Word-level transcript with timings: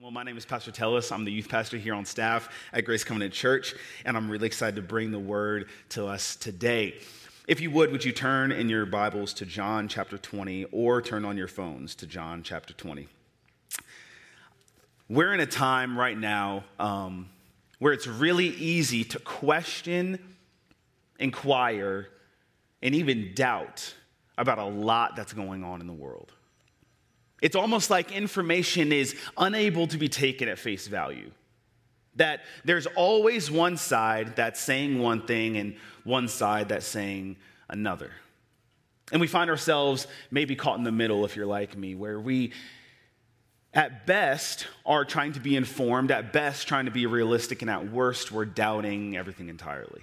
Well, 0.00 0.10
my 0.10 0.22
name 0.22 0.38
is 0.38 0.46
Pastor 0.46 0.70
Tellis. 0.70 1.12
I'm 1.12 1.26
the 1.26 1.30
youth 1.30 1.50
pastor 1.50 1.76
here 1.76 1.92
on 1.92 2.06
staff 2.06 2.48
at 2.72 2.86
Grace 2.86 3.04
Covenant 3.04 3.34
Church, 3.34 3.74
and 4.06 4.16
I'm 4.16 4.30
really 4.30 4.46
excited 4.46 4.76
to 4.76 4.82
bring 4.82 5.10
the 5.10 5.18
word 5.18 5.68
to 5.90 6.06
us 6.06 6.36
today. 6.36 6.94
If 7.46 7.60
you 7.60 7.70
would, 7.72 7.92
would 7.92 8.02
you 8.02 8.12
turn 8.12 8.50
in 8.50 8.70
your 8.70 8.86
Bibles 8.86 9.34
to 9.34 9.44
John 9.44 9.88
chapter 9.88 10.16
20 10.16 10.64
or 10.72 11.02
turn 11.02 11.26
on 11.26 11.36
your 11.36 11.48
phones 11.48 11.94
to 11.96 12.06
John 12.06 12.42
chapter 12.42 12.72
20? 12.72 13.08
We're 15.10 15.34
in 15.34 15.40
a 15.40 15.46
time 15.46 15.98
right 15.98 16.16
now 16.16 16.64
um, 16.78 17.28
where 17.78 17.92
it's 17.92 18.06
really 18.06 18.48
easy 18.48 19.04
to 19.04 19.18
question, 19.18 20.18
inquire, 21.18 22.08
and 22.80 22.94
even 22.94 23.32
doubt 23.34 23.92
about 24.38 24.56
a 24.56 24.64
lot 24.64 25.14
that's 25.14 25.34
going 25.34 25.62
on 25.62 25.82
in 25.82 25.86
the 25.86 25.92
world. 25.92 26.32
It's 27.40 27.56
almost 27.56 27.90
like 27.90 28.12
information 28.12 28.92
is 28.92 29.16
unable 29.36 29.86
to 29.88 29.98
be 29.98 30.08
taken 30.08 30.48
at 30.48 30.58
face 30.58 30.86
value. 30.86 31.30
That 32.16 32.40
there's 32.64 32.86
always 32.86 33.50
one 33.50 33.76
side 33.76 34.36
that's 34.36 34.60
saying 34.60 34.98
one 34.98 35.26
thing 35.26 35.56
and 35.56 35.76
one 36.04 36.28
side 36.28 36.68
that's 36.68 36.86
saying 36.86 37.36
another. 37.68 38.10
And 39.12 39.20
we 39.20 39.26
find 39.26 39.50
ourselves 39.50 40.06
maybe 40.30 40.54
caught 40.54 40.78
in 40.78 40.84
the 40.84 40.92
middle, 40.92 41.24
if 41.24 41.34
you're 41.36 41.46
like 41.46 41.76
me, 41.76 41.94
where 41.94 42.20
we, 42.20 42.52
at 43.72 44.06
best, 44.06 44.66
are 44.84 45.04
trying 45.04 45.32
to 45.32 45.40
be 45.40 45.56
informed, 45.56 46.10
at 46.10 46.32
best, 46.32 46.68
trying 46.68 46.84
to 46.84 46.90
be 46.90 47.06
realistic, 47.06 47.62
and 47.62 47.70
at 47.70 47.90
worst, 47.90 48.30
we're 48.30 48.44
doubting 48.44 49.16
everything 49.16 49.48
entirely. 49.48 50.02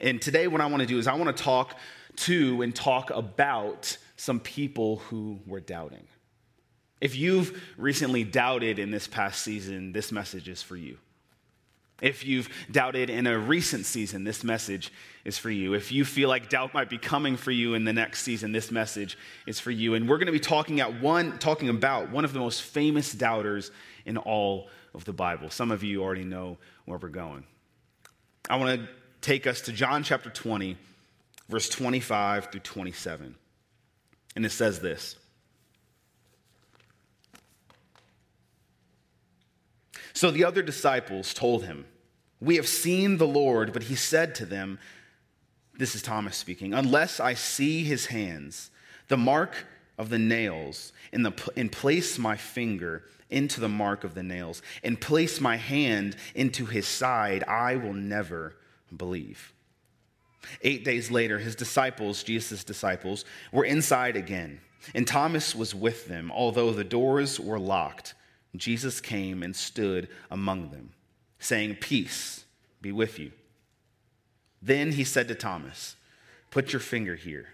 And 0.00 0.20
today, 0.20 0.48
what 0.48 0.60
I 0.60 0.66
want 0.66 0.80
to 0.80 0.86
do 0.86 0.98
is 0.98 1.06
I 1.06 1.14
want 1.14 1.34
to 1.34 1.42
talk 1.42 1.78
to 2.16 2.62
and 2.62 2.74
talk 2.74 3.10
about 3.10 3.96
some 4.16 4.40
people 4.40 4.96
who 4.96 5.40
were 5.46 5.60
doubting. 5.60 6.06
If 7.00 7.16
you've 7.16 7.60
recently 7.76 8.24
doubted 8.24 8.78
in 8.78 8.90
this 8.90 9.06
past 9.06 9.42
season, 9.42 9.92
this 9.92 10.12
message 10.12 10.48
is 10.48 10.62
for 10.62 10.76
you. 10.76 10.98
If 12.02 12.24
you've 12.24 12.48
doubted 12.70 13.08
in 13.08 13.26
a 13.26 13.38
recent 13.38 13.86
season, 13.86 14.24
this 14.24 14.42
message 14.42 14.92
is 15.24 15.38
for 15.38 15.50
you. 15.50 15.74
If 15.74 15.92
you 15.92 16.04
feel 16.04 16.28
like 16.28 16.48
doubt 16.48 16.74
might 16.74 16.90
be 16.90 16.98
coming 16.98 17.36
for 17.36 17.52
you 17.52 17.74
in 17.74 17.84
the 17.84 17.92
next 17.92 18.22
season, 18.22 18.52
this 18.52 18.70
message 18.72 19.16
is 19.46 19.60
for 19.60 19.70
you. 19.70 19.94
And 19.94 20.08
we're 20.08 20.18
going 20.18 20.26
to 20.26 20.32
be 20.32 20.40
talking 20.40 20.80
at 20.80 21.00
one 21.00 21.38
talking 21.38 21.68
about 21.68 22.10
one 22.10 22.24
of 22.24 22.32
the 22.32 22.40
most 22.40 22.62
famous 22.62 23.12
doubters 23.12 23.70
in 24.04 24.16
all 24.16 24.68
of 24.92 25.04
the 25.04 25.12
Bible. 25.12 25.50
Some 25.50 25.70
of 25.70 25.84
you 25.84 26.02
already 26.02 26.24
know 26.24 26.58
where 26.84 26.98
we're 26.98 27.08
going. 27.08 27.44
I 28.50 28.56
want 28.56 28.80
to 28.80 28.88
take 29.20 29.46
us 29.46 29.62
to 29.62 29.72
John 29.72 30.02
chapter 30.02 30.30
20, 30.30 30.76
verse 31.48 31.68
25 31.68 32.50
through 32.50 32.60
27. 32.60 33.34
And 34.36 34.44
it 34.44 34.50
says 34.50 34.80
this. 34.80 35.16
So 40.14 40.30
the 40.30 40.44
other 40.44 40.62
disciples 40.62 41.34
told 41.34 41.64
him, 41.64 41.84
We 42.40 42.56
have 42.56 42.68
seen 42.68 43.18
the 43.18 43.26
Lord, 43.26 43.72
but 43.72 43.84
he 43.84 43.96
said 43.96 44.34
to 44.36 44.46
them, 44.46 44.78
This 45.76 45.94
is 45.94 46.02
Thomas 46.02 46.36
speaking, 46.36 46.72
unless 46.72 47.20
I 47.20 47.34
see 47.34 47.84
his 47.84 48.06
hands, 48.06 48.70
the 49.08 49.16
mark 49.16 49.66
of 49.98 50.10
the 50.10 50.18
nails, 50.18 50.92
and, 51.12 51.26
the, 51.26 51.50
and 51.56 51.70
place 51.70 52.16
my 52.16 52.36
finger 52.36 53.02
into 53.28 53.60
the 53.60 53.68
mark 53.68 54.04
of 54.04 54.14
the 54.14 54.22
nails, 54.22 54.62
and 54.84 55.00
place 55.00 55.40
my 55.40 55.56
hand 55.56 56.16
into 56.34 56.66
his 56.66 56.86
side, 56.86 57.42
I 57.44 57.76
will 57.76 57.92
never 57.92 58.54
believe. 58.96 59.52
Eight 60.62 60.84
days 60.84 61.10
later, 61.10 61.38
his 61.38 61.56
disciples, 61.56 62.22
Jesus' 62.22 62.62
disciples, 62.62 63.24
were 63.50 63.64
inside 63.64 64.14
again, 64.14 64.60
and 64.94 65.08
Thomas 65.08 65.54
was 65.54 65.74
with 65.74 66.06
them, 66.06 66.30
although 66.30 66.72
the 66.72 66.84
doors 66.84 67.40
were 67.40 67.58
locked. 67.58 68.14
Jesus 68.56 69.00
came 69.00 69.42
and 69.42 69.54
stood 69.54 70.08
among 70.30 70.70
them, 70.70 70.90
saying, 71.38 71.76
Peace 71.76 72.44
be 72.80 72.92
with 72.92 73.18
you. 73.18 73.32
Then 74.62 74.92
he 74.92 75.04
said 75.04 75.28
to 75.28 75.34
Thomas, 75.34 75.96
Put 76.50 76.72
your 76.72 76.80
finger 76.80 77.16
here 77.16 77.48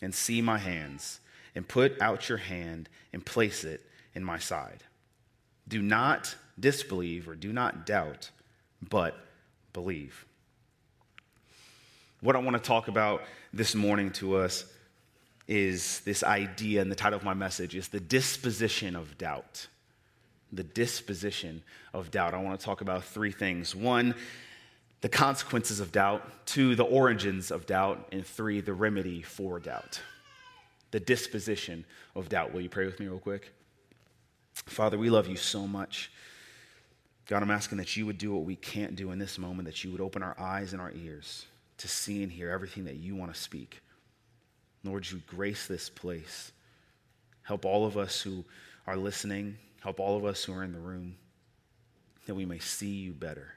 and 0.00 0.14
see 0.14 0.40
my 0.40 0.58
hands, 0.58 1.20
and 1.54 1.66
put 1.66 2.00
out 2.00 2.28
your 2.28 2.38
hand 2.38 2.88
and 3.12 3.24
place 3.24 3.64
it 3.64 3.84
in 4.14 4.24
my 4.24 4.38
side. 4.38 4.84
Do 5.66 5.82
not 5.82 6.34
disbelieve 6.58 7.28
or 7.28 7.34
do 7.34 7.52
not 7.52 7.84
doubt, 7.84 8.30
but 8.88 9.16
believe. 9.72 10.24
What 12.20 12.36
I 12.36 12.38
want 12.38 12.56
to 12.56 12.62
talk 12.62 12.88
about 12.88 13.22
this 13.52 13.74
morning 13.74 14.12
to 14.12 14.36
us 14.36 14.64
is 15.46 16.00
this 16.00 16.22
idea, 16.22 16.80
and 16.80 16.90
the 16.90 16.96
title 16.96 17.18
of 17.18 17.24
my 17.24 17.34
message 17.34 17.74
is 17.74 17.88
the 17.88 18.00
disposition 18.00 18.96
of 18.96 19.18
doubt 19.18 19.66
the 20.52 20.62
disposition 20.62 21.62
of 21.92 22.10
doubt. 22.10 22.34
I 22.34 22.42
want 22.42 22.58
to 22.58 22.64
talk 22.64 22.80
about 22.80 23.04
three 23.04 23.32
things. 23.32 23.74
One, 23.74 24.14
the 25.00 25.08
consequences 25.08 25.80
of 25.80 25.92
doubt. 25.92 26.46
Two, 26.46 26.74
the 26.74 26.84
origins 26.84 27.50
of 27.50 27.66
doubt. 27.66 28.08
And 28.12 28.26
three, 28.26 28.60
the 28.60 28.72
remedy 28.72 29.22
for 29.22 29.60
doubt. 29.60 30.00
The 30.90 31.00
disposition 31.00 31.84
of 32.14 32.28
doubt. 32.28 32.52
Will 32.52 32.62
you 32.62 32.68
pray 32.68 32.86
with 32.86 32.98
me, 32.98 33.06
real 33.06 33.18
quick? 33.18 33.52
Father, 34.54 34.98
we 34.98 35.10
love 35.10 35.28
you 35.28 35.36
so 35.36 35.66
much. 35.66 36.10
God, 37.26 37.42
I'm 37.42 37.50
asking 37.50 37.78
that 37.78 37.96
you 37.96 38.06
would 38.06 38.18
do 38.18 38.32
what 38.32 38.44
we 38.44 38.56
can't 38.56 38.96
do 38.96 39.12
in 39.12 39.18
this 39.18 39.38
moment, 39.38 39.66
that 39.66 39.84
you 39.84 39.92
would 39.92 40.00
open 40.00 40.22
our 40.22 40.34
eyes 40.40 40.72
and 40.72 40.80
our 40.80 40.92
ears 40.92 41.44
to 41.76 41.86
see 41.86 42.22
and 42.22 42.32
hear 42.32 42.50
everything 42.50 42.86
that 42.86 42.96
you 42.96 43.14
want 43.14 43.32
to 43.32 43.38
speak. 43.38 43.80
Lord, 44.82 45.08
you 45.10 45.20
grace 45.26 45.66
this 45.66 45.90
place. 45.90 46.52
Help 47.42 47.64
all 47.64 47.84
of 47.84 47.98
us 47.98 48.20
who 48.20 48.44
are 48.86 48.96
listening 48.96 49.58
Help 49.80 50.00
all 50.00 50.16
of 50.16 50.24
us 50.24 50.44
who 50.44 50.52
are 50.52 50.64
in 50.64 50.72
the 50.72 50.78
room 50.78 51.16
that 52.26 52.34
we 52.34 52.44
may 52.44 52.58
see 52.58 52.94
you 52.94 53.12
better. 53.12 53.54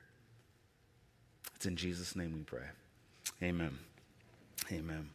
It's 1.56 1.66
in 1.66 1.76
Jesus' 1.76 2.16
name 2.16 2.34
we 2.34 2.42
pray. 2.42 2.66
Amen. 3.44 3.78
Amen. 4.72 5.09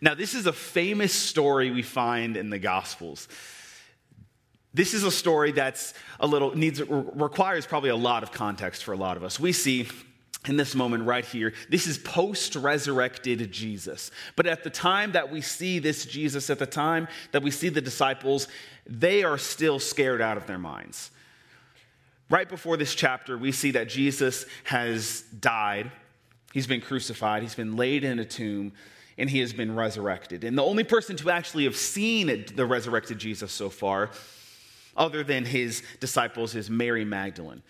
Now, 0.00 0.14
this 0.14 0.34
is 0.34 0.46
a 0.46 0.52
famous 0.52 1.12
story 1.12 1.70
we 1.70 1.82
find 1.82 2.36
in 2.36 2.50
the 2.50 2.58
Gospels. 2.58 3.28
This 4.72 4.94
is 4.94 5.02
a 5.02 5.10
story 5.10 5.52
that's 5.52 5.94
a 6.20 6.26
little 6.26 6.56
needs 6.56 6.80
requires 6.80 7.66
probably 7.66 7.90
a 7.90 7.96
lot 7.96 8.22
of 8.22 8.30
context 8.30 8.84
for 8.84 8.92
a 8.92 8.96
lot 8.96 9.16
of 9.16 9.24
us. 9.24 9.40
We 9.40 9.52
see 9.52 9.88
in 10.46 10.56
this 10.56 10.74
moment 10.74 11.04
right 11.04 11.24
here, 11.24 11.52
this 11.68 11.86
is 11.86 11.98
post 11.98 12.54
resurrected 12.56 13.50
Jesus. 13.52 14.10
But 14.36 14.46
at 14.46 14.64
the 14.64 14.70
time 14.70 15.12
that 15.12 15.30
we 15.30 15.40
see 15.42 15.80
this 15.80 16.06
Jesus, 16.06 16.48
at 16.48 16.58
the 16.58 16.66
time 16.66 17.08
that 17.32 17.42
we 17.42 17.50
see 17.50 17.68
the 17.68 17.80
disciples, 17.80 18.48
they 18.90 19.22
are 19.22 19.38
still 19.38 19.78
scared 19.78 20.20
out 20.20 20.36
of 20.36 20.46
their 20.46 20.58
minds. 20.58 21.12
Right 22.28 22.48
before 22.48 22.76
this 22.76 22.94
chapter, 22.94 23.38
we 23.38 23.52
see 23.52 23.70
that 23.72 23.88
Jesus 23.88 24.44
has 24.64 25.22
died, 25.22 25.90
he's 26.52 26.66
been 26.66 26.80
crucified, 26.80 27.42
he's 27.42 27.54
been 27.54 27.76
laid 27.76 28.04
in 28.04 28.18
a 28.18 28.24
tomb, 28.24 28.72
and 29.16 29.30
he 29.30 29.38
has 29.40 29.52
been 29.52 29.74
resurrected. 29.74 30.44
And 30.44 30.58
the 30.58 30.64
only 30.64 30.84
person 30.84 31.16
to 31.16 31.30
actually 31.30 31.64
have 31.64 31.76
seen 31.76 32.44
the 32.54 32.66
resurrected 32.66 33.18
Jesus 33.18 33.52
so 33.52 33.68
far, 33.68 34.10
other 34.96 35.22
than 35.22 35.44
his 35.44 35.82
disciples, 36.00 36.54
is 36.54 36.68
Mary 36.68 37.04
Magdalene. 37.04 37.62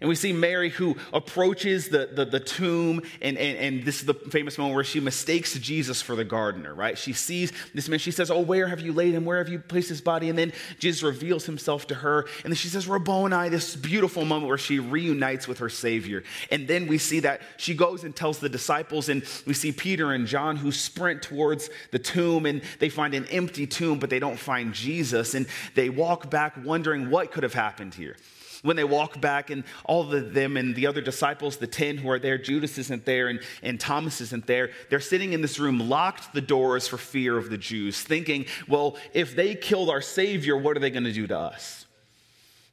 And 0.00 0.08
we 0.08 0.14
see 0.14 0.32
Mary 0.32 0.70
who 0.70 0.96
approaches 1.12 1.88
the, 1.88 2.08
the, 2.12 2.24
the 2.24 2.38
tomb, 2.38 3.02
and, 3.20 3.36
and, 3.36 3.58
and, 3.58 3.84
this 3.84 3.98
is 3.98 4.06
the 4.06 4.14
famous 4.14 4.56
moment 4.56 4.76
where 4.76 4.84
she 4.84 5.00
mistakes 5.00 5.54
Jesus 5.54 6.00
for 6.00 6.14
the 6.14 6.24
gardener, 6.24 6.72
right? 6.72 6.96
She 6.96 7.12
sees 7.12 7.52
this 7.74 7.88
man, 7.88 7.98
she 7.98 8.12
says, 8.12 8.30
Oh, 8.30 8.38
where 8.38 8.68
have 8.68 8.78
you 8.78 8.92
laid 8.92 9.14
him? 9.14 9.24
Where 9.24 9.38
have 9.38 9.48
you 9.48 9.58
placed 9.58 9.88
his 9.88 10.00
body? 10.00 10.28
And 10.28 10.38
then 10.38 10.52
Jesus 10.78 11.02
reveals 11.02 11.46
himself 11.46 11.88
to 11.88 11.96
her, 11.96 12.20
and 12.44 12.52
then 12.52 12.54
she 12.54 12.68
says, 12.68 12.86
Rabboni, 12.86 13.48
this 13.48 13.74
beautiful 13.74 14.24
moment 14.24 14.46
where 14.46 14.56
she 14.56 14.78
reunites 14.78 15.48
with 15.48 15.58
her 15.58 15.68
Savior. 15.68 16.22
And 16.52 16.68
then 16.68 16.86
we 16.86 16.98
see 16.98 17.18
that 17.20 17.42
she 17.56 17.74
goes 17.74 18.04
and 18.04 18.14
tells 18.14 18.38
the 18.38 18.48
disciples, 18.48 19.08
and 19.08 19.24
we 19.46 19.54
see 19.54 19.72
Peter 19.72 20.12
and 20.12 20.28
John 20.28 20.56
who 20.56 20.70
sprint 20.70 21.22
towards 21.22 21.70
the 21.90 21.98
tomb, 21.98 22.46
and 22.46 22.62
they 22.78 22.88
find 22.88 23.14
an 23.14 23.26
empty 23.32 23.66
tomb, 23.66 23.98
but 23.98 24.10
they 24.10 24.20
don't 24.20 24.38
find 24.38 24.72
Jesus. 24.72 25.34
And 25.34 25.48
they 25.74 25.88
walk 25.88 26.30
back 26.30 26.54
wondering 26.64 27.10
what 27.10 27.32
could 27.32 27.42
have 27.42 27.54
happened 27.54 27.94
here 27.94 28.14
when 28.62 28.76
they 28.76 28.84
walk 28.84 29.20
back 29.20 29.50
and 29.50 29.64
all 29.84 30.12
of 30.12 30.34
them 30.34 30.56
and 30.56 30.74
the 30.74 30.86
other 30.86 31.00
disciples, 31.00 31.56
the 31.56 31.66
10 31.66 31.98
who 31.98 32.10
are 32.10 32.18
there, 32.18 32.38
Judas 32.38 32.78
isn't 32.78 33.04
there 33.04 33.28
and, 33.28 33.40
and 33.62 33.78
Thomas 33.78 34.20
isn't 34.20 34.46
there. 34.46 34.70
They're 34.90 35.00
sitting 35.00 35.32
in 35.32 35.42
this 35.42 35.58
room, 35.58 35.88
locked 35.88 36.32
the 36.32 36.40
doors 36.40 36.88
for 36.88 36.98
fear 36.98 37.36
of 37.36 37.50
the 37.50 37.58
Jews, 37.58 38.02
thinking, 38.02 38.46
well, 38.66 38.96
if 39.12 39.34
they 39.36 39.54
killed 39.54 39.90
our 39.90 40.02
Savior, 40.02 40.56
what 40.56 40.76
are 40.76 40.80
they 40.80 40.90
going 40.90 41.04
to 41.04 41.12
do 41.12 41.26
to 41.26 41.38
us? 41.38 41.86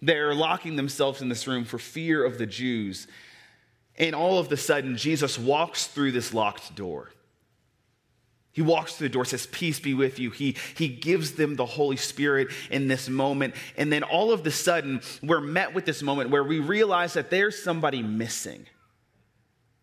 They're 0.02 0.36
locking 0.36 0.76
themselves 0.76 1.22
in 1.22 1.30
this 1.30 1.48
room 1.48 1.66
for 1.66 1.80
fear 1.80 2.24
of 2.24 2.38
the 2.38 2.46
Jews. 2.46 3.08
And 3.98 4.14
all 4.14 4.40
of 4.40 4.52
a 4.52 4.58
sudden, 4.58 4.98
Jesus 4.98 5.40
walks 5.40 5.88
through 5.88 6.12
this 6.12 6.34
locked 6.34 6.76
door. 6.76 7.10
He 8.56 8.62
walks 8.62 8.96
through 8.96 9.10
the 9.10 9.14
door, 9.14 9.26
says, 9.26 9.48
Peace 9.48 9.82
be 9.82 9.94
with 9.94 10.18
you. 10.18 10.32
He, 10.32 10.56
he 10.78 10.88
gives 10.88 11.34
them 11.34 11.58
the 11.58 11.66
Holy 11.66 11.98
Spirit 11.98 12.48
in 12.72 12.88
this 12.88 13.10
moment. 13.10 13.54
And 13.76 13.92
then 13.92 14.02
all 14.02 14.32
of 14.32 14.48
a 14.48 14.52
sudden, 14.52 15.02
we're 15.22 15.42
met 15.42 15.74
with 15.74 15.84
this 15.84 16.02
moment 16.02 16.30
where 16.30 16.44
we 16.44 16.60
realize 16.60 17.14
that 17.16 17.30
there's 17.30 17.62
somebody 17.62 18.02
missing. 18.02 18.66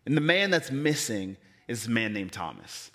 And 0.07 0.17
the 0.17 0.21
man 0.21 0.49
that's 0.49 0.71
missing 0.71 1.37
is 1.67 1.85
a 1.85 1.91
man 1.91 2.13
named 2.13 2.31
Thomas. 2.31 2.89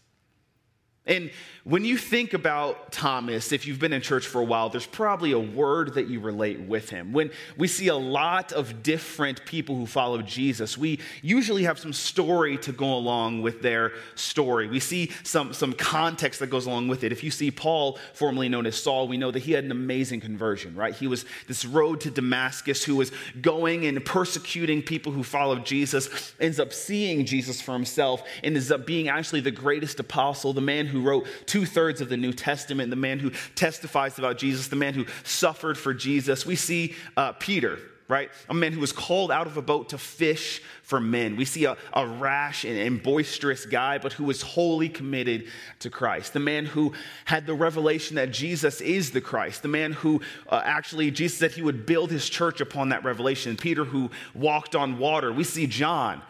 And 1.08 1.30
when 1.64 1.84
you 1.84 1.98
think 1.98 2.32
about 2.32 2.92
Thomas, 2.92 3.52
if 3.52 3.66
you've 3.66 3.78
been 3.78 3.92
in 3.92 4.00
church 4.00 4.26
for 4.26 4.40
a 4.40 4.44
while, 4.44 4.70
there's 4.70 4.86
probably 4.86 5.32
a 5.32 5.38
word 5.38 5.94
that 5.94 6.08
you 6.08 6.20
relate 6.20 6.60
with 6.60 6.88
him. 6.88 7.12
When 7.12 7.30
we 7.58 7.68
see 7.68 7.88
a 7.88 7.96
lot 7.96 8.52
of 8.52 8.82
different 8.82 9.44
people 9.44 9.74
who 9.74 9.84
follow 9.84 10.22
Jesus, 10.22 10.78
we 10.78 10.98
usually 11.20 11.64
have 11.64 11.78
some 11.78 11.92
story 11.92 12.56
to 12.58 12.72
go 12.72 12.94
along 12.94 13.42
with 13.42 13.60
their 13.60 13.92
story. 14.14 14.66
We 14.68 14.80
see 14.80 15.10
some, 15.24 15.52
some 15.52 15.74
context 15.74 16.40
that 16.40 16.46
goes 16.46 16.64
along 16.64 16.88
with 16.88 17.04
it. 17.04 17.12
If 17.12 17.22
you 17.22 17.30
see 17.30 17.50
Paul, 17.50 17.98
formerly 18.14 18.48
known 18.48 18.64
as 18.64 18.80
Saul, 18.80 19.08
we 19.08 19.18
know 19.18 19.30
that 19.30 19.40
he 19.40 19.52
had 19.52 19.64
an 19.64 19.70
amazing 19.70 20.20
conversion, 20.20 20.74
right? 20.74 20.94
He 20.94 21.06
was 21.06 21.26
this 21.48 21.64
road 21.66 22.00
to 22.02 22.10
Damascus 22.10 22.84
who 22.84 22.96
was 22.96 23.12
going 23.42 23.84
and 23.84 24.02
persecuting 24.04 24.80
people 24.82 25.12
who 25.12 25.22
followed 25.22 25.66
Jesus, 25.66 26.34
ends 26.40 26.58
up 26.58 26.72
seeing 26.72 27.26
Jesus 27.26 27.60
for 27.60 27.72
himself, 27.72 28.22
and 28.42 28.56
ends 28.56 28.70
up 28.70 28.86
being 28.86 29.08
actually 29.08 29.40
the 29.40 29.50
greatest 29.50 30.00
apostle, 30.00 30.52
the 30.54 30.60
man 30.62 30.86
who 30.86 30.97
who 30.98 31.08
wrote 31.08 31.26
two 31.46 31.64
thirds 31.64 32.00
of 32.00 32.08
the 32.08 32.16
New 32.16 32.32
Testament, 32.32 32.90
the 32.90 32.96
man 32.96 33.18
who 33.18 33.30
testifies 33.54 34.18
about 34.18 34.38
Jesus, 34.38 34.68
the 34.68 34.76
man 34.76 34.94
who 34.94 35.06
suffered 35.24 35.78
for 35.78 35.94
Jesus. 35.94 36.44
We 36.44 36.56
see 36.56 36.94
uh, 37.16 37.32
Peter, 37.32 37.78
right? 38.08 38.30
A 38.48 38.54
man 38.54 38.72
who 38.72 38.80
was 38.80 38.92
called 38.92 39.30
out 39.30 39.46
of 39.46 39.56
a 39.56 39.62
boat 39.62 39.90
to 39.90 39.98
fish 39.98 40.62
for 40.82 41.00
men. 41.00 41.36
We 41.36 41.44
see 41.44 41.66
a, 41.66 41.76
a 41.92 42.06
rash 42.06 42.64
and, 42.64 42.76
and, 42.76 43.02
boisterous 43.02 43.66
guy, 43.66 43.98
but 43.98 44.14
who 44.14 44.24
was 44.24 44.42
wholly 44.42 44.88
committed 44.88 45.46
to 45.80 45.90
Christ. 45.90 46.32
The 46.32 46.40
man 46.40 46.64
who 46.64 46.94
had 47.26 47.46
the 47.46 47.54
revelation 47.54 48.16
that 48.16 48.32
Jesus 48.32 48.80
is 48.80 49.10
the 49.10 49.20
Christ. 49.20 49.62
The 49.62 49.68
man 49.68 49.92
who 49.92 50.22
uh, 50.48 50.62
actually, 50.64 51.10
Jesus 51.10 51.38
said 51.38 51.52
he 51.52 51.62
would 51.62 51.86
build 51.86 52.10
his 52.10 52.28
church 52.28 52.60
upon 52.60 52.88
that 52.88 53.04
revelation. 53.04 53.56
Peter 53.56 53.84
who 53.84 54.10
walked 54.34 54.74
on 54.74 54.98
water. 54.98 55.32
We 55.32 55.44
see 55.44 55.66
John, 55.66 56.22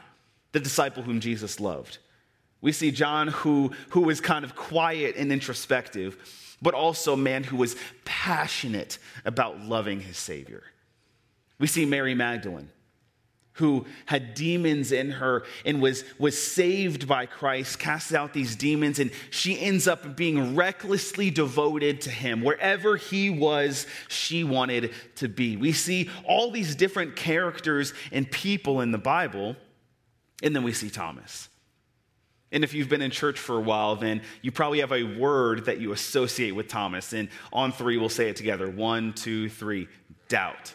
the 0.53 0.61
disciple 0.61 1.05
whom 1.05 1.21
Jesus 1.21 1.61
loved. 1.61 1.99
We 2.61 2.73
see 2.73 2.91
John, 2.91 3.29
who, 3.29 3.73
who 3.91 4.01
was 4.01 4.21
kind 4.21 4.45
of 4.45 4.57
quiet 4.57 5.17
and 5.17 5.31
introspective, 5.33 6.17
but 6.61 6.75
also 6.75 7.13
a 7.13 7.17
man 7.17 7.45
who 7.45 7.57
was 7.57 7.77
passionate 8.05 8.99
about 9.25 9.61
loving 9.61 10.01
his 10.01 10.17
Savior. 10.17 10.65
We 11.61 11.69
see 11.69 11.85
Mary 11.87 12.15
Magdalene, 12.15 12.71
who 13.55 13.87
had 14.07 14.35
demons 14.35 14.91
in 14.91 15.11
her 15.13 15.45
and 15.65 15.81
was, 15.81 16.05
was 16.19 16.41
saved 16.41 17.07
by 17.07 17.27
Christ, 17.27 17.79
casted 17.79 18.17
out 18.17 18.33
these 18.33 18.57
demons, 18.57 18.99
and 18.99 19.13
she 19.31 19.59
ends 19.61 19.87
up 19.87 20.17
being 20.17 20.57
recklessly 20.57 21.31
devoted 21.31 22.01
to 22.03 22.11
him. 22.11 22.43
Wherever 22.43 22.97
he 22.97 23.31
was, 23.31 23.87
she 24.09 24.43
wanted 24.43 24.93
to 25.17 25.29
be. 25.29 25.57
We 25.57 25.73
see 25.73 26.11
all 26.25 26.51
these 26.51 26.75
different 26.75 27.15
characters 27.15 27.93
and 28.11 28.29
people 28.29 28.81
in 28.81 28.91
the 28.91 28.99
Bible, 28.99 29.55
and 30.43 30.55
then 30.57 30.65
we 30.65 30.73
see 30.73 30.91
Thomas. 30.91 31.49
And 32.51 32.65
if 32.65 32.73
you've 32.73 32.89
been 32.89 33.03
in 33.03 33.11
church 33.11 33.39
for 33.39 33.57
a 33.57 33.61
while, 33.61 33.97
then 33.97 34.23
you 34.41 34.51
probably 34.51 34.81
have 34.81 34.93
a 34.93 35.03
word 35.03 35.67
that 35.67 35.81
you 35.81 35.93
associate 35.93 36.53
with 36.53 36.69
Thomas. 36.69 37.13
And 37.13 37.29
on 37.53 37.73
three, 37.73 37.99
we'll 37.99 38.09
say 38.09 38.31
it 38.31 38.37
together 38.37 38.71
one, 38.71 39.13
two, 39.13 39.49
three 39.49 39.89
doubt. 40.29 40.75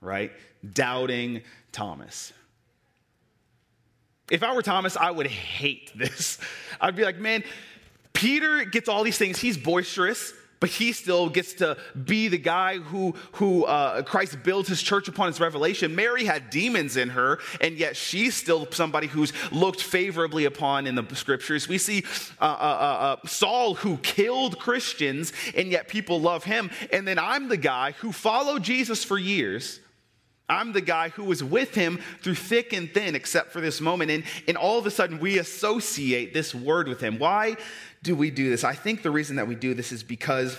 Right? 0.00 0.32
Doubting 0.72 1.42
Thomas. 1.72 2.32
If 4.30 4.42
I 4.42 4.54
were 4.54 4.62
Thomas, 4.62 4.96
I 4.96 5.10
would 5.10 5.26
hate 5.26 5.92
this. 5.98 6.38
I'd 6.80 6.96
be 6.96 7.04
like, 7.04 7.18
man, 7.18 7.44
Peter 8.12 8.64
gets 8.64 8.88
all 8.88 9.02
these 9.02 9.18
things. 9.18 9.38
He's 9.38 9.58
boisterous 9.58 10.32
but 10.62 10.70
he 10.70 10.92
still 10.92 11.28
gets 11.28 11.54
to 11.54 11.76
be 12.04 12.28
the 12.28 12.38
guy 12.38 12.78
who, 12.78 13.16
who 13.32 13.64
uh, 13.64 14.00
Christ 14.02 14.44
builds 14.44 14.68
his 14.68 14.80
church 14.80 15.08
upon 15.08 15.26
his 15.26 15.40
revelation. 15.40 15.96
Mary 15.96 16.24
had 16.24 16.50
demons 16.50 16.96
in 16.96 17.08
her, 17.08 17.40
and 17.60 17.76
yet 17.76 17.96
she's 17.96 18.36
still 18.36 18.70
somebody 18.70 19.08
who's 19.08 19.32
looked 19.50 19.82
favorably 19.82 20.44
upon 20.44 20.86
in 20.86 20.94
the 20.94 21.04
scriptures. 21.16 21.66
We 21.66 21.78
see 21.78 22.04
uh, 22.40 22.44
uh, 22.44 22.46
uh, 22.46 23.16
uh 23.24 23.26
Saul 23.26 23.74
who 23.74 23.96
killed 23.96 24.60
Christians, 24.60 25.32
and 25.56 25.66
yet 25.66 25.88
people 25.88 26.20
love 26.20 26.44
him. 26.44 26.70
And 26.92 27.08
then 27.08 27.18
I'm 27.18 27.48
the 27.48 27.56
guy 27.56 27.90
who 27.98 28.12
followed 28.12 28.62
Jesus 28.62 29.02
for 29.02 29.18
years. 29.18 29.80
I'm 30.48 30.72
the 30.72 30.80
guy 30.80 31.08
who 31.08 31.24
was 31.24 31.42
with 31.42 31.74
him 31.74 31.98
through 32.20 32.34
thick 32.34 32.72
and 32.72 32.92
thin, 32.92 33.16
except 33.16 33.52
for 33.52 33.60
this 33.60 33.80
moment. 33.80 34.10
And, 34.10 34.24
and 34.46 34.56
all 34.56 34.78
of 34.78 34.86
a 34.86 34.90
sudden, 34.90 35.18
we 35.18 35.38
associate 35.38 36.34
this 36.34 36.54
word 36.54 36.86
with 36.86 37.00
him. 37.00 37.18
Why? 37.18 37.56
Do 38.02 38.16
we 38.16 38.30
do 38.30 38.50
this? 38.50 38.64
I 38.64 38.74
think 38.74 39.02
the 39.02 39.10
reason 39.10 39.36
that 39.36 39.46
we 39.46 39.54
do 39.54 39.74
this 39.74 39.92
is 39.92 40.02
because 40.02 40.56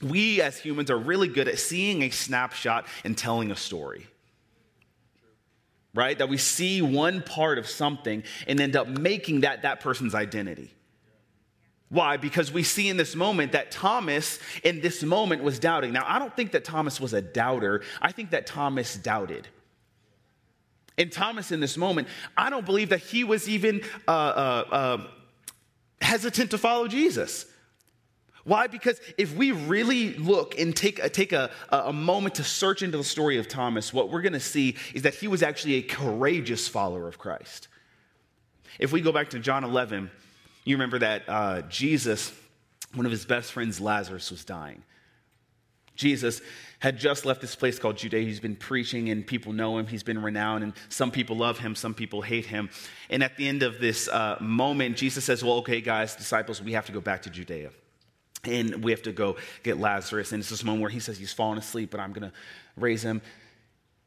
we 0.00 0.40
as 0.40 0.56
humans 0.58 0.90
are 0.90 0.96
really 0.96 1.28
good 1.28 1.48
at 1.48 1.58
seeing 1.58 2.02
a 2.02 2.10
snapshot 2.10 2.86
and 3.04 3.16
telling 3.16 3.50
a 3.50 3.56
story. 3.56 4.06
Right? 5.94 6.16
That 6.18 6.28
we 6.28 6.38
see 6.38 6.80
one 6.80 7.22
part 7.22 7.58
of 7.58 7.66
something 7.66 8.22
and 8.46 8.60
end 8.60 8.76
up 8.76 8.86
making 8.86 9.40
that 9.40 9.62
that 9.62 9.80
person's 9.80 10.14
identity. 10.14 10.72
Why? 11.90 12.18
Because 12.18 12.52
we 12.52 12.62
see 12.62 12.88
in 12.88 12.98
this 12.98 13.16
moment 13.16 13.52
that 13.52 13.70
Thomas 13.70 14.38
in 14.62 14.80
this 14.80 15.02
moment 15.02 15.42
was 15.42 15.58
doubting. 15.58 15.92
Now, 15.92 16.04
I 16.06 16.18
don't 16.18 16.34
think 16.36 16.52
that 16.52 16.64
Thomas 16.64 17.00
was 17.00 17.14
a 17.14 17.22
doubter. 17.22 17.82
I 18.02 18.12
think 18.12 18.30
that 18.30 18.46
Thomas 18.46 18.96
doubted. 18.96 19.48
And 20.98 21.10
Thomas 21.10 21.50
in 21.50 21.60
this 21.60 21.76
moment, 21.76 22.08
I 22.36 22.50
don't 22.50 22.66
believe 22.66 22.90
that 22.90 23.00
he 23.00 23.24
was 23.24 23.48
even 23.48 23.82
uh, 24.06 24.10
uh, 24.10 24.64
uh, 24.70 25.06
hesitant 26.00 26.50
to 26.52 26.58
follow 26.58 26.88
Jesus. 26.88 27.46
Why? 28.44 28.66
Because 28.66 28.98
if 29.18 29.36
we 29.36 29.52
really 29.52 30.14
look 30.14 30.58
and 30.58 30.74
take 30.74 30.98
a, 30.98 31.10
take 31.10 31.32
a, 31.32 31.50
a 31.70 31.92
moment 31.92 32.36
to 32.36 32.44
search 32.44 32.82
into 32.82 32.96
the 32.96 33.04
story 33.04 33.36
of 33.36 33.46
Thomas, 33.46 33.92
what 33.92 34.10
we're 34.10 34.22
going 34.22 34.32
to 34.32 34.40
see 34.40 34.76
is 34.94 35.02
that 35.02 35.14
he 35.14 35.28
was 35.28 35.42
actually 35.42 35.74
a 35.74 35.82
courageous 35.82 36.66
follower 36.66 37.06
of 37.08 37.18
Christ. 37.18 37.68
If 38.78 38.90
we 38.90 39.02
go 39.02 39.12
back 39.12 39.30
to 39.30 39.38
John 39.38 39.64
11, 39.64 40.10
you 40.64 40.76
remember 40.76 41.00
that 41.00 41.22
uh, 41.28 41.62
Jesus, 41.62 42.32
one 42.94 43.04
of 43.04 43.12
his 43.12 43.26
best 43.26 43.52
friends, 43.52 43.80
Lazarus, 43.80 44.30
was 44.30 44.44
dying. 44.44 44.82
Jesus 45.98 46.40
had 46.78 46.96
just 46.96 47.26
left 47.26 47.40
this 47.40 47.56
place 47.56 47.78
called 47.78 47.96
Judea. 47.96 48.24
He's 48.24 48.38
been 48.38 48.54
preaching 48.54 49.10
and 49.10 49.26
people 49.26 49.52
know 49.52 49.78
him. 49.78 49.86
He's 49.88 50.04
been 50.04 50.22
renowned 50.22 50.62
and 50.62 50.72
some 50.88 51.10
people 51.10 51.36
love 51.36 51.58
him, 51.58 51.74
some 51.74 51.92
people 51.92 52.22
hate 52.22 52.46
him. 52.46 52.70
And 53.10 53.22
at 53.22 53.36
the 53.36 53.48
end 53.48 53.64
of 53.64 53.80
this 53.80 54.08
uh, 54.08 54.38
moment, 54.40 54.96
Jesus 54.96 55.24
says, 55.24 55.42
Well, 55.42 55.56
okay, 55.56 55.80
guys, 55.80 56.14
disciples, 56.14 56.62
we 56.62 56.72
have 56.72 56.86
to 56.86 56.92
go 56.92 57.00
back 57.00 57.22
to 57.22 57.30
Judea. 57.30 57.70
And 58.44 58.84
we 58.84 58.92
have 58.92 59.02
to 59.02 59.12
go 59.12 59.36
get 59.64 59.78
Lazarus. 59.78 60.30
And 60.30 60.40
it's 60.40 60.50
this 60.50 60.62
moment 60.62 60.82
where 60.82 60.90
he 60.90 61.00
says 61.00 61.18
he's 61.18 61.32
fallen 61.32 61.58
asleep, 61.58 61.90
but 61.90 61.98
I'm 61.98 62.12
going 62.12 62.30
to 62.30 62.32
raise 62.76 63.02
him. 63.02 63.20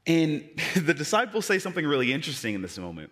And 0.08 0.50
the 0.76 0.94
disciples 0.94 1.46
say 1.46 1.60
something 1.60 1.86
really 1.86 2.14
interesting 2.14 2.56
in 2.56 2.62
this 2.62 2.78
moment 2.78 3.12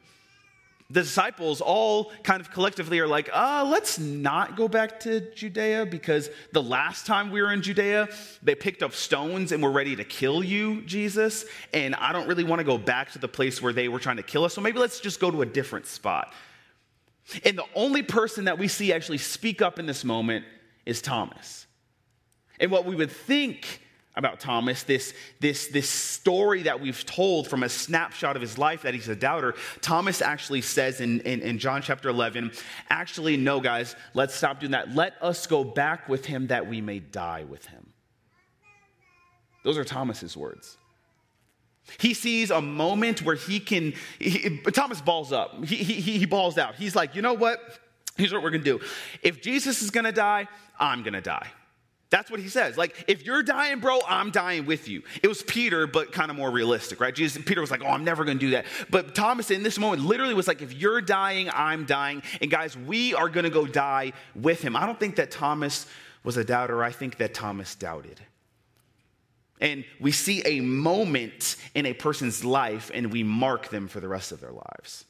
the 0.91 1.01
disciples 1.01 1.61
all 1.61 2.11
kind 2.23 2.41
of 2.41 2.49
collectively 2.49 2.99
are 2.99 3.07
like, 3.07 3.29
uh, 3.31 3.67
let's 3.69 3.99
not 3.99 4.57
go 4.57 4.67
back 4.67 4.99
to 5.01 5.21
Judea 5.35 5.85
because 5.85 6.31
the 6.51 6.63
last 6.63 7.05
time 7.05 7.29
we 7.29 7.43
were 7.43 7.53
in 7.53 7.61
Judea, 7.61 8.09
they 8.41 8.55
picked 8.55 8.81
up 8.81 8.93
stones 8.93 9.51
and 9.51 9.61
were 9.61 9.71
ready 9.71 9.95
to 9.95 10.03
kill 10.03 10.43
you, 10.43 10.81
Jesus. 10.81 11.45
And 11.73 11.93
I 11.95 12.11
don't 12.11 12.27
really 12.27 12.43
want 12.43 12.59
to 12.59 12.63
go 12.63 12.79
back 12.79 13.11
to 13.11 13.19
the 13.19 13.27
place 13.27 13.61
where 13.61 13.71
they 13.71 13.87
were 13.87 13.99
trying 13.99 14.17
to 14.17 14.23
kill 14.23 14.43
us. 14.45 14.55
So 14.55 14.61
maybe 14.61 14.79
let's 14.79 14.99
just 14.99 15.19
go 15.19 15.29
to 15.29 15.43
a 15.43 15.45
different 15.45 15.85
spot. 15.85 16.33
And 17.45 17.55
the 17.55 17.65
only 17.75 18.01
person 18.01 18.45
that 18.45 18.57
we 18.57 18.67
see 18.67 18.91
actually 18.91 19.19
speak 19.19 19.61
up 19.61 19.77
in 19.77 19.85
this 19.85 20.03
moment 20.03 20.43
is 20.87 21.03
Thomas. 21.03 21.67
And 22.59 22.71
what 22.71 22.85
we 22.85 22.95
would 22.95 23.11
think 23.11 23.83
about 24.19 24.39
Thomas, 24.39 24.83
this, 24.83 25.13
this, 25.39 25.67
this 25.67 25.89
story 25.89 26.63
that 26.63 26.79
we've 26.79 27.03
told 27.05 27.47
from 27.47 27.63
a 27.63 27.69
snapshot 27.69 28.35
of 28.35 28.41
his 28.41 28.57
life 28.57 28.83
that 28.83 28.93
he's 28.93 29.07
a 29.07 29.15
doubter, 29.15 29.55
Thomas 29.81 30.21
actually 30.21 30.61
says 30.61 31.01
in, 31.01 31.21
in, 31.21 31.41
in, 31.41 31.57
John 31.57 31.81
chapter 31.81 32.09
11, 32.09 32.51
actually, 32.89 33.37
no, 33.37 33.59
guys, 33.59 33.95
let's 34.13 34.35
stop 34.35 34.59
doing 34.59 34.73
that. 34.73 34.93
Let 34.93 35.13
us 35.21 35.47
go 35.47 35.63
back 35.63 36.07
with 36.07 36.25
him 36.25 36.47
that 36.47 36.67
we 36.67 36.81
may 36.81 36.99
die 36.99 37.45
with 37.45 37.65
him. 37.65 37.91
Those 39.63 39.77
are 39.77 39.83
Thomas's 39.83 40.37
words. 40.37 40.77
He 41.97 42.13
sees 42.13 42.51
a 42.51 42.61
moment 42.61 43.23
where 43.23 43.35
he 43.35 43.59
can, 43.59 43.93
he, 44.19 44.59
Thomas 44.73 45.01
balls 45.01 45.31
up. 45.31 45.65
He, 45.65 45.77
he, 45.77 46.19
he 46.19 46.25
balls 46.25 46.57
out. 46.57 46.75
He's 46.75 46.95
like, 46.95 47.15
you 47.15 47.21
know 47.21 47.33
what? 47.33 47.59
Here's 48.15 48.33
what 48.33 48.43
we're 48.43 48.51
going 48.51 48.63
to 48.63 48.77
do. 48.79 48.85
If 49.23 49.41
Jesus 49.41 49.81
is 49.81 49.89
going 49.91 50.03
to 50.03 50.11
die, 50.11 50.47
I'm 50.79 51.03
going 51.03 51.13
to 51.13 51.21
die. 51.21 51.47
That's 52.09 52.31
what 52.31 52.39
he 52.39 52.49
says. 52.49 52.75
Like, 52.75 53.05
if 53.07 53.23
you're 53.23 53.43
dying, 53.43 53.79
bro, 53.79 53.99
I'm 54.07 54.31
dying 54.31 54.65
with 54.65 54.87
you. 54.87 55.03
It 55.21 55.27
was 55.27 55.43
Peter, 55.43 55.85
but 55.85 56.11
kind 56.11 56.31
of 56.31 56.37
more 56.37 56.49
realistic, 56.49 56.99
right? 56.99 57.13
Jesus, 57.13 57.41
Peter 57.45 57.61
was 57.61 57.69
like, 57.69 57.83
oh, 57.83 57.87
I'm 57.87 58.03
never 58.03 58.25
going 58.25 58.39
to 58.39 58.45
do 58.45 58.51
that. 58.51 58.65
But 58.89 59.13
Thomas, 59.13 59.51
in 59.51 59.61
this 59.61 59.77
moment, 59.77 60.03
literally 60.03 60.33
was 60.33 60.47
like, 60.47 60.63
if 60.63 60.73
you're 60.73 61.01
dying, 61.01 61.49
I'm 61.53 61.85
dying. 61.85 62.23
And 62.41 62.49
guys, 62.49 62.75
we 62.75 63.13
are 63.13 63.29
going 63.29 63.43
to 63.43 63.51
go 63.51 63.67
die 63.67 64.13
with 64.33 64.61
him. 64.61 64.75
I 64.75 64.87
don't 64.87 64.99
think 64.99 65.17
that 65.17 65.29
Thomas 65.29 65.85
was 66.23 66.35
a 66.35 66.43
doubter. 66.43 66.83
I 66.83 66.91
think 66.91 67.17
that 67.17 67.35
Thomas 67.35 67.75
doubted. 67.75 68.19
And 69.61 69.85
we 69.99 70.11
see 70.11 70.41
a 70.45 70.61
moment 70.61 71.57
in 71.75 71.85
a 71.85 71.93
person's 71.93 72.43
life 72.43 72.89
and 72.93 73.11
we 73.11 73.23
mark 73.23 73.69
them 73.69 73.87
for 73.87 73.99
the 73.99 74.07
rest 74.07 74.31
of 74.31 74.39
their 74.39 74.51
lives. 74.51 75.05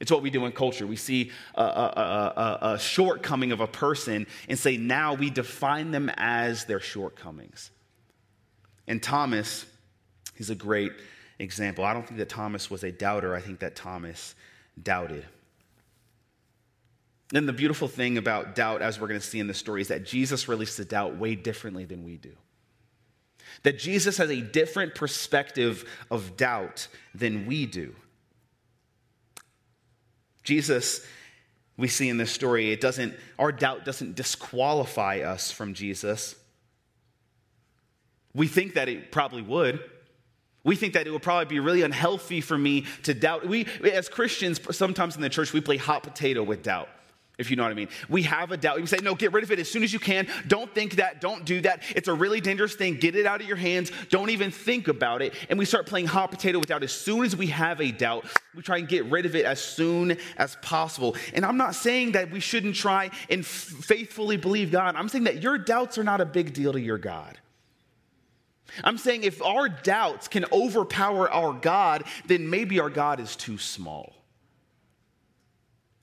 It's 0.00 0.10
what 0.10 0.22
we 0.22 0.30
do 0.30 0.44
in 0.44 0.52
culture. 0.52 0.86
We 0.86 0.96
see 0.96 1.30
a, 1.54 1.62
a, 1.62 1.66
a, 1.66 2.58
a, 2.74 2.78
shortcoming 2.78 3.52
of 3.52 3.60
a 3.60 3.66
person 3.66 4.26
and 4.48 4.58
say, 4.58 4.76
now 4.76 5.14
we 5.14 5.30
define 5.30 5.92
them 5.92 6.10
as 6.16 6.64
their 6.64 6.80
shortcomings. 6.80 7.70
And 8.86 9.02
Thomas 9.02 9.66
is 10.36 10.50
a 10.50 10.54
great 10.54 10.92
example. 11.38 11.84
I 11.84 11.92
don't 11.92 12.06
think 12.06 12.18
that 12.18 12.28
Thomas 12.28 12.70
was 12.70 12.82
a 12.82 12.92
doubter, 12.92 13.34
I 13.34 13.40
think 13.40 13.60
that 13.60 13.76
Thomas 13.76 14.34
doubted. 14.82 15.24
And 17.32 17.48
the 17.48 17.52
beautiful 17.52 17.88
thing 17.88 18.18
about 18.18 18.54
doubt, 18.54 18.82
as 18.82 19.00
we're 19.00 19.08
going 19.08 19.20
to 19.20 19.26
see 19.26 19.40
in 19.40 19.46
the 19.46 19.54
story, 19.54 19.80
is 19.80 19.88
that 19.88 20.04
Jesus 20.04 20.48
relates 20.48 20.76
to 20.76 20.84
doubt 20.84 21.16
way 21.16 21.34
differently 21.34 21.84
than 21.84 22.04
we 22.04 22.16
do. 22.16 22.32
That 23.62 23.78
Jesus 23.78 24.18
has 24.18 24.30
a 24.30 24.40
different 24.40 24.94
perspective 24.94 25.88
of 26.10 26.36
doubt 26.36 26.88
than 27.14 27.46
we 27.46 27.66
do. 27.66 27.94
Jesus, 30.44 31.04
we 31.76 31.88
see 31.88 32.08
in 32.08 32.18
this 32.18 32.30
story, 32.30 32.70
it 32.70 32.80
doesn't, 32.80 33.14
our 33.38 33.50
doubt 33.50 33.84
doesn't 33.84 34.14
disqualify 34.14 35.20
us 35.20 35.50
from 35.50 35.74
Jesus. 35.74 36.36
We 38.34 38.46
think 38.46 38.74
that 38.74 38.88
it 38.88 39.10
probably 39.10 39.42
would. 39.42 39.80
We 40.62 40.76
think 40.76 40.94
that 40.94 41.06
it 41.06 41.10
would 41.10 41.22
probably 41.22 41.46
be 41.46 41.60
really 41.60 41.82
unhealthy 41.82 42.40
for 42.40 42.56
me 42.56 42.86
to 43.02 43.12
doubt. 43.12 43.46
We, 43.46 43.66
as 43.82 44.08
Christians, 44.08 44.60
sometimes 44.76 45.16
in 45.16 45.22
the 45.22 45.28
church, 45.28 45.52
we 45.52 45.60
play 45.60 45.76
hot 45.76 46.02
potato 46.02 46.42
with 46.42 46.62
doubt 46.62 46.88
if 47.36 47.50
you 47.50 47.56
know 47.56 47.64
what 47.64 47.72
I 47.72 47.74
mean. 47.74 47.88
We 48.08 48.22
have 48.22 48.52
a 48.52 48.56
doubt. 48.56 48.80
We 48.80 48.86
say, 48.86 48.98
no, 49.02 49.14
get 49.14 49.32
rid 49.32 49.42
of 49.42 49.50
it 49.50 49.58
as 49.58 49.68
soon 49.68 49.82
as 49.82 49.92
you 49.92 49.98
can. 49.98 50.28
Don't 50.46 50.72
think 50.72 50.96
that. 50.96 51.20
Don't 51.20 51.44
do 51.44 51.60
that. 51.62 51.82
It's 51.96 52.06
a 52.06 52.14
really 52.14 52.40
dangerous 52.40 52.74
thing. 52.74 52.94
Get 52.94 53.16
it 53.16 53.26
out 53.26 53.40
of 53.40 53.48
your 53.48 53.56
hands. 53.56 53.90
Don't 54.08 54.30
even 54.30 54.52
think 54.52 54.86
about 54.86 55.20
it. 55.20 55.34
And 55.50 55.58
we 55.58 55.64
start 55.64 55.86
playing 55.86 56.06
hot 56.06 56.30
potato 56.30 56.58
with 56.60 56.68
doubt. 56.68 56.84
As 56.84 56.92
soon 56.92 57.24
as 57.24 57.34
we 57.34 57.48
have 57.48 57.80
a 57.80 57.90
doubt, 57.90 58.26
we 58.54 58.62
try 58.62 58.78
and 58.78 58.86
get 58.86 59.04
rid 59.06 59.26
of 59.26 59.34
it 59.34 59.44
as 59.44 59.60
soon 59.60 60.16
as 60.36 60.56
possible. 60.62 61.16
And 61.32 61.44
I'm 61.44 61.56
not 61.56 61.74
saying 61.74 62.12
that 62.12 62.30
we 62.30 62.38
shouldn't 62.38 62.76
try 62.76 63.10
and 63.28 63.44
faithfully 63.44 64.36
believe 64.36 64.70
God. 64.70 64.94
I'm 64.94 65.08
saying 65.08 65.24
that 65.24 65.42
your 65.42 65.58
doubts 65.58 65.98
are 65.98 66.04
not 66.04 66.20
a 66.20 66.26
big 66.26 66.52
deal 66.52 66.72
to 66.72 66.80
your 66.80 66.98
God. 66.98 67.38
I'm 68.82 68.98
saying 68.98 69.24
if 69.24 69.42
our 69.42 69.68
doubts 69.68 70.28
can 70.28 70.44
overpower 70.52 71.30
our 71.30 71.52
God, 71.52 72.04
then 72.26 72.48
maybe 72.48 72.80
our 72.80 72.90
God 72.90 73.20
is 73.20 73.36
too 73.36 73.58
small. 73.58 74.23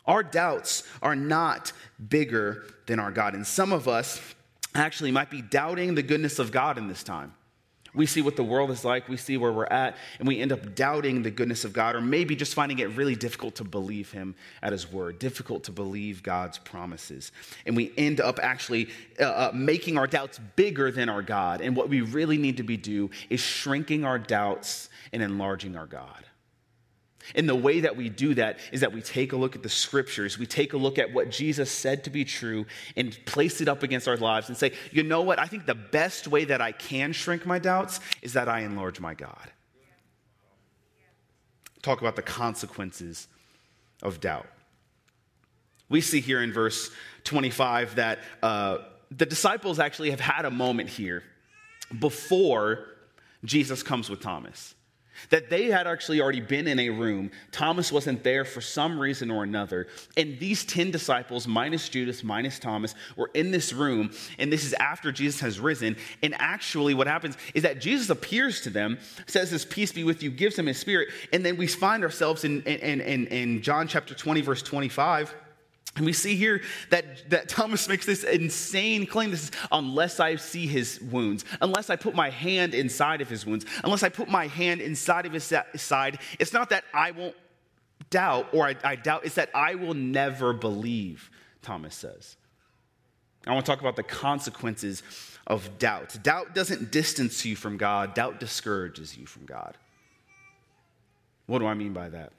Our 0.05 0.23
doubts 0.23 0.83
are 1.01 1.15
not 1.15 1.73
bigger 2.09 2.65
than 2.85 2.99
our 2.99 3.11
God. 3.11 3.35
And 3.35 3.45
some 3.45 3.71
of 3.71 3.87
us 3.87 4.21
actually 4.73 5.11
might 5.11 5.29
be 5.29 5.41
doubting 5.41 5.95
the 5.95 6.03
goodness 6.03 6.39
of 6.39 6.51
God 6.51 6.77
in 6.77 6.87
this 6.87 7.03
time. 7.03 7.33
We 7.93 8.05
see 8.05 8.21
what 8.21 8.37
the 8.37 8.43
world 8.43 8.71
is 8.71 8.85
like, 8.85 9.09
we 9.09 9.17
see 9.17 9.35
where 9.35 9.51
we're 9.51 9.65
at, 9.65 9.97
and 10.19 10.27
we 10.27 10.39
end 10.39 10.53
up 10.53 10.75
doubting 10.75 11.23
the 11.23 11.31
goodness 11.31 11.65
of 11.65 11.73
God, 11.73 11.95
or 11.95 11.99
maybe 11.99 12.37
just 12.37 12.53
finding 12.53 12.79
it 12.79 12.89
really 12.91 13.15
difficult 13.15 13.55
to 13.55 13.65
believe 13.65 14.11
Him 14.11 14.33
at 14.61 14.71
His 14.71 14.89
word, 14.89 15.19
difficult 15.19 15.65
to 15.65 15.73
believe 15.73 16.23
God's 16.23 16.57
promises. 16.57 17.33
And 17.65 17.75
we 17.75 17.91
end 17.97 18.21
up 18.21 18.39
actually 18.41 18.87
uh, 19.19 19.25
uh, 19.25 19.51
making 19.53 19.97
our 19.97 20.07
doubts 20.07 20.39
bigger 20.55 20.89
than 20.89 21.09
our 21.09 21.21
God. 21.21 21.59
And 21.59 21.75
what 21.75 21.89
we 21.89 21.99
really 21.99 22.37
need 22.37 22.57
to 22.57 22.63
be 22.63 22.77
do 22.77 23.09
is 23.29 23.41
shrinking 23.41 24.05
our 24.05 24.17
doubts 24.17 24.89
and 25.11 25.21
enlarging 25.21 25.75
our 25.75 25.87
God. 25.87 26.25
And 27.35 27.47
the 27.47 27.55
way 27.55 27.81
that 27.81 27.95
we 27.95 28.09
do 28.09 28.33
that 28.35 28.59
is 28.71 28.81
that 28.81 28.93
we 28.93 29.01
take 29.01 29.33
a 29.33 29.35
look 29.35 29.55
at 29.55 29.63
the 29.63 29.69
scriptures, 29.69 30.37
we 30.37 30.45
take 30.45 30.73
a 30.73 30.77
look 30.77 30.97
at 30.97 31.13
what 31.13 31.29
Jesus 31.29 31.71
said 31.71 32.03
to 32.03 32.09
be 32.09 32.25
true, 32.25 32.65
and 32.95 33.17
place 33.25 33.61
it 33.61 33.67
up 33.67 33.83
against 33.83 34.07
our 34.07 34.17
lives 34.17 34.49
and 34.49 34.57
say, 34.57 34.73
you 34.91 35.03
know 35.03 35.21
what? 35.21 35.39
I 35.39 35.45
think 35.45 35.65
the 35.65 35.75
best 35.75 36.27
way 36.27 36.45
that 36.45 36.61
I 36.61 36.71
can 36.71 37.13
shrink 37.13 37.45
my 37.45 37.59
doubts 37.59 37.99
is 38.21 38.33
that 38.33 38.49
I 38.49 38.61
enlarge 38.61 38.99
my 38.99 39.13
God. 39.13 39.51
Talk 41.81 42.01
about 42.01 42.15
the 42.15 42.21
consequences 42.21 43.27
of 44.03 44.19
doubt. 44.19 44.47
We 45.89 46.01
see 46.01 46.21
here 46.21 46.41
in 46.41 46.53
verse 46.53 46.91
25 47.23 47.95
that 47.95 48.19
uh, 48.41 48.77
the 49.09 49.25
disciples 49.25 49.79
actually 49.79 50.11
have 50.11 50.19
had 50.19 50.45
a 50.45 50.51
moment 50.51 50.89
here 50.89 51.23
before 51.99 52.87
Jesus 53.43 53.83
comes 53.83 54.09
with 54.09 54.21
Thomas. 54.21 54.75
That 55.29 55.49
they 55.49 55.65
had 55.65 55.87
actually 55.87 56.21
already 56.21 56.41
been 56.41 56.67
in 56.67 56.79
a 56.79 56.89
room. 56.89 57.31
Thomas 57.51 57.91
wasn't 57.91 58.23
there 58.23 58.45
for 58.45 58.61
some 58.61 58.99
reason 58.99 59.31
or 59.31 59.43
another. 59.43 59.87
And 60.17 60.39
these 60.39 60.65
10 60.65 60.91
disciples, 60.91 61.47
minus 61.47 61.87
Judas, 61.89 62.23
minus 62.23 62.59
Thomas, 62.59 62.95
were 63.15 63.31
in 63.33 63.51
this 63.51 63.73
room. 63.73 64.11
And 64.39 64.51
this 64.51 64.65
is 64.65 64.73
after 64.73 65.11
Jesus 65.11 65.39
has 65.41 65.59
risen. 65.59 65.95
And 66.23 66.35
actually, 66.39 66.93
what 66.93 67.07
happens 67.07 67.37
is 67.53 67.63
that 67.63 67.81
Jesus 67.81 68.09
appears 68.09 68.61
to 68.61 68.69
them, 68.69 68.97
says, 69.27 69.51
His 69.51 69.65
peace 69.65 69.91
be 69.91 70.03
with 70.03 70.23
you, 70.23 70.31
gives 70.31 70.55
them 70.55 70.65
His 70.65 70.77
Spirit. 70.77 71.09
And 71.31 71.45
then 71.45 71.57
we 71.57 71.67
find 71.67 72.03
ourselves 72.03 72.43
in, 72.43 72.61
in, 72.63 73.01
in, 73.01 73.27
in 73.27 73.61
John 73.61 73.87
chapter 73.87 74.13
20, 74.13 74.41
verse 74.41 74.61
25 74.61 75.33
and 75.97 76.05
we 76.05 76.13
see 76.13 76.35
here 76.35 76.61
that, 76.89 77.29
that 77.29 77.49
Thomas 77.49 77.89
makes 77.89 78.05
this 78.05 78.23
insane 78.23 79.05
claim. 79.05 79.31
This 79.31 79.43
is, 79.43 79.51
unless 79.71 80.19
I 80.19 80.37
see 80.37 80.65
his 80.65 81.01
wounds, 81.01 81.43
unless 81.59 81.89
I 81.89 81.97
put 81.97 82.15
my 82.15 82.29
hand 82.29 82.73
inside 82.73 83.19
of 83.19 83.27
his 83.27 83.45
wounds, 83.45 83.65
unless 83.83 84.01
I 84.01 84.09
put 84.09 84.29
my 84.29 84.47
hand 84.47 84.79
inside 84.79 85.25
of 85.25 85.33
his 85.33 85.53
side, 85.75 86.19
it's 86.39 86.53
not 86.53 86.69
that 86.69 86.85
I 86.93 87.11
won't 87.11 87.35
doubt 88.09 88.47
or 88.53 88.67
I, 88.67 88.75
I 88.83 88.95
doubt, 88.95 89.25
it's 89.25 89.35
that 89.35 89.49
I 89.53 89.75
will 89.75 89.93
never 89.93 90.53
believe, 90.53 91.29
Thomas 91.61 91.95
says. 91.95 92.37
I 93.45 93.53
want 93.53 93.65
to 93.65 93.71
talk 93.71 93.81
about 93.81 93.95
the 93.95 94.03
consequences 94.03 95.03
of 95.47 95.77
doubt. 95.77 96.17
Doubt 96.23 96.55
doesn't 96.55 96.91
distance 96.91 97.43
you 97.45 97.55
from 97.57 97.75
God, 97.75 98.13
doubt 98.13 98.39
discourages 98.39 99.17
you 99.17 99.25
from 99.25 99.45
God. 99.45 99.75
What 101.47 101.59
do 101.59 101.65
I 101.65 101.73
mean 101.73 101.91
by 101.91 102.07
that? 102.09 102.31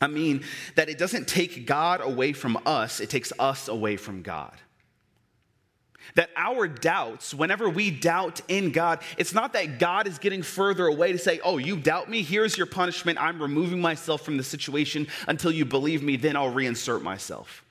I 0.00 0.08
mean 0.08 0.44
that 0.74 0.88
it 0.88 0.98
doesn't 0.98 1.26
take 1.26 1.66
God 1.66 2.00
away 2.00 2.32
from 2.32 2.58
us, 2.66 3.00
it 3.00 3.10
takes 3.10 3.32
us 3.38 3.68
away 3.68 3.96
from 3.96 4.22
God. 4.22 4.54
That 6.14 6.30
our 6.36 6.68
doubts, 6.68 7.34
whenever 7.34 7.68
we 7.68 7.90
doubt 7.90 8.40
in 8.48 8.70
God, 8.70 9.02
it's 9.18 9.34
not 9.34 9.52
that 9.54 9.78
God 9.78 10.06
is 10.06 10.18
getting 10.18 10.42
further 10.42 10.86
away 10.86 11.12
to 11.12 11.18
say, 11.18 11.40
Oh, 11.42 11.58
you 11.58 11.76
doubt 11.76 12.08
me? 12.08 12.22
Here's 12.22 12.56
your 12.56 12.66
punishment. 12.66 13.20
I'm 13.20 13.42
removing 13.42 13.80
myself 13.80 14.22
from 14.22 14.36
the 14.36 14.44
situation 14.44 15.08
until 15.26 15.50
you 15.50 15.64
believe 15.64 16.02
me, 16.02 16.16
then 16.16 16.36
I'll 16.36 16.52
reinsert 16.52 17.02
myself. 17.02 17.64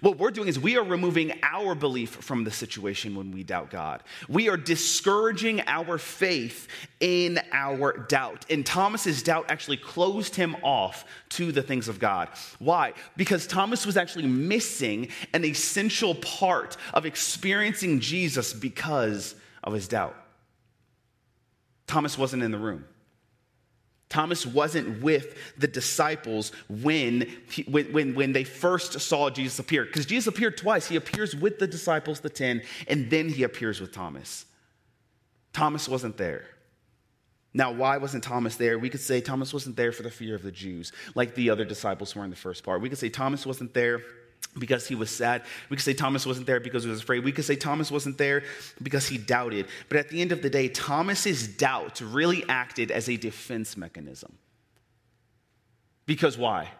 What 0.00 0.18
we're 0.18 0.30
doing 0.30 0.48
is 0.48 0.58
we 0.58 0.76
are 0.76 0.84
removing 0.84 1.32
our 1.42 1.74
belief 1.74 2.10
from 2.10 2.44
the 2.44 2.50
situation 2.50 3.14
when 3.14 3.30
we 3.32 3.42
doubt 3.42 3.70
God. 3.70 4.02
We 4.28 4.48
are 4.48 4.56
discouraging 4.56 5.62
our 5.66 5.98
faith 5.98 6.68
in 7.00 7.40
our 7.52 8.06
doubt. 8.08 8.46
And 8.48 8.64
Thomas's 8.64 9.22
doubt 9.22 9.46
actually 9.48 9.76
closed 9.76 10.34
him 10.34 10.56
off 10.62 11.04
to 11.30 11.52
the 11.52 11.62
things 11.62 11.88
of 11.88 11.98
God. 11.98 12.28
Why? 12.58 12.92
Because 13.16 13.46
Thomas 13.46 13.84
was 13.84 13.96
actually 13.96 14.26
missing 14.26 15.08
an 15.34 15.44
essential 15.44 16.14
part 16.14 16.76
of 16.94 17.06
experiencing 17.06 18.00
Jesus 18.00 18.52
because 18.52 19.34
of 19.64 19.72
his 19.72 19.88
doubt. 19.88 20.16
Thomas 21.86 22.16
wasn't 22.16 22.42
in 22.42 22.52
the 22.52 22.58
room. 22.58 22.84
Thomas 24.10 24.44
wasn't 24.44 25.02
with 25.02 25.36
the 25.56 25.68
disciples 25.68 26.50
when, 26.68 27.28
he, 27.50 27.62
when, 27.62 27.92
when, 27.92 28.14
when 28.14 28.32
they 28.32 28.44
first 28.44 29.00
saw 29.00 29.30
Jesus 29.30 29.60
appear. 29.60 29.84
Because 29.84 30.04
Jesus 30.04 30.26
appeared 30.26 30.58
twice. 30.58 30.88
He 30.88 30.96
appears 30.96 31.34
with 31.34 31.60
the 31.60 31.68
disciples, 31.68 32.20
the 32.20 32.28
10, 32.28 32.62
and 32.88 33.08
then 33.08 33.28
he 33.28 33.44
appears 33.44 33.80
with 33.80 33.92
Thomas. 33.92 34.44
Thomas 35.52 35.88
wasn't 35.88 36.16
there. 36.16 36.44
Now, 37.54 37.72
why 37.72 37.96
wasn't 37.98 38.24
Thomas 38.24 38.56
there? 38.56 38.78
We 38.78 38.90
could 38.90 39.00
say 39.00 39.20
Thomas 39.20 39.52
wasn't 39.52 39.76
there 39.76 39.92
for 39.92 40.02
the 40.02 40.10
fear 40.10 40.34
of 40.34 40.42
the 40.42 40.52
Jews, 40.52 40.92
like 41.14 41.34
the 41.34 41.50
other 41.50 41.64
disciples 41.64 42.14
were 42.14 42.24
in 42.24 42.30
the 42.30 42.36
first 42.36 42.64
part. 42.64 42.80
We 42.80 42.88
could 42.88 42.98
say 42.98 43.08
Thomas 43.08 43.46
wasn't 43.46 43.74
there 43.74 44.02
because 44.58 44.88
he 44.88 44.94
was 44.94 45.10
sad. 45.10 45.42
We 45.68 45.76
could 45.76 45.84
say 45.84 45.94
Thomas 45.94 46.26
wasn't 46.26 46.46
there 46.46 46.60
because 46.60 46.84
he 46.84 46.90
was 46.90 47.02
afraid. 47.02 47.24
We 47.24 47.32
could 47.32 47.44
say 47.44 47.56
Thomas 47.56 47.90
wasn't 47.90 48.18
there 48.18 48.42
because 48.82 49.06
he 49.06 49.16
doubted. 49.16 49.66
But 49.88 49.98
at 49.98 50.08
the 50.08 50.20
end 50.20 50.32
of 50.32 50.42
the 50.42 50.50
day, 50.50 50.68
Thomas's 50.68 51.46
doubt 51.46 52.00
really 52.00 52.44
acted 52.48 52.90
as 52.90 53.08
a 53.08 53.16
defense 53.16 53.76
mechanism. 53.76 54.38
Because 56.06 56.36
why? 56.36 56.70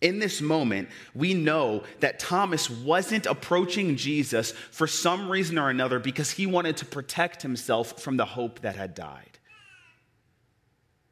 In 0.00 0.18
this 0.18 0.40
moment, 0.40 0.88
we 1.14 1.34
know 1.34 1.82
that 2.00 2.18
Thomas 2.18 2.70
wasn't 2.70 3.26
approaching 3.26 3.96
Jesus 3.96 4.52
for 4.70 4.86
some 4.86 5.30
reason 5.30 5.58
or 5.58 5.70
another 5.70 5.98
because 5.98 6.30
he 6.30 6.46
wanted 6.46 6.76
to 6.78 6.86
protect 6.86 7.42
himself 7.42 8.00
from 8.00 8.16
the 8.16 8.24
hope 8.24 8.60
that 8.60 8.76
had 8.76 8.94
died. 8.94 9.38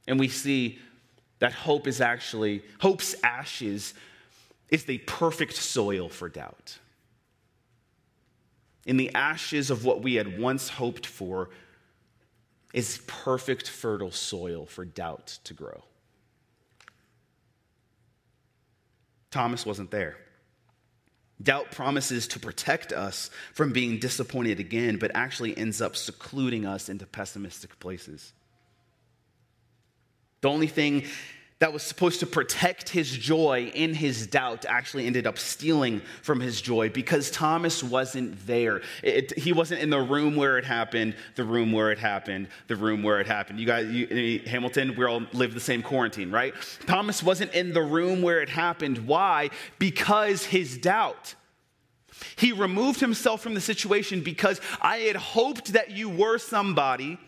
And 0.07 0.19
we 0.19 0.29
see 0.29 0.79
that 1.39 1.53
hope 1.53 1.87
is 1.87 2.01
actually, 2.01 2.63
hope's 2.79 3.15
ashes 3.23 3.95
is 4.75 4.85
the 4.85 4.99
perfect 4.99 5.55
soil 5.55 6.09
for 6.09 6.29
doubt. 6.29 6.79
In 8.85 8.97
the 8.97 9.15
ashes 9.15 9.71
of 9.71 9.85
what 9.85 10.03
we 10.03 10.15
had 10.15 10.37
once 10.37 10.69
hoped 10.69 11.07
for 11.07 11.51
is 12.73 13.01
perfect 13.07 13.69
fertile 13.69 14.11
soil 14.11 14.67
for 14.67 14.85
doubt 14.85 15.39
to 15.45 15.55
grow. 15.55 15.85
Thomas 19.31 19.65
wasn't 19.65 19.93
there. 19.93 20.17
Doubt 21.41 21.71
promises 21.71 22.27
to 22.29 22.41
protect 22.41 22.93
us 22.93 23.31
from 23.53 23.73
being 23.73 24.01
disappointed 24.01 24.59
again, 24.59 24.97
but 24.97 25.13
actually 25.15 25.57
ends 25.57 25.81
up 25.81 25.95
secluding 25.95 26.67
us 26.67 26.89
into 26.89 27.07
pessimistic 27.07 27.79
places. 27.79 28.33
The 30.41 30.51
only 30.51 30.67
thing 30.67 31.05
that 31.65 31.73
was 31.73 31.83
supposed 31.83 32.21
to 32.21 32.27
protect 32.27 32.91
his 32.91 33.11
joy 33.11 33.73
in 33.75 33.95
his 33.95 34.27
doubt 34.27 34.67
actually 34.69 35.07
ended 35.07 35.27
up 35.27 35.39
stealing 35.39 36.03
from 36.21 36.39
his 36.39 36.61
joy 36.61 36.91
because 36.91 37.31
Thomas 37.31 37.83
wasn't 37.83 38.47
there. 38.47 38.83
It, 39.03 39.33
he 39.39 39.55
wasn't 39.55 39.81
in 39.81 39.89
the 39.89 39.99
room 39.99 40.37
where 40.37 40.59
it 40.59 40.67
happened, 40.67 41.17
the 41.37 41.45
room 41.45 41.73
where 41.73 41.91
it 41.91 41.99
happened, 41.99 42.49
the 42.67 42.77
room 42.77 43.03
where 43.03 43.19
it 43.19 43.27
happened. 43.27 43.59
You 43.59 43.65
guys, 43.65 43.91
you, 43.91 44.43
Hamilton, 44.45 44.95
we 44.95 45.07
all 45.07 45.23
live 45.33 45.55
the 45.55 45.59
same 45.59 45.83
quarantine, 45.83 46.31
right? 46.31 46.53
Thomas 46.85 47.23
wasn't 47.23 47.55
in 47.55 47.73
the 47.73 47.81
room 47.81 48.21
where 48.21 48.43
it 48.43 48.51
happened. 48.51 48.99
Why? 49.07 49.49
Because 49.79 50.45
his 50.45 50.77
doubt. 50.77 51.35
He 52.37 52.53
removed 52.53 53.01
himself 53.01 53.41
from 53.41 53.55
the 53.55 53.63
situation 53.63 54.21
because 54.21 54.61
I 54.83 54.99
had 54.99 55.17
hoped 55.17 55.73
that 55.73 55.93
you 55.93 56.11
were 56.11 56.37
somebody 56.37 57.19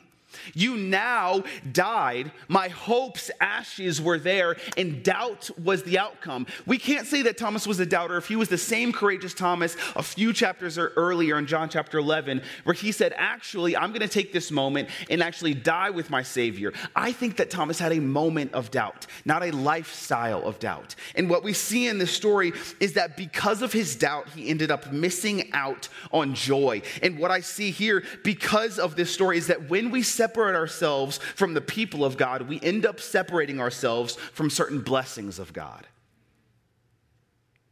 you 0.55 0.77
now 0.77 1.45
died. 1.73 2.33
My 2.49 2.69
hopes, 2.69 3.31
ashes 3.41 4.01
were 4.01 4.19
there, 4.19 4.57
and 4.77 5.03
doubt 5.03 5.51
was 5.63 5.83
the 5.83 5.99
outcome. 5.99 6.47
We 6.67 6.79
can't 6.79 7.07
say 7.07 7.23
that 7.23 7.39
Thomas 7.39 7.67
was 7.67 7.81
a 7.81 7.87
doubter 7.87 8.17
if 8.17 8.29
he 8.29 8.37
was 8.37 8.49
the 8.49 8.59
same 8.59 8.93
courageous 8.93 9.35
Thomas 9.35 9.77
a 9.95 10.03
few 10.03 10.33
chapters 10.33 10.79
er, 10.79 10.93
earlier 10.97 11.39
in 11.39 11.47
John 11.47 11.69
chapter 11.69 11.99
11, 11.99 12.43
where 12.65 12.75
he 12.75 12.93
said, 12.93 13.15
Actually, 13.17 13.77
I'm 13.77 13.91
going 13.91 14.01
to 14.01 14.09
take 14.09 14.33
this 14.33 14.51
moment 14.51 14.89
and 15.11 15.23
actually 15.23 15.55
die 15.55 15.91
with 15.91 16.11
my 16.11 16.23
Savior. 16.23 16.73
I 16.95 17.13
think 17.13 17.37
that 17.37 17.51
Thomas 17.51 17.79
had 17.79 17.93
a 17.93 18.01
moment 18.01 18.53
of 18.53 18.71
doubt, 18.71 19.07
not 19.25 19.43
a 19.43 19.51
lifestyle 19.51 20.43
of 20.47 20.59
doubt. 20.59 20.95
And 21.15 21.31
what 21.31 21.43
we 21.43 21.53
see 21.53 21.89
in 21.89 21.99
this 21.99 22.11
story 22.11 22.53
is 22.81 22.95
that 22.95 23.17
because 23.17 23.63
of 23.63 23.73
his 23.73 23.97
doubt, 23.97 24.29
he 24.31 24.49
ended 24.49 24.71
up 24.71 24.93
missing 24.93 25.51
out 25.53 25.89
on 26.13 26.35
joy. 26.35 26.83
And 27.03 27.19
what 27.19 27.31
I 27.31 27.41
see 27.41 27.71
here, 27.71 28.05
because 28.25 28.79
of 28.79 28.97
this 28.97 29.13
story, 29.13 29.39
is 29.39 29.47
that 29.49 29.69
when 29.69 29.91
we 29.91 30.03
separate 30.03 30.26
separate 30.27 30.57
ourselves 30.57 31.19
from 31.37 31.55
the 31.55 31.61
people 31.61 32.05
of 32.05 32.17
God, 32.17 32.43
we 32.43 32.61
end 32.61 32.85
up 32.85 32.99
separating 33.01 33.61
ourselves 33.61 34.17
from 34.33 34.51
certain 34.51 34.81
blessings 34.81 35.39
of 35.39 35.53
God. 35.53 35.87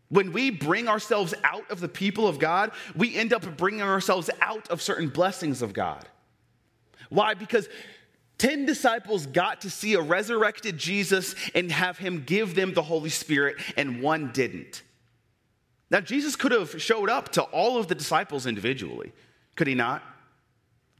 When 0.09 0.33
we 0.33 0.51
bring 0.51 0.87
ourselves 0.87 1.35
out 1.43 1.69
of 1.71 1.81
the 1.81 1.89
people 1.89 2.29
of 2.29 2.39
God, 2.39 2.71
we 2.95 3.17
end 3.17 3.33
up 3.33 3.57
bringing 3.57 3.83
ourselves 3.83 4.31
out 4.41 4.69
of 4.71 4.81
certain 4.81 5.09
blessings 5.09 5.63
of 5.63 5.73
God. 5.73 6.07
Why? 7.09 7.35
Because 7.35 7.69
10 8.39 8.67
disciples 8.67 9.27
got 9.27 9.63
to 9.63 9.71
see 9.71 9.95
a 9.95 10.01
resurrected 10.01 10.79
Jesus 10.79 11.35
and 11.57 11.73
have 11.73 11.99
him 11.99 12.23
give 12.25 12.55
them 12.55 12.73
the 12.73 12.83
Holy 12.83 13.11
Spirit, 13.11 13.57
and 13.77 14.01
one 14.01 14.31
didn't. 14.33 14.83
Now, 15.91 16.01
Jesus 16.01 16.37
could 16.37 16.53
have 16.53 16.81
showed 16.81 17.11
up 17.11 17.31
to 17.31 17.43
all 17.43 17.79
of 17.79 17.89
the 17.89 17.97
disciples 17.97 18.47
individually, 18.47 19.13
could 19.57 19.67
he 19.67 19.75
not? 19.75 20.03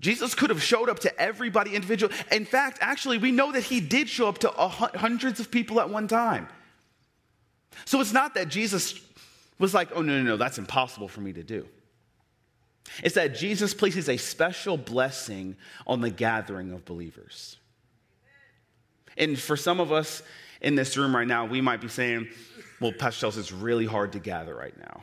Jesus 0.01 0.35
could 0.35 0.51
have 0.51 0.63
showed 0.63 0.89
up 0.89 0.99
to 1.01 1.21
everybody 1.21 1.75
individual. 1.75 2.13
In 2.31 2.45
fact, 2.45 2.79
actually, 2.81 3.19
we 3.19 3.31
know 3.31 3.53
that 3.53 3.65
he 3.65 3.81
did 3.81 4.09
show 4.09 4.29
up 4.29 4.39
to 4.39 4.51
hundreds 4.51 5.41
of 5.41 5.51
people 5.51 5.81
at 5.81 5.89
one 5.89 6.09
time. 6.09 6.49
So 7.85 8.01
it's 8.01 8.13
not 8.13 8.35
that 8.35 8.49
Jesus 8.49 9.01
was 9.59 9.73
like, 9.73 9.89
oh, 9.95 10.03
no, 10.03 10.19
no, 10.19 10.23
no, 10.23 10.37
that's 10.37 10.59
impossible 10.59 11.09
for 11.09 11.21
me 11.21 11.33
to 11.33 11.43
do. 11.43 11.67
It's 13.03 13.15
that 13.15 13.35
Jesus 13.35 13.73
places 13.73 14.09
a 14.09 14.17
special 14.17 14.77
blessing 14.77 15.57
on 15.87 16.01
the 16.01 16.11
gathering 16.11 16.73
of 16.73 16.85
believers. 16.85 17.57
And 19.17 19.39
for 19.39 19.57
some 19.57 19.81
of 19.81 19.91
us 19.91 20.23
in 20.61 20.75
this 20.75 20.97
room 20.97 21.15
right 21.17 21.27
now, 21.27 21.47
we 21.47 21.61
might 21.61 21.81
be 21.81 21.89
saying, 21.89 22.29
well, 22.81 22.93
Pastor 22.93 23.23
Chelsea, 23.23 23.41
it's 23.41 23.53
really 23.53 23.87
hard 23.87 24.13
to 24.13 24.19
gather 24.19 24.55
right 24.55 24.77
now 24.77 25.03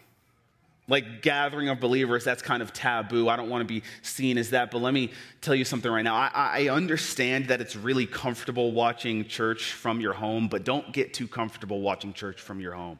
like 0.91 1.21
gathering 1.21 1.69
of 1.69 1.79
believers, 1.79 2.25
that's 2.25 2.41
kind 2.41 2.61
of 2.61 2.73
taboo. 2.73 3.29
I 3.29 3.37
don't 3.37 3.49
want 3.49 3.61
to 3.61 3.65
be 3.65 3.81
seen 4.01 4.37
as 4.37 4.49
that. 4.49 4.71
But 4.71 4.79
let 4.79 4.93
me 4.93 5.11
tell 5.39 5.55
you 5.55 5.63
something 5.63 5.89
right 5.89 6.01
now. 6.01 6.15
I, 6.15 6.65
I, 6.65 6.69
understand 6.69 7.47
that 7.47 7.61
it's 7.61 7.77
really 7.77 8.05
comfortable 8.05 8.73
watching 8.73 9.25
church 9.25 9.71
from 9.71 10.01
your 10.01 10.11
home, 10.11 10.49
but 10.49 10.65
don't 10.65 10.91
get 10.91 11.13
too 11.13 11.29
comfortable 11.29 11.79
watching 11.79 12.11
church 12.11 12.41
from 12.41 12.59
your 12.59 12.73
home. 12.73 12.99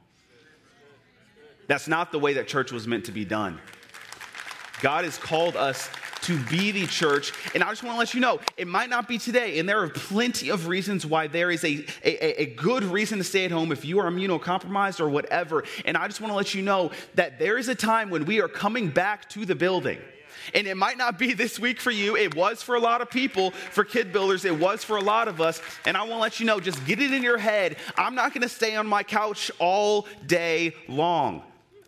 That's 1.68 1.90
not 1.90 2.14
the 2.14 2.20
way 2.20 2.32
that 2.34 2.48
church 2.48 2.72
was 2.72 2.88
meant 2.88 3.04
to 3.06 3.12
be 3.12 3.26
done. 3.26 3.60
God 4.80 5.04
has 5.04 5.18
called 5.18 5.58
us 5.58 5.90
to 6.22 6.38
be 6.46 6.72
the 6.72 6.88
church. 6.88 7.34
And 7.54 7.64
I 7.64 7.70
just 7.70 7.84
want 7.84 7.96
to 7.96 8.00
let 8.00 8.14
you 8.14 8.20
know, 8.20 8.40
it 8.58 8.68
might 8.68 8.90
not 8.90 9.08
be 9.08 9.18
today. 9.18 9.60
And 9.60 9.68
there 9.68 9.82
are 9.82 9.90
plenty 9.90 10.50
of 10.50 10.68
reasons 10.68 11.06
why 11.06 11.28
there 11.28 11.52
is 11.52 11.64
a, 11.64 11.86
a, 12.04 12.42
a 12.42 12.46
good 12.56 12.84
reason 12.84 13.18
to 13.18 13.24
stay 13.24 13.46
at 13.46 13.52
home 13.52 13.72
if 13.72 13.86
you 13.86 14.00
are 14.00 14.10
immunocompromised 14.10 15.00
or 15.00 15.10
whatever. 15.10 15.64
And 15.86 15.98
I 15.98 16.08
just 16.08 16.22
want 16.22 16.32
to 16.32 16.36
let 16.36 16.54
you 16.54 16.62
know 16.62 16.92
that 17.16 17.40
there 17.40 17.58
is 17.58 17.68
a 17.68 17.76
time 17.76 18.10
when 18.10 18.26
we 18.26 18.42
are 18.42 18.48
coming 18.48 18.90
back 18.90 19.30
to 19.32 19.46
the 19.46 19.56
building. 19.56 20.00
And 20.54 20.68
it 20.68 20.76
might 20.76 20.98
not 20.98 21.20
be 21.20 21.34
this 21.34 21.60
week 21.60 21.80
for 21.80 21.92
you. 21.92 22.16
It 22.16 22.36
was 22.36 22.64
for 22.64 22.76
a 22.76 22.80
lot 22.80 23.02
of 23.02 23.10
people, 23.10 23.52
for 23.52 23.84
kid 23.84 24.12
builders. 24.12 24.46
It 24.46 24.58
was 24.58 24.84
for 24.84 24.98
a 24.98 25.02
lot 25.02 25.28
of 25.28 25.40
us. 25.40 25.62
And 25.86 25.96
I 25.96 26.02
want 26.02 26.14
to 26.14 26.18
let 26.18 26.40
you 26.40 26.46
know 26.46 26.60
just 26.60 26.84
get 26.86 27.00
it 27.00 27.14
in 27.14 27.24
your 27.24 27.38
head. 27.38 27.78
I'm 27.96 28.16
not 28.16 28.34
going 28.34 28.42
to 28.42 28.50
stay 28.50 28.76
on 28.76 28.88
my 28.88 29.04
couch 29.04 29.52
all 29.60 30.08
day 30.26 30.74
long. 30.88 31.44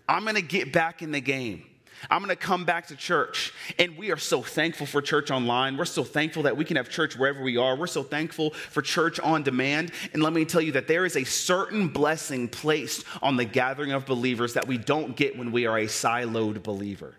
I'm 0.08 0.24
going 0.24 0.36
to 0.36 0.42
get 0.42 0.72
back 0.72 1.02
in 1.02 1.12
the 1.12 1.22
game. 1.22 1.64
I'm 2.10 2.20
going 2.20 2.30
to 2.30 2.36
come 2.36 2.66
back 2.66 2.88
to 2.88 2.96
church. 2.96 3.54
And 3.80 3.98
we 3.98 4.12
are 4.12 4.18
so 4.18 4.42
thankful 4.42 4.86
for 4.86 5.02
church 5.02 5.32
online. 5.32 5.78
We're 5.78 5.86
so 5.86 6.04
thankful 6.04 6.44
that 6.44 6.58
we 6.58 6.66
can 6.66 6.78
have 6.78 6.90
church 6.90 7.18
wherever 7.18 7.42
we 7.42 7.58
are. 7.58 7.76
We're 7.76 7.88
so 7.88 8.04
thankful 8.04 8.52
for 8.52 8.82
church 8.82 9.20
on 9.20 9.44
demand. 9.44 9.92
And 10.14 10.22
let 10.24 10.34
me 10.34 10.46
tell 10.46 10.62
you 10.62 10.74
that 10.74 10.88
there 10.88 11.06
is 11.06 11.16
a 11.16 11.24
certain 11.24 11.88
blessing 11.88 12.48
placed 12.48 13.06
on 13.22 13.38
the 13.38 13.46
gathering 13.46 13.92
of 13.92 14.06
believers 14.06 14.54
that 14.54 14.68
we 14.68 14.78
don't 14.78 15.16
get 15.16 15.38
when 15.38 15.52
we 15.52 15.66
are 15.66 15.78
a 15.78 15.86
siloed 15.86 16.64
believer. 16.64 17.16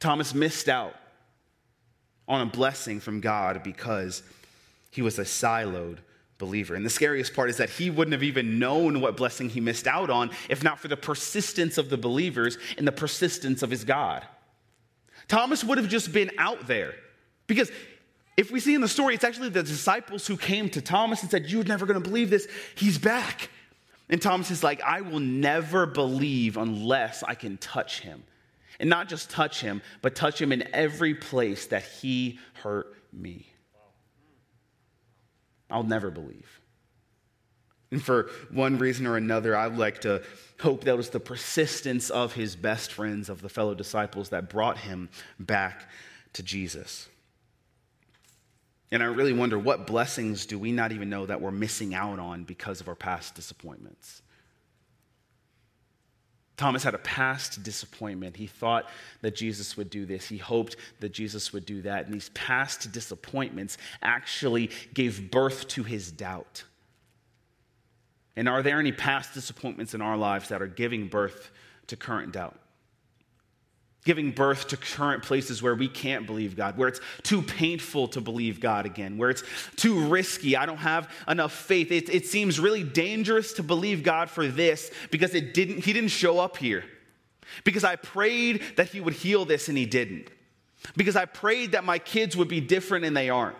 Thomas 0.00 0.34
missed 0.34 0.68
out 0.68 0.94
on 2.28 2.40
a 2.40 2.46
blessing 2.46 3.00
from 3.00 3.20
God 3.20 3.62
because 3.62 4.22
he 4.90 5.02
was 5.02 5.18
a 5.18 5.24
siloed 5.24 5.98
believer. 6.38 6.74
And 6.74 6.84
the 6.84 6.90
scariest 6.90 7.34
part 7.34 7.50
is 7.50 7.58
that 7.58 7.70
he 7.70 7.90
wouldn't 7.90 8.12
have 8.12 8.22
even 8.22 8.58
known 8.58 9.00
what 9.00 9.16
blessing 9.16 9.48
he 9.48 9.60
missed 9.60 9.86
out 9.86 10.10
on 10.10 10.30
if 10.48 10.62
not 10.62 10.78
for 10.78 10.88
the 10.88 10.96
persistence 10.96 11.78
of 11.78 11.90
the 11.90 11.96
believers 11.96 12.58
and 12.76 12.86
the 12.86 12.92
persistence 12.92 13.62
of 13.62 13.70
his 13.70 13.84
God. 13.84 14.26
Thomas 15.28 15.64
would 15.64 15.78
have 15.78 15.88
just 15.88 16.12
been 16.12 16.30
out 16.38 16.66
there 16.66 16.94
because 17.46 17.70
if 18.36 18.50
we 18.50 18.60
see 18.60 18.74
in 18.74 18.80
the 18.80 18.88
story, 18.88 19.14
it's 19.14 19.24
actually 19.24 19.50
the 19.50 19.62
disciples 19.62 20.26
who 20.26 20.36
came 20.36 20.68
to 20.70 20.80
Thomas 20.80 21.22
and 21.22 21.30
said, 21.30 21.46
You're 21.46 21.64
never 21.64 21.86
going 21.86 22.02
to 22.02 22.08
believe 22.08 22.30
this. 22.30 22.48
He's 22.74 22.98
back. 22.98 23.48
And 24.08 24.20
Thomas 24.20 24.50
is 24.50 24.62
like, 24.62 24.82
I 24.82 25.00
will 25.00 25.20
never 25.20 25.86
believe 25.86 26.56
unless 26.56 27.22
I 27.22 27.34
can 27.34 27.56
touch 27.56 28.00
him. 28.00 28.24
And 28.80 28.90
not 28.90 29.08
just 29.08 29.30
touch 29.30 29.60
him, 29.60 29.82
but 30.02 30.14
touch 30.14 30.42
him 30.42 30.52
in 30.52 30.68
every 30.74 31.14
place 31.14 31.66
that 31.68 31.84
he 31.84 32.38
hurt 32.54 32.94
me. 33.12 33.46
I'll 35.70 35.82
never 35.82 36.10
believe. 36.10 36.60
And 37.90 38.02
for 38.02 38.30
one 38.50 38.78
reason 38.78 39.06
or 39.06 39.16
another, 39.16 39.56
I'd 39.56 39.76
like 39.76 40.00
to 40.00 40.22
hope 40.60 40.84
that 40.84 40.96
was 40.96 41.10
the 41.10 41.20
persistence 41.20 42.10
of 42.10 42.32
his 42.32 42.56
best 42.56 42.92
friends, 42.92 43.28
of 43.28 43.40
the 43.40 43.48
fellow 43.48 43.74
disciples, 43.74 44.30
that 44.30 44.50
brought 44.50 44.78
him 44.78 45.08
back 45.38 45.88
to 46.32 46.42
Jesus. 46.42 47.08
And 48.90 49.02
I 49.02 49.06
really 49.06 49.32
wonder 49.32 49.58
what 49.58 49.86
blessings 49.86 50.46
do 50.46 50.58
we 50.58 50.72
not 50.72 50.92
even 50.92 51.08
know 51.08 51.26
that 51.26 51.40
we're 51.40 51.50
missing 51.50 51.94
out 51.94 52.18
on 52.18 52.44
because 52.44 52.80
of 52.80 52.88
our 52.88 52.94
past 52.94 53.34
disappointments? 53.34 54.22
Thomas 56.56 56.84
had 56.84 56.94
a 56.94 56.98
past 56.98 57.62
disappointment. 57.62 58.36
He 58.36 58.46
thought 58.46 58.88
that 59.22 59.34
Jesus 59.34 59.76
would 59.76 59.90
do 59.90 60.06
this. 60.06 60.28
He 60.28 60.38
hoped 60.38 60.76
that 61.00 61.12
Jesus 61.12 61.52
would 61.52 61.66
do 61.66 61.82
that. 61.82 62.06
And 62.06 62.14
these 62.14 62.30
past 62.30 62.92
disappointments 62.92 63.76
actually 64.02 64.70
gave 64.92 65.30
birth 65.30 65.66
to 65.68 65.82
his 65.82 66.12
doubt. 66.12 66.64
And 68.36 68.48
are 68.48 68.62
there 68.62 68.78
any 68.78 68.92
past 68.92 69.34
disappointments 69.34 69.94
in 69.94 70.00
our 70.00 70.16
lives 70.16 70.48
that 70.48 70.62
are 70.62 70.68
giving 70.68 71.08
birth 71.08 71.50
to 71.88 71.96
current 71.96 72.32
doubt? 72.32 72.58
Giving 74.04 74.30
birth 74.30 74.68
to 74.68 74.76
current 74.76 75.22
places 75.22 75.62
where 75.62 75.74
we 75.74 75.88
can't 75.88 76.26
believe 76.26 76.56
God, 76.56 76.76
where 76.76 76.88
it's 76.88 77.00
too 77.22 77.40
painful 77.40 78.08
to 78.08 78.20
believe 78.20 78.60
God 78.60 78.84
again, 78.84 79.16
where 79.16 79.30
it's 79.30 79.42
too 79.76 79.98
risky. 80.06 80.56
I 80.56 80.66
don't 80.66 80.76
have 80.76 81.10
enough 81.26 81.52
faith. 81.52 81.90
It, 81.90 82.08
it 82.10 82.26
seems 82.26 82.60
really 82.60 82.84
dangerous 82.84 83.54
to 83.54 83.62
believe 83.62 84.02
God 84.02 84.28
for 84.28 84.46
this 84.46 84.90
because 85.10 85.34
it 85.34 85.54
didn't, 85.54 85.84
He 85.84 85.92
didn't 85.92 86.10
show 86.10 86.38
up 86.38 86.58
here. 86.58 86.84
Because 87.64 87.84
I 87.84 87.96
prayed 87.96 88.62
that 88.76 88.88
He 88.88 89.00
would 89.00 89.14
heal 89.14 89.46
this 89.46 89.68
and 89.68 89.78
He 89.78 89.86
didn't. 89.86 90.28
Because 90.96 91.16
I 91.16 91.24
prayed 91.24 91.72
that 91.72 91.84
my 91.84 91.98
kids 91.98 92.36
would 92.36 92.48
be 92.48 92.60
different 92.60 93.06
and 93.06 93.16
they 93.16 93.30
aren't. 93.30 93.56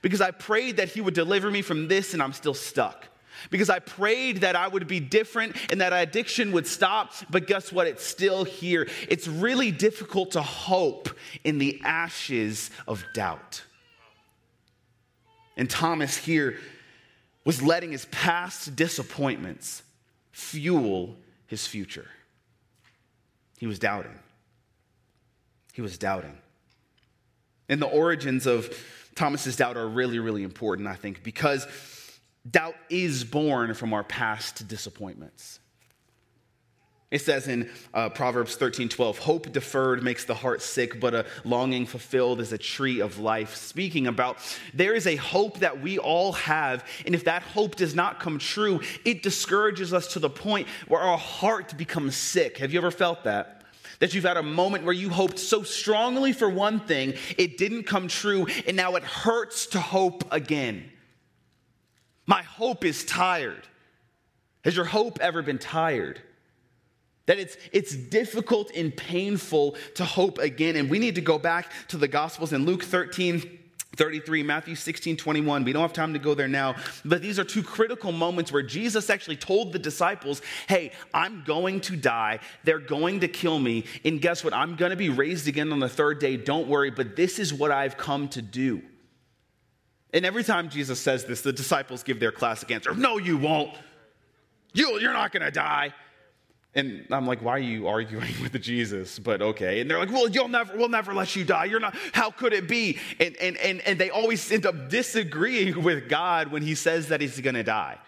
Because 0.00 0.20
I 0.20 0.30
prayed 0.30 0.76
that 0.76 0.90
He 0.90 1.00
would 1.00 1.14
deliver 1.14 1.50
me 1.50 1.60
from 1.60 1.88
this 1.88 2.14
and 2.14 2.22
I'm 2.22 2.32
still 2.32 2.54
stuck 2.54 3.07
because 3.50 3.70
I 3.70 3.78
prayed 3.78 4.42
that 4.42 4.56
I 4.56 4.68
would 4.68 4.86
be 4.86 5.00
different 5.00 5.56
and 5.70 5.80
that 5.80 5.92
addiction 5.92 6.52
would 6.52 6.66
stop, 6.66 7.12
but 7.30 7.46
guess 7.46 7.72
what? 7.72 7.86
It's 7.86 8.04
still 8.04 8.44
here. 8.44 8.88
It's 9.08 9.28
really 9.28 9.70
difficult 9.70 10.32
to 10.32 10.42
hope 10.42 11.08
in 11.44 11.58
the 11.58 11.80
ashes 11.84 12.70
of 12.86 13.04
doubt. 13.14 13.62
And 15.56 15.68
Thomas 15.68 16.16
here 16.16 16.58
was 17.44 17.62
letting 17.62 17.92
his 17.92 18.04
past 18.06 18.76
disappointments 18.76 19.82
fuel 20.32 21.16
his 21.46 21.66
future. 21.66 22.06
He 23.58 23.66
was 23.66 23.78
doubting. 23.78 24.18
He 25.72 25.82
was 25.82 25.98
doubting. 25.98 26.38
And 27.68 27.82
the 27.82 27.86
origins 27.86 28.46
of 28.46 28.72
Thomas's 29.14 29.56
doubt 29.56 29.76
are 29.76 29.88
really, 29.88 30.18
really 30.18 30.44
important, 30.44 30.86
I 30.86 30.94
think, 30.94 31.22
because 31.22 31.66
Doubt 32.48 32.76
is 32.88 33.24
born 33.24 33.74
from 33.74 33.92
our 33.92 34.04
past 34.04 34.68
disappointments. 34.68 35.60
It 37.10 37.22
says 37.22 37.48
in 37.48 37.70
uh, 37.94 38.10
Proverbs 38.10 38.56
13 38.56 38.90
12, 38.90 39.18
hope 39.18 39.50
deferred 39.50 40.02
makes 40.02 40.26
the 40.26 40.34
heart 40.34 40.60
sick, 40.60 41.00
but 41.00 41.14
a 41.14 41.24
longing 41.42 41.86
fulfilled 41.86 42.38
is 42.38 42.52
a 42.52 42.58
tree 42.58 43.00
of 43.00 43.18
life. 43.18 43.56
Speaking 43.56 44.06
about 44.06 44.38
there 44.74 44.94
is 44.94 45.06
a 45.06 45.16
hope 45.16 45.60
that 45.60 45.80
we 45.80 45.98
all 45.98 46.32
have, 46.32 46.84
and 47.06 47.14
if 47.14 47.24
that 47.24 47.42
hope 47.42 47.76
does 47.76 47.94
not 47.94 48.20
come 48.20 48.38
true, 48.38 48.82
it 49.06 49.22
discourages 49.22 49.94
us 49.94 50.08
to 50.08 50.18
the 50.18 50.28
point 50.28 50.68
where 50.86 51.00
our 51.00 51.16
heart 51.16 51.78
becomes 51.78 52.14
sick. 52.14 52.58
Have 52.58 52.74
you 52.74 52.78
ever 52.78 52.90
felt 52.90 53.24
that? 53.24 53.62
That 54.00 54.12
you've 54.12 54.24
had 54.24 54.36
a 54.36 54.42
moment 54.42 54.84
where 54.84 54.92
you 54.92 55.08
hoped 55.08 55.38
so 55.38 55.62
strongly 55.62 56.34
for 56.34 56.48
one 56.48 56.78
thing, 56.78 57.14
it 57.38 57.56
didn't 57.56 57.84
come 57.84 58.08
true, 58.08 58.46
and 58.66 58.76
now 58.76 58.96
it 58.96 59.02
hurts 59.02 59.66
to 59.68 59.80
hope 59.80 60.24
again. 60.30 60.90
My 62.28 62.42
hope 62.42 62.84
is 62.84 63.04
tired. 63.06 63.66
Has 64.62 64.76
your 64.76 64.84
hope 64.84 65.18
ever 65.20 65.40
been 65.40 65.58
tired? 65.58 66.20
That 67.24 67.38
it's, 67.38 67.56
it's 67.72 67.96
difficult 67.96 68.70
and 68.76 68.94
painful 68.94 69.76
to 69.94 70.04
hope 70.04 70.36
again. 70.36 70.76
And 70.76 70.90
we 70.90 70.98
need 70.98 71.14
to 71.14 71.22
go 71.22 71.38
back 71.38 71.72
to 71.88 71.96
the 71.96 72.06
Gospels 72.06 72.52
in 72.52 72.66
Luke 72.66 72.84
13. 72.84 73.58
33, 73.96 74.44
Matthew 74.44 74.76
16, 74.76 75.16
21. 75.16 75.64
We 75.64 75.72
don't 75.72 75.82
have 75.82 75.94
time 75.94 76.12
to 76.12 76.20
go 76.20 76.32
there 76.32 76.46
now, 76.46 76.76
but 77.04 77.20
these 77.20 77.40
are 77.40 77.44
two 77.44 77.64
critical 77.64 78.12
moments 78.12 78.52
where 78.52 78.62
Jesus 78.62 79.10
actually 79.10 79.34
told 79.34 79.72
the 79.72 79.78
disciples, 79.78 80.40
Hey, 80.68 80.92
I'm 81.12 81.42
going 81.44 81.80
to 81.80 81.96
die. 81.96 82.38
They're 82.62 82.78
going 82.78 83.20
to 83.20 83.28
kill 83.28 83.58
me. 83.58 83.86
And 84.04 84.20
guess 84.20 84.44
what? 84.44 84.54
I'm 84.54 84.76
going 84.76 84.90
to 84.90 84.96
be 84.96 85.08
raised 85.08 85.48
again 85.48 85.72
on 85.72 85.80
the 85.80 85.88
third 85.88 86.20
day. 86.20 86.36
Don't 86.36 86.68
worry, 86.68 86.90
but 86.90 87.16
this 87.16 87.40
is 87.40 87.52
what 87.52 87.72
I've 87.72 87.96
come 87.96 88.28
to 88.28 88.42
do. 88.42 88.82
And 90.12 90.24
every 90.24 90.44
time 90.44 90.70
Jesus 90.70 90.98
says 91.00 91.24
this, 91.24 91.42
the 91.42 91.52
disciples 91.52 92.02
give 92.02 92.18
their 92.20 92.32
classic 92.32 92.70
answer 92.70 92.94
No, 92.94 93.18
you 93.18 93.36
won't. 93.36 93.74
You, 94.72 94.98
you're 95.00 95.12
not 95.12 95.32
going 95.32 95.44
to 95.44 95.50
die. 95.50 95.94
And 96.74 97.06
I'm 97.10 97.26
like, 97.26 97.42
why 97.42 97.52
are 97.52 97.58
you 97.58 97.88
arguing 97.88 98.32
with 98.42 98.60
Jesus? 98.62 99.18
But 99.18 99.42
okay. 99.42 99.80
And 99.80 99.90
they're 99.90 99.98
like, 99.98 100.12
well, 100.12 100.28
you'll 100.28 100.48
never, 100.48 100.76
we'll 100.76 100.88
never 100.88 101.14
let 101.14 101.34
you 101.34 101.44
die. 101.44 101.64
You're 101.64 101.80
not, 101.80 101.96
how 102.12 102.30
could 102.30 102.52
it 102.52 102.68
be? 102.68 102.98
And, 103.18 103.36
and, 103.36 103.56
and, 103.56 103.80
and 103.80 103.98
they 103.98 104.10
always 104.10 104.50
end 104.52 104.66
up 104.66 104.88
disagreeing 104.88 105.82
with 105.82 106.08
God 106.08 106.52
when 106.52 106.62
he 106.62 106.74
says 106.74 107.08
that 107.08 107.20
he's 107.20 107.40
going 107.40 107.54
to 107.54 107.64
die. 107.64 107.98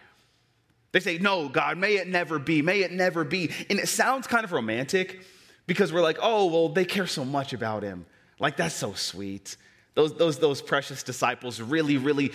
They 0.92 1.00
say, 1.00 1.18
no, 1.18 1.48
God, 1.48 1.78
may 1.78 1.96
it 1.96 2.08
never 2.08 2.38
be. 2.38 2.62
May 2.62 2.80
it 2.80 2.92
never 2.92 3.24
be. 3.24 3.50
And 3.70 3.78
it 3.78 3.88
sounds 3.88 4.26
kind 4.26 4.44
of 4.44 4.52
romantic 4.52 5.20
because 5.66 5.92
we're 5.92 6.02
like, 6.02 6.18
oh, 6.20 6.46
well, 6.46 6.68
they 6.68 6.84
care 6.84 7.06
so 7.06 7.24
much 7.24 7.52
about 7.52 7.82
him. 7.82 8.06
Like, 8.38 8.56
that's 8.56 8.74
so 8.74 8.94
sweet. 8.94 9.56
Those, 9.94 10.16
those, 10.16 10.38
those 10.38 10.62
precious 10.62 11.02
disciples 11.02 11.60
really, 11.60 11.96
really 11.96 12.32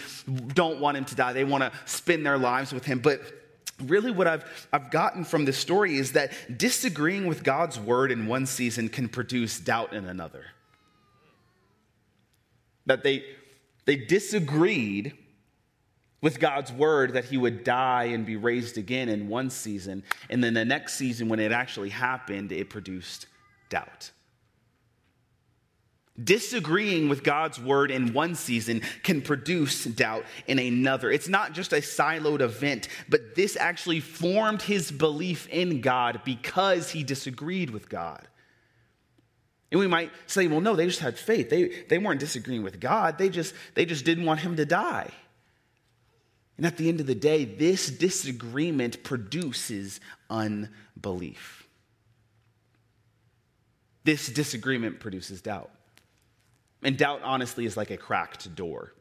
don't 0.54 0.80
want 0.80 0.98
him 0.98 1.06
to 1.06 1.16
die. 1.16 1.34
They 1.34 1.46
want 1.46 1.64
to 1.64 1.72
spend 1.86 2.26
their 2.26 2.38
lives 2.38 2.74
with 2.74 2.86
him. 2.86 3.00
But 3.00 3.22
really 3.84 4.12
what 4.12 4.28
I've, 4.28 4.68
I've 4.72 4.92
gotten 4.92 5.24
from 5.24 5.46
this 5.46 5.58
story 5.58 5.98
is 5.98 6.14
that 6.14 6.58
disagreeing 6.58 7.28
with 7.28 7.44
God's 7.44 7.80
word 7.80 8.12
in 8.12 8.28
one 8.28 8.46
season 8.46 8.90
can 8.90 9.08
produce 9.08 9.60
doubt 9.60 9.94
in 9.94 10.06
another. 10.06 10.46
That 12.86 13.04
they, 13.04 13.24
they 13.86 13.96
disagreed 13.96 15.14
with 16.22 16.40
God's 16.40 16.72
word 16.72 17.14
that 17.14 17.26
he 17.26 17.38
would 17.38 17.64
die 17.64 18.06
and 18.06 18.26
be 18.26 18.36
raised 18.36 18.78
again 18.78 19.10
in 19.10 19.28
one 19.28 19.50
season, 19.50 20.04
and 20.30 20.44
then 20.44 20.56
the 20.56 20.66
next 20.66 20.96
season, 20.96 21.30
when 21.30 21.40
it 21.40 21.52
actually 21.52 21.90
happened, 21.90 22.52
it 22.52 22.70
produced 22.70 23.28
doubt. 23.70 24.10
Disagreeing 26.24 27.10
with 27.10 27.24
God's 27.24 27.60
word 27.60 27.92
in 27.92 28.14
one 28.14 28.36
season 28.36 28.82
can 29.04 29.22
produce 29.22 29.84
doubt 29.84 30.24
in 30.48 30.60
another. 30.60 31.12
It's 31.12 31.28
not 31.28 31.52
just 31.52 31.74
a 31.74 31.78
siloed 31.78 32.40
event, 32.40 32.88
but 33.10 33.36
this 33.36 33.58
actually 33.58 34.00
formed 34.00 34.62
his 34.62 34.92
belief 34.92 35.48
in 35.50 35.82
God 35.82 36.22
because 36.24 36.92
he 36.92 37.04
disagreed 37.04 37.70
with 37.70 37.90
God. 37.90 38.26
And 39.72 39.80
we 39.82 39.88
might 39.88 40.10
say, 40.26 40.48
well, 40.48 40.62
no, 40.62 40.78
they 40.78 40.88
just 40.88 41.02
had 41.02 41.20
faith. 41.20 41.50
They, 41.50 41.84
they 41.90 41.98
weren't 41.98 42.22
disagreeing 42.22 42.64
with 42.64 42.80
God, 42.80 43.18
they 43.18 43.28
just, 43.28 43.54
they 43.74 43.86
just 43.86 44.06
didn't 44.06 44.26
want 44.26 44.40
him 44.40 44.56
to 44.56 44.66
die. 44.66 45.12
And 46.56 46.66
at 46.66 46.78
the 46.78 46.88
end 46.88 47.02
of 47.02 47.08
the 47.08 47.16
day, 47.16 47.44
this 47.44 47.90
disagreement 47.90 49.04
produces 49.04 50.00
unbelief. 50.30 51.68
This 54.06 54.28
disagreement 54.30 55.02
produces 55.02 55.42
doubt. 55.42 55.72
And 56.86 56.96
doubt, 56.96 57.22
honestly, 57.24 57.66
is 57.66 57.76
like 57.76 57.90
a 57.90 57.98
cracked 57.98 58.54
door. 58.56 58.94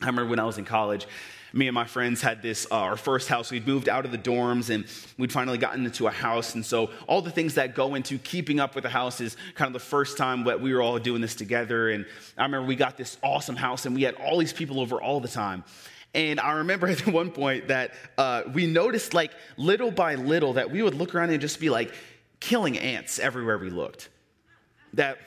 I 0.00 0.06
remember 0.06 0.28
when 0.28 0.40
I 0.40 0.44
was 0.44 0.58
in 0.58 0.64
college, 0.64 1.06
me 1.52 1.68
and 1.68 1.74
my 1.74 1.84
friends 1.84 2.20
had 2.20 2.42
this, 2.42 2.66
uh, 2.68 2.74
our 2.74 2.96
first 2.96 3.28
house. 3.28 3.52
We'd 3.52 3.64
moved 3.64 3.88
out 3.88 4.04
of 4.04 4.10
the 4.10 4.18
dorms 4.18 4.70
and 4.70 4.86
we'd 5.18 5.30
finally 5.30 5.56
gotten 5.56 5.86
into 5.86 6.08
a 6.08 6.10
house. 6.10 6.56
And 6.56 6.66
so, 6.66 6.90
all 7.06 7.22
the 7.22 7.30
things 7.30 7.54
that 7.54 7.76
go 7.76 7.94
into 7.94 8.18
keeping 8.18 8.58
up 8.58 8.74
with 8.74 8.82
the 8.82 8.90
house 8.90 9.20
is 9.20 9.36
kind 9.54 9.68
of 9.68 9.72
the 9.72 9.86
first 9.86 10.18
time 10.18 10.42
that 10.44 10.60
we 10.60 10.74
were 10.74 10.82
all 10.82 10.98
doing 10.98 11.20
this 11.20 11.36
together. 11.36 11.90
And 11.90 12.06
I 12.36 12.42
remember 12.42 12.66
we 12.66 12.74
got 12.74 12.96
this 12.96 13.16
awesome 13.22 13.54
house 13.54 13.86
and 13.86 13.94
we 13.94 14.02
had 14.02 14.16
all 14.16 14.38
these 14.38 14.52
people 14.52 14.80
over 14.80 15.00
all 15.00 15.20
the 15.20 15.28
time. 15.28 15.62
And 16.14 16.40
I 16.40 16.54
remember 16.54 16.86
at 16.88 17.06
one 17.06 17.30
point 17.30 17.68
that 17.68 17.94
uh, 18.18 18.42
we 18.52 18.66
noticed, 18.66 19.14
like, 19.14 19.30
little 19.56 19.92
by 19.92 20.16
little, 20.16 20.54
that 20.54 20.72
we 20.72 20.82
would 20.82 20.94
look 20.94 21.14
around 21.14 21.30
and 21.30 21.40
just 21.40 21.60
be 21.60 21.70
like 21.70 21.94
killing 22.40 22.76
ants 22.78 23.20
everywhere 23.20 23.58
we 23.58 23.70
looked. 23.70 24.08
That 24.94 25.18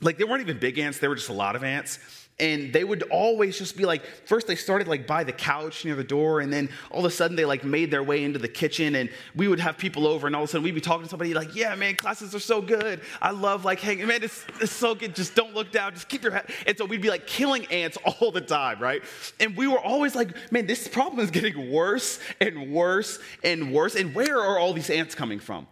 like 0.00 0.18
they 0.18 0.24
weren't 0.24 0.42
even 0.42 0.58
big 0.58 0.78
ants, 0.78 0.98
they 0.98 1.08
were 1.08 1.14
just 1.14 1.28
a 1.28 1.34
lot 1.34 1.56
of 1.56 1.64
ants. 1.64 1.98
And 2.40 2.72
they 2.72 2.82
would 2.82 3.04
always 3.12 3.56
just 3.56 3.76
be 3.76 3.84
like, 3.84 4.04
first 4.04 4.48
they 4.48 4.56
started 4.56 4.88
like 4.88 5.06
by 5.06 5.22
the 5.22 5.32
couch 5.32 5.84
near 5.84 5.94
the 5.94 6.02
door, 6.02 6.40
and 6.40 6.52
then 6.52 6.68
all 6.90 6.98
of 6.98 7.04
a 7.04 7.10
sudden 7.10 7.36
they 7.36 7.44
like 7.44 7.62
made 7.62 7.92
their 7.92 8.02
way 8.02 8.24
into 8.24 8.40
the 8.40 8.48
kitchen, 8.48 8.96
and 8.96 9.08
we 9.36 9.46
would 9.46 9.60
have 9.60 9.78
people 9.78 10.04
over, 10.08 10.26
and 10.26 10.34
all 10.34 10.42
of 10.42 10.48
a 10.48 10.50
sudden 10.50 10.64
we'd 10.64 10.74
be 10.74 10.80
talking 10.80 11.04
to 11.04 11.08
somebody 11.08 11.32
like, 11.32 11.54
yeah, 11.54 11.76
man, 11.76 11.94
classes 11.94 12.34
are 12.34 12.40
so 12.40 12.60
good. 12.60 13.02
I 13.22 13.30
love 13.30 13.64
like 13.64 13.78
hanging, 13.78 14.08
man, 14.08 14.24
it's, 14.24 14.44
it's 14.60 14.72
so 14.72 14.96
good. 14.96 15.14
Just 15.14 15.36
don't 15.36 15.54
look 15.54 15.70
down, 15.70 15.94
just 15.94 16.08
keep 16.08 16.24
your 16.24 16.32
head. 16.32 16.50
And 16.66 16.76
so 16.76 16.86
we'd 16.86 17.00
be 17.00 17.10
like 17.10 17.28
killing 17.28 17.66
ants 17.66 17.96
all 18.20 18.32
the 18.32 18.40
time, 18.40 18.80
right? 18.80 19.04
And 19.38 19.56
we 19.56 19.68
were 19.68 19.80
always 19.80 20.16
like, 20.16 20.50
man, 20.50 20.66
this 20.66 20.88
problem 20.88 21.20
is 21.20 21.30
getting 21.30 21.70
worse 21.70 22.18
and 22.40 22.72
worse 22.72 23.20
and 23.44 23.72
worse. 23.72 23.94
And 23.94 24.12
where 24.12 24.40
are 24.40 24.58
all 24.58 24.72
these 24.72 24.90
ants 24.90 25.14
coming 25.14 25.38
from? 25.38 25.68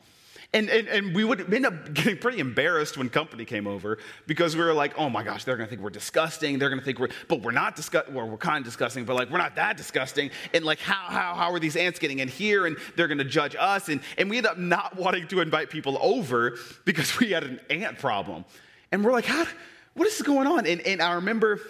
And, 0.55 0.69
and, 0.69 0.87
and 0.89 1.15
we 1.15 1.25
would 1.25 1.53
end 1.53 1.65
up 1.65 1.95
getting 1.95 2.19
pretty 2.19 2.39
embarrassed 2.39 2.99
when 2.99 3.09
company 3.09 3.47
came 3.47 3.67
over 3.67 3.97
because 4.27 4.55
we 4.55 4.63
were 4.63 4.75
like, 4.75 4.99
oh 4.99 5.09
my 5.09 5.23
gosh, 5.23 5.45
they're 5.45 5.57
going 5.57 5.67
to 5.67 5.71
think 5.71 5.81
we're 5.81 5.89
disgusting. 5.89 6.59
They're 6.59 6.69
going 6.69 6.79
to 6.79 6.85
think 6.85 6.99
we're, 6.99 7.09
but 7.27 7.41
we're 7.41 7.53
not 7.53 7.75
disgusting. 7.75 8.15
Well, 8.15 8.29
we're 8.29 8.37
kind 8.37 8.59
of 8.59 8.65
disgusting, 8.65 9.07
but 9.07 9.17
like, 9.17 9.31
we're 9.31 9.39
not 9.39 9.57
that 9.57 9.79
disgusting. 9.79 10.31
And 10.53 10.63
like, 10.63 10.79
how, 10.79 11.07
how, 11.09 11.35
how 11.35 11.53
are 11.53 11.59
these 11.59 11.75
ants 11.75 11.99
getting 11.99 12.19
in 12.19 12.29
here? 12.29 12.67
And 12.67 12.77
they're 12.97 13.09
going 13.09 13.19
to 13.19 13.25
judge 13.25 13.57
us. 13.59 13.89
And, 13.89 14.03
and 14.19 14.29
we 14.29 14.37
end 14.37 14.47
up 14.47 14.59
not 14.59 14.97
wanting 14.99 15.27
to 15.29 15.41
invite 15.41 15.71
people 15.71 15.99
over 16.03 16.59
because 16.85 17.19
we 17.19 17.31
had 17.31 17.45
an 17.45 17.59
ant 17.71 17.99
problem. 17.99 18.45
And 18.91 19.03
we're 19.03 19.13
like, 19.13 19.25
how, 19.25 19.47
what 19.95 20.07
is 20.07 20.21
going 20.21 20.47
on? 20.47 20.67
And, 20.67 20.83
and 20.83 21.01
I 21.01 21.15
remember 21.15 21.61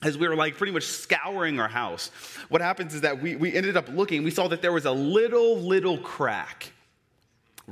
as 0.00 0.16
we 0.16 0.26
were 0.26 0.34
like 0.34 0.56
pretty 0.56 0.72
much 0.72 0.84
scouring 0.84 1.60
our 1.60 1.68
house, 1.68 2.10
what 2.48 2.62
happens 2.62 2.94
is 2.94 3.02
that 3.02 3.22
we, 3.22 3.36
we 3.36 3.54
ended 3.54 3.76
up 3.76 3.88
looking, 3.90 4.24
we 4.24 4.30
saw 4.30 4.48
that 4.48 4.62
there 4.62 4.72
was 4.72 4.86
a 4.86 4.90
little, 4.90 5.58
little 5.58 5.98
crack 5.98 6.72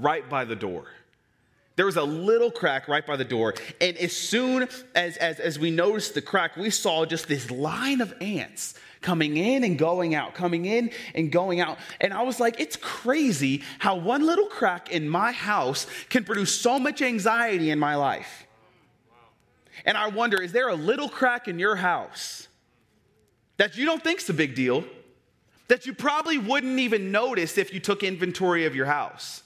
right 0.00 0.28
by 0.28 0.44
the 0.44 0.56
door. 0.56 0.86
There 1.76 1.86
was 1.86 1.96
a 1.96 2.04
little 2.04 2.50
crack 2.50 2.88
right 2.88 3.06
by 3.06 3.16
the 3.16 3.24
door. 3.24 3.54
And 3.80 3.96
as 3.96 4.14
soon 4.14 4.68
as, 4.94 5.16
as, 5.16 5.40
as 5.40 5.58
we 5.58 5.70
noticed 5.70 6.14
the 6.14 6.20
crack, 6.20 6.56
we 6.56 6.68
saw 6.70 7.06
just 7.06 7.26
this 7.26 7.50
line 7.50 8.00
of 8.00 8.12
ants 8.20 8.74
coming 9.00 9.38
in 9.38 9.64
and 9.64 9.78
going 9.78 10.14
out, 10.14 10.34
coming 10.34 10.66
in 10.66 10.90
and 11.14 11.32
going 11.32 11.60
out. 11.60 11.78
And 12.00 12.12
I 12.12 12.22
was 12.22 12.38
like, 12.38 12.60
it's 12.60 12.76
crazy 12.76 13.62
how 13.78 13.96
one 13.96 14.26
little 14.26 14.46
crack 14.46 14.90
in 14.90 15.08
my 15.08 15.32
house 15.32 15.86
can 16.10 16.24
produce 16.24 16.54
so 16.54 16.78
much 16.78 17.00
anxiety 17.00 17.70
in 17.70 17.78
my 17.78 17.94
life. 17.94 18.46
And 19.86 19.96
I 19.96 20.08
wonder, 20.08 20.42
is 20.42 20.52
there 20.52 20.68
a 20.68 20.74
little 20.74 21.08
crack 21.08 21.48
in 21.48 21.58
your 21.58 21.76
house 21.76 22.48
that 23.56 23.78
you 23.78 23.86
don't 23.86 24.04
think's 24.04 24.28
a 24.28 24.34
big 24.34 24.54
deal, 24.54 24.84
that 25.68 25.86
you 25.86 25.94
probably 25.94 26.36
wouldn't 26.36 26.78
even 26.78 27.10
notice 27.10 27.56
if 27.56 27.72
you 27.72 27.80
took 27.80 28.02
inventory 28.02 28.66
of 28.66 28.76
your 28.76 28.86
house? 28.86 29.42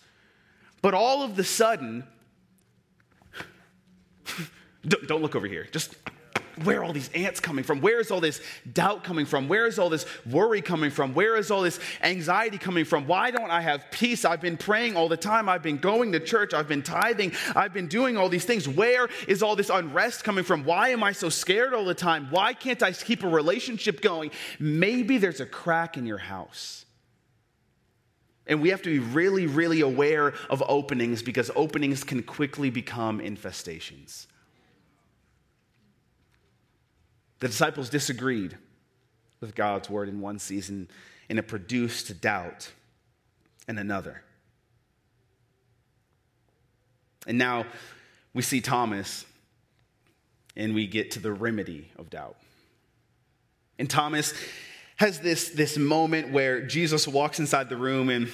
But 0.85 0.93
all 0.93 1.23
of 1.23 1.35
the 1.35 1.45
sudden, 1.45 2.05
don't 4.87 5.23
look 5.23 5.35
over 5.35 5.47
here. 5.47 5.67
Just 5.73 5.95
where 6.63 6.81
are 6.81 6.85
all 6.85 6.93
these 6.93 7.09
ants 7.15 7.41
coming 7.41 7.65
from? 7.65 7.81
Where 7.81 8.01
is 8.01 8.11
all 8.11 8.21
this 8.21 8.43
doubt 8.71 9.03
coming 9.03 9.25
from? 9.25 9.49
Where 9.49 9.67
is 9.67 9.79
all 9.79 9.89
this 9.89 10.05
worry 10.27 10.61
coming 10.61 10.91
from? 10.91 11.15
Where 11.15 11.39
is 11.39 11.51
all 11.51 11.63
this 11.63 11.81
anxiety 12.03 12.59
coming 12.59 12.85
from? 12.85 13.07
Why 13.07 13.31
don't 13.31 13.51
I 13.51 13.63
have 13.63 13.91
peace? 13.93 14.27
I've 14.27 14.43
been 14.43 14.59
praying 14.59 14.95
all 14.95 15.09
the 15.09 15.17
time. 15.17 15.49
I've 15.49 15.63
been 15.63 15.79
going 15.79 16.13
to 16.13 16.21
church. 16.21 16.53
I've 16.53 16.69
been 16.69 16.83
tithing. 16.83 17.33
I've 17.57 17.73
been 17.73 17.89
doing 17.89 18.19
all 18.19 18.29
these 18.29 18.45
things. 18.45 18.69
Where 18.69 19.09
is 19.27 19.43
all 19.43 19.57
this 19.57 19.71
unrest 19.71 20.23
coming 20.23 20.45
from? 20.45 20.67
Why 20.67 20.91
am 20.91 21.03
I 21.03 21.13
so 21.13 21.31
scared 21.31 21.73
all 21.73 21.87
the 21.87 21.95
time? 21.95 22.29
Why 22.29 22.53
can't 22.53 22.83
I 22.83 22.93
keep 22.93 23.23
a 23.23 23.29
relationship 23.29 24.03
going? 24.03 24.33
Maybe 24.59 25.17
there's 25.17 25.41
a 25.41 25.47
crack 25.47 25.97
in 25.97 26.05
your 26.05 26.19
house. 26.19 26.84
And 28.47 28.61
we 28.61 28.69
have 28.71 28.83
to 28.83 28.91
be 28.91 28.99
really, 28.99 29.47
really 29.47 29.81
aware 29.81 30.35
of 30.51 30.63
openings 30.69 31.23
because 31.23 31.51
openings 31.57 32.05
can 32.05 32.23
quickly 32.23 32.71
become 32.71 33.21
infestations. 33.21 34.27
The 37.41 37.49
disciples 37.49 37.89
disagreed 37.89 38.57
with 39.41 39.55
God's 39.55 39.89
word 39.91 40.09
in 40.09 40.21
one 40.21 40.39
season, 40.39 40.89
and 41.29 41.39
it 41.39 41.49
produced 41.49 42.21
doubt 42.21 42.71
in 43.67 43.79
another. 43.79 44.23
And 47.27 47.39
now 47.39 47.67
we 48.35 48.43
see 48.43 48.61
Thomas 48.61 49.25
and 50.57 50.75
we 50.75 50.87
get 50.87 51.13
to 51.13 51.19
the 51.19 51.33
remedy 51.33 51.91
of 51.99 52.11
doubt. 52.11 52.37
And 53.79 53.89
Thomas 53.89 54.35
has 54.97 55.21
this, 55.21 55.51
this 55.51 55.77
moment 55.77 56.31
where 56.31 56.63
Jesus 56.63 57.09
walks 57.09 57.39
inside 57.39 57.69
the 57.69 57.77
room 57.77 58.09
and 58.11 58.31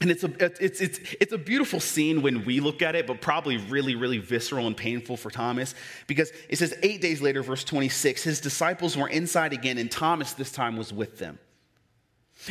and 0.00 0.12
it's 0.12 0.22
a, 0.22 0.30
it's, 0.38 0.80
it's, 0.80 1.00
it's 1.20 1.32
a 1.32 1.38
beautiful 1.38 1.80
scene 1.80 2.22
when 2.22 2.44
we 2.44 2.60
look 2.60 2.82
at 2.82 2.94
it, 2.94 3.08
but 3.08 3.20
probably 3.20 3.56
really, 3.56 3.96
really 3.96 4.18
visceral 4.18 4.68
and 4.68 4.76
painful 4.76 5.16
for 5.16 5.28
Thomas 5.28 5.74
because 6.06 6.30
it 6.48 6.56
says, 6.58 6.72
eight 6.84 7.00
days 7.00 7.20
later, 7.20 7.42
verse 7.42 7.64
26, 7.64 8.22
his 8.22 8.40
disciples 8.40 8.96
were 8.96 9.08
inside 9.08 9.52
again, 9.52 9.76
and 9.76 9.90
Thomas 9.90 10.34
this 10.34 10.52
time 10.52 10.76
was 10.76 10.92
with 10.92 11.18
them. 11.18 11.40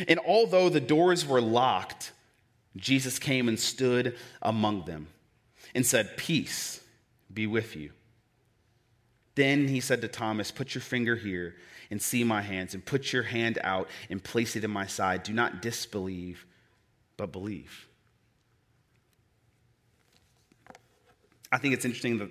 And 0.10 0.20
although 0.28 0.67
the 0.67 0.82
doors 0.82 1.26
were 1.26 1.39
locked, 1.39 2.12
Jesus 2.76 3.17
came 3.17 3.48
and 3.48 3.58
stood 3.58 4.17
among 4.41 4.84
them 4.84 5.08
and 5.74 5.86
said, 5.86 6.17
Peace 6.17 6.82
be 7.34 7.48
with 7.48 7.78
you. 7.78 7.91
Then 9.36 9.70
he 9.70 9.80
said 9.80 10.02
to 10.02 10.10
Thomas, 10.10 10.52
Put 10.52 10.76
your 10.76 10.82
finger 10.82 11.15
here 11.15 11.56
and 11.89 12.02
see 12.02 12.23
my 12.23 12.41
hands, 12.41 12.73
and 12.73 12.86
put 12.86 13.13
your 13.13 13.23
hand 13.23 13.60
out 13.63 13.88
and 14.10 14.23
place 14.23 14.56
it 14.56 14.63
in 14.63 14.71
my 14.71 14.86
side. 14.86 15.23
Do 15.23 15.34
not 15.34 15.62
disbelieve, 15.62 16.45
but 17.15 17.32
believe. 17.32 17.88
I 21.52 21.58
think 21.58 21.73
it's 21.73 21.86
interesting 21.86 22.19
that 22.19 22.30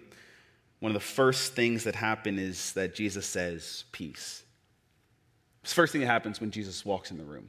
one 0.80 0.90
of 0.90 0.94
the 0.94 1.00
first 1.00 1.54
things 1.54 1.84
that 1.84 1.94
happen 1.94 2.38
is 2.38 2.72
that 2.74 2.94
Jesus 2.94 3.26
says, 3.26 3.84
Peace. 3.92 4.42
It's 5.62 5.72
the 5.72 5.76
first 5.76 5.92
thing 5.92 6.02
that 6.02 6.06
happens 6.06 6.40
when 6.40 6.50
Jesus 6.50 6.84
walks 6.84 7.10
in 7.10 7.18
the 7.18 7.24
room. 7.24 7.48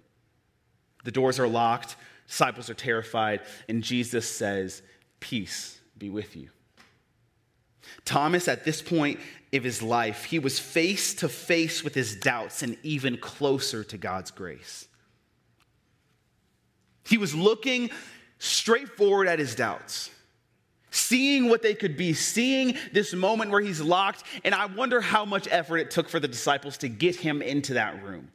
The 1.03 1.11
doors 1.11 1.39
are 1.39 1.47
locked, 1.47 1.95
disciples 2.27 2.69
are 2.69 2.73
terrified, 2.73 3.41
and 3.69 3.83
Jesus 3.83 4.27
says, 4.29 4.81
Peace 5.19 5.79
be 5.97 6.09
with 6.09 6.35
you. 6.35 6.49
Thomas, 8.05 8.47
at 8.47 8.65
this 8.65 8.81
point 8.81 9.19
of 9.53 9.63
his 9.63 9.81
life, 9.81 10.25
he 10.25 10.39
was 10.39 10.59
face 10.59 11.13
to 11.15 11.29
face 11.29 11.83
with 11.83 11.93
his 11.93 12.15
doubts 12.15 12.63
and 12.63 12.77
even 12.83 13.17
closer 13.17 13.83
to 13.85 13.97
God's 13.97 14.31
grace. 14.31 14.87
He 17.05 17.17
was 17.17 17.33
looking 17.33 17.89
straight 18.39 18.89
forward 18.89 19.27
at 19.27 19.39
his 19.39 19.55
doubts, 19.55 20.11
seeing 20.91 21.47
what 21.49 21.61
they 21.61 21.73
could 21.73 21.95
be, 21.95 22.13
seeing 22.13 22.77
this 22.91 23.13
moment 23.13 23.51
where 23.51 23.61
he's 23.61 23.79
locked. 23.79 24.23
And 24.43 24.53
I 24.53 24.65
wonder 24.65 24.99
how 24.99 25.23
much 25.23 25.47
effort 25.49 25.77
it 25.77 25.91
took 25.91 26.09
for 26.09 26.19
the 26.19 26.27
disciples 26.27 26.77
to 26.79 26.89
get 26.89 27.15
him 27.15 27.41
into 27.41 27.75
that 27.75 28.03
room 28.03 28.29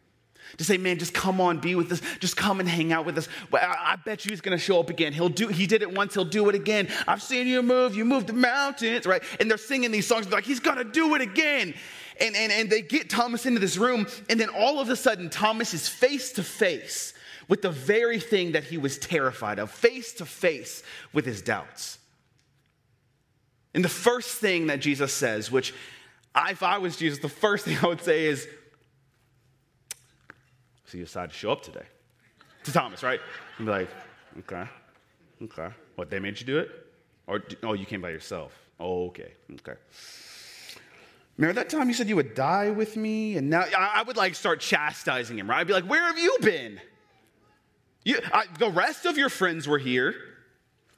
to 0.59 0.65
say, 0.65 0.77
man, 0.77 0.99
just 0.99 1.15
come 1.15 1.41
on, 1.41 1.59
be 1.59 1.75
with 1.75 1.91
us. 1.93 2.03
Just 2.21 2.37
come 2.37 2.61
and 2.61 2.69
hang 2.69 2.93
out 2.93 3.07
with 3.07 3.19
us. 3.19 3.29
But 3.51 3.63
I, 3.63 3.93
I 3.93 3.97
bet 3.97 4.25
you 4.25 4.31
he's 4.31 4.41
going 4.41 4.57
to 4.57 4.63
show 4.63 4.81
up 4.81 4.91
again. 4.91 5.13
He'll 5.13 5.29
do, 5.29 5.49
he 5.49 5.67
did 5.67 5.83
it 5.83 5.95
once, 5.95 6.15
he'll 6.15 6.25
do 6.25 6.49
it 6.49 6.55
again. 6.55 6.89
I've 7.07 7.23
seen 7.23 7.47
you 7.47 7.63
move. 7.63 7.95
You 7.95 8.05
moved 8.05 8.27
the 8.27 8.33
mountains, 8.33 9.07
right? 9.07 9.23
And 9.41 9.51
they're 9.51 9.59
singing 9.59 9.91
these 9.91 10.07
songs 10.07 10.27
They're 10.27 10.37
like, 10.37 10.45
he's 10.45 10.61
going 10.61 10.79
to 10.79 10.85
do 10.85 11.15
it 11.15 11.21
again. 11.21 11.75
And, 12.21 12.37
and, 12.37 12.53
and 12.53 12.71
they 12.71 12.83
get 12.83 13.09
Thomas 13.09 13.47
into 13.47 13.61
this 13.61 13.77
room. 13.77 14.07
And 14.29 14.39
then 14.39 14.49
all 14.49 14.81
of 14.81 14.89
a 14.89 14.97
sudden, 14.97 15.31
Thomas 15.31 15.75
is 15.75 15.89
face 15.89 16.33
to 16.33 16.43
face 16.43 17.15
with 17.49 17.63
the 17.63 17.71
very 17.71 18.21
thing 18.21 18.53
that 18.53 18.65
he 18.65 18.79
was 18.79 18.99
terrified 18.99 19.59
of, 19.59 19.71
face 19.71 20.13
to 20.15 20.27
face 20.27 20.83
with 21.13 21.25
his 21.25 21.43
doubts. 21.43 21.99
And 23.75 23.85
the 23.85 23.89
first 23.89 24.39
thing 24.39 24.67
that 24.67 24.81
Jesus 24.81 25.13
says, 25.13 25.51
which 25.51 25.75
if 26.37 26.63
I 26.63 26.79
was 26.79 26.97
Jesus, 26.97 27.19
the 27.19 27.29
first 27.29 27.65
thing 27.65 27.79
I 27.83 27.87
would 27.87 28.03
say 28.03 28.27
is, 28.27 28.47
so 30.93 30.99
you 30.99 31.05
decide 31.05 31.31
to 31.31 31.37
show 31.37 31.51
up 31.51 31.63
today 31.63 31.87
to 32.65 32.71
Thomas, 32.73 33.03
right? 33.03 33.19
And 33.57 33.67
be 33.67 33.73
like, 33.73 33.89
okay, 34.41 34.65
okay. 35.45 35.69
What, 35.95 36.11
they 36.11 36.19
made 36.19 36.39
you 36.39 36.45
do 36.45 36.59
it? 36.59 36.69
Or, 37.27 37.43
oh, 37.63 37.73
you 37.73 37.87
came 37.87 38.03
by 38.03 38.11
yourself. 38.11 38.53
Oh, 38.79 39.07
okay, 39.07 39.33
okay. 39.55 39.81
Remember 41.39 41.59
that 41.59 41.71
time 41.71 41.89
you 41.89 41.95
said 41.95 42.11
you 42.11 42.17
would 42.17 42.35
die 42.35 42.69
with 42.69 42.99
me? 42.99 43.39
And 43.39 43.49
now 43.49 43.65
I 43.75 44.03
would 44.03 44.19
like 44.19 44.35
start 44.35 44.61
chastising 44.61 45.39
him, 45.39 45.49
right? 45.49 45.61
I'd 45.61 45.67
be 45.67 45.73
like, 45.73 45.87
where 45.87 46.03
have 46.03 46.19
you 46.19 46.37
been? 46.43 46.79
You, 48.05 48.19
I, 48.31 48.45
the 48.59 48.71
rest 48.71 49.07
of 49.07 49.17
your 49.17 49.31
friends 49.31 49.67
were 49.67 49.79
here. 49.79 50.15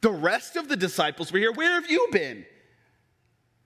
The 0.00 0.10
rest 0.10 0.56
of 0.56 0.68
the 0.68 0.76
disciples 0.76 1.30
were 1.30 1.38
here. 1.38 1.52
Where 1.52 1.74
have 1.74 1.88
you 1.88 2.08
been? 2.10 2.44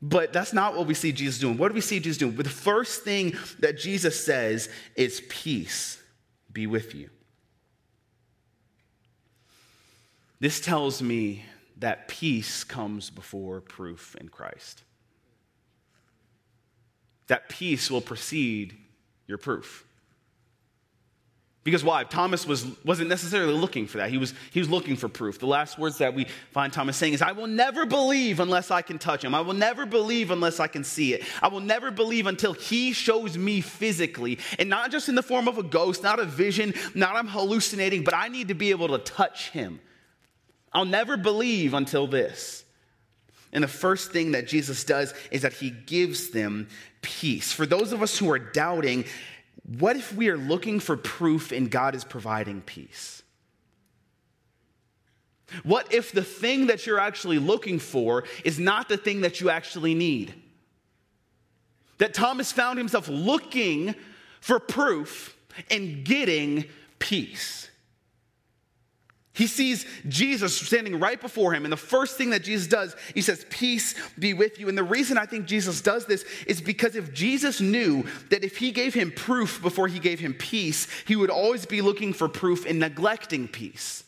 But 0.03 0.35
that's 0.35 0.53
not 0.53 0.77
what 0.77 0.87
we 0.87 0.93
see 0.93 1.11
Jesus 1.11 1.41
doing. 1.41 1.57
What 1.57 1.69
do 1.69 1.75
we 1.75 1.81
see 1.81 2.01
Jesus 2.01 2.19
doing? 2.19 2.37
The 2.37 2.51
first 2.51 3.03
thing 3.03 3.35
that 3.61 3.79
Jesus 3.79 4.23
says 4.23 4.69
is 4.95 5.23
peace 5.31 5.99
be 6.53 6.67
with 6.67 6.95
you. 6.95 7.11
This 10.41 10.61
tells 10.61 11.03
me 11.03 11.45
that 11.79 12.09
peace 12.09 12.65
comes 12.65 13.11
before 13.11 13.61
proof 13.61 14.17
in 14.21 14.29
Christ. 14.29 14.83
That 17.27 17.49
peace 17.49 17.91
will 17.91 18.01
precede 18.01 18.77
your 19.27 19.39
proof. 19.39 19.85
Because 21.65 21.85
why? 21.85 22.05
Thomas 22.05 22.47
was, 22.47 22.67
wasn't 22.85 23.11
necessarily 23.11 23.53
looking 23.53 23.87
for 23.87 23.99
that. 23.99 24.11
He 24.11 24.17
was, 24.17 24.33
he 24.53 24.59
was 24.59 24.71
looking 24.71 24.97
for 24.97 25.09
proof. 25.09 25.39
The 25.39 25.47
last 25.47 25.79
words 25.79 25.99
that 25.99 26.15
we 26.15 26.27
find 26.51 26.73
Thomas 26.73 26.97
saying 26.97 27.13
is, 27.13 27.21
I 27.21 27.33
will 27.33 27.47
never 27.47 27.85
believe 27.85 28.41
unless 28.41 28.71
I 28.71 28.81
can 28.81 28.99
touch 28.99 29.23
him. 29.23 29.35
I 29.35 29.41
will 29.43 29.55
never 29.55 29.85
believe 29.85 30.31
unless 30.31 30.61
I 30.61 30.67
can 30.67 30.83
see 30.83 31.13
it. 31.13 31.25
I 31.43 31.49
will 31.49 31.61
never 31.61 31.91
believe 31.91 32.27
until 32.27 32.55
he 32.55 32.93
shows 32.93 33.37
me 33.37 33.61
physically. 33.61 34.39
And 34.59 34.71
not 34.71 34.91
just 34.91 35.09
in 35.11 35.15
the 35.15 35.23
form 35.23 35.47
of 35.47 35.59
a 35.59 35.63
ghost, 35.63 36.03
not 36.03 36.19
a 36.19 36.25
vision, 36.25 36.73
not 36.95 37.17
I'm 37.17 37.29
hallucinating, 37.29 38.03
but 38.03 38.15
I 38.15 38.29
need 38.29 38.49
to 38.49 38.55
be 38.55 38.71
able 38.71 38.89
to 38.89 38.99
touch 38.99 39.51
him. 39.51 39.81
I'll 40.73 40.85
never 40.85 41.17
believe 41.17 41.75
until 41.75 42.07
this. 42.07 42.65
And 43.53 43.65
the 43.65 43.69
first 43.69 44.13
thing 44.13 44.33
that 44.33 44.47
Jesus 44.47 44.85
does 44.85 45.13
is 45.31 45.43
that 45.43 45.55
he 45.55 45.71
gives 45.71 46.31
them 46.31 46.69
peace. 47.03 47.53
For 47.53 47.67
those 47.67 47.93
of 47.93 48.03
us 48.03 48.17
who 48.19 48.31
are 48.31 48.39
doubting, 48.39 49.05
what 49.77 49.97
if 49.97 50.15
we 50.15 50.29
are 50.31 50.37
looking 50.39 50.81
for 50.81 50.97
proof 50.97 51.53
and 51.53 51.71
God 51.71 51.95
is 51.95 52.03
providing 52.03 52.63
peace? 52.63 53.23
What 55.63 55.93
if 55.93 56.13
the 56.13 56.23
thing 56.23 56.69
that 56.69 56.87
you're 56.87 57.01
actually 57.01 57.39
looking 57.39 57.79
for 57.79 58.25
is 58.45 58.59
not 58.59 58.89
the 58.89 58.97
thing 58.97 59.23
that 59.23 59.41
you 59.41 59.51
actually 59.51 59.95
need? 59.95 60.35
That 61.99 62.15
Thomas 62.15 62.51
found 62.51 62.79
himself 62.79 63.09
looking 63.09 63.95
for 64.41 64.59
proof 64.59 65.37
and 65.71 66.05
getting 66.05 66.65
peace. 66.99 67.69
He 69.39 69.47
sees 69.47 69.87
Jesus 70.09 70.61
standing 70.61 70.99
right 70.99 71.21
before 71.21 71.55
him, 71.55 71.65
and 71.65 71.71
the 71.71 71.77
first 71.77 72.19
thing 72.19 72.31
that 72.31 72.43
Jesus 72.43 72.67
does, 72.67 72.97
he 73.15 73.23
says, 73.23 73.47
Peace 73.51 73.95
be 74.19 74.35
with 74.35 74.59
you. 74.59 74.69
And 74.69 74.77
the 74.77 74.83
reason 74.83 75.17
I 75.17 75.27
think 75.27 75.47
Jesus 75.47 75.81
does 75.81 76.07
this 76.07 76.25
is 76.49 76.61
because 76.61 76.97
if 76.97 77.15
Jesus 77.15 77.61
knew 77.61 78.05
that 78.31 78.43
if 78.43 78.57
he 78.57 78.73
gave 78.73 78.95
him 78.95 79.13
proof 79.13 79.63
before 79.63 79.87
he 79.87 80.01
gave 80.01 80.19
him 80.19 80.35
peace, 80.35 80.89
he 81.07 81.15
would 81.15 81.31
always 81.31 81.67
be 81.67 81.83
looking 81.83 82.13
for 82.13 82.29
proof 82.29 82.67
and 82.67 82.81
neglecting 82.81 83.47
peace. 83.47 84.03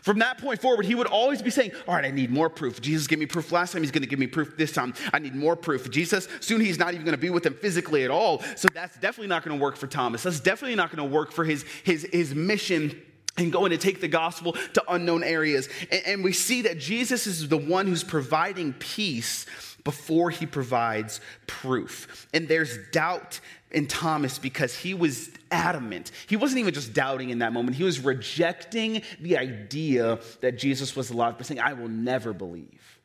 From 0.00 0.20
that 0.20 0.38
point 0.38 0.62
forward, 0.62 0.86
he 0.86 0.94
would 0.94 1.06
always 1.06 1.42
be 1.42 1.50
saying, 1.50 1.72
All 1.86 1.94
right, 1.94 2.06
I 2.06 2.10
need 2.10 2.30
more 2.30 2.48
proof. 2.48 2.80
Jesus 2.80 3.06
gave 3.06 3.18
me 3.18 3.26
proof 3.26 3.52
last 3.52 3.72
time. 3.72 3.82
He's 3.82 3.90
going 3.90 4.04
to 4.04 4.08
give 4.08 4.18
me 4.18 4.26
proof 4.26 4.56
this 4.56 4.72
time. 4.72 4.94
I 5.12 5.18
need 5.18 5.34
more 5.34 5.54
proof. 5.54 5.90
Jesus, 5.90 6.28
soon 6.40 6.62
he's 6.62 6.78
not 6.78 6.94
even 6.94 7.04
going 7.04 7.14
to 7.14 7.20
be 7.20 7.28
with 7.28 7.42
them 7.42 7.52
physically 7.52 8.04
at 8.04 8.10
all. 8.10 8.40
So 8.56 8.68
that's 8.72 8.96
definitely 9.00 9.28
not 9.28 9.44
going 9.44 9.58
to 9.58 9.62
work 9.62 9.76
for 9.76 9.86
Thomas. 9.86 10.22
That's 10.22 10.40
definitely 10.40 10.76
not 10.76 10.96
going 10.96 11.06
to 11.06 11.14
work 11.14 11.30
for 11.30 11.44
his, 11.44 11.66
his, 11.84 12.08
his 12.10 12.34
mission 12.34 13.02
and 13.40 13.52
going 13.52 13.70
to 13.70 13.78
take 13.78 14.00
the 14.00 14.08
gospel 14.08 14.52
to 14.74 14.82
unknown 14.88 15.24
areas. 15.24 15.68
And, 15.90 16.02
and, 16.06 16.24
we 16.24 16.32
see 16.32 16.62
that 16.62 16.78
Jesus 16.78 17.26
is 17.26 17.48
the 17.48 17.56
one 17.56 17.86
who's 17.86 18.04
providing 18.04 18.72
peace 18.74 19.46
before 19.84 20.30
he 20.30 20.46
provides 20.46 21.20
proof. 21.46 22.28
And 22.34 22.48
there's 22.48 22.78
doubt 22.92 23.40
in 23.70 23.86
Thomas 23.86 24.38
because 24.38 24.76
he 24.76 24.94
was 24.94 25.30
adamant. 25.50 26.10
He 26.28 26.36
wasn't 26.36 26.60
even 26.60 26.74
just 26.74 26.92
doubting 26.92 27.30
in 27.30 27.38
that 27.38 27.52
moment, 27.52 27.76
he 27.76 27.84
was 27.84 28.00
rejecting 28.00 29.02
the 29.20 29.38
idea 29.38 30.20
that 30.40 30.58
Jesus 30.58 30.94
was 30.94 31.10
alive 31.10 31.38
by 31.38 31.44
saying, 31.44 31.60
I 31.60 31.72
will 31.72 31.88
never 31.88 32.32
believe. 32.32 32.98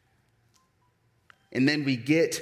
And 1.52 1.68
then 1.68 1.86
we 1.86 1.96
get 1.96 2.42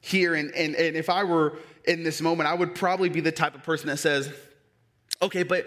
here, 0.00 0.34
and, 0.34 0.52
and, 0.54 0.74
and 0.74 0.96
if 0.96 1.08
I 1.08 1.22
were 1.22 1.58
in 1.84 2.02
this 2.02 2.20
moment, 2.20 2.48
I 2.48 2.54
would 2.54 2.74
probably 2.74 3.08
be 3.08 3.20
the 3.20 3.30
type 3.30 3.54
of 3.54 3.62
person 3.62 3.86
that 3.86 3.98
says, 3.98 4.32
okay, 5.20 5.44
but 5.44 5.66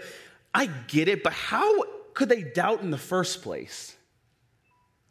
I 0.56 0.70
get 0.88 1.08
it, 1.08 1.22
but 1.22 1.34
how 1.34 1.84
could 2.14 2.30
they 2.30 2.40
doubt 2.40 2.80
in 2.80 2.90
the 2.90 2.96
first 2.96 3.42
place? 3.42 3.94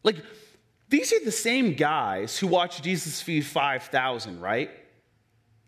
Like, 0.02 0.16
these 0.90 1.14
are 1.14 1.24
the 1.24 1.32
same 1.32 1.76
guys 1.76 2.36
who 2.40 2.48
watched 2.48 2.84
Jesus 2.84 3.22
feed 3.22 3.46
5,000, 3.46 4.42
right? 4.42 4.72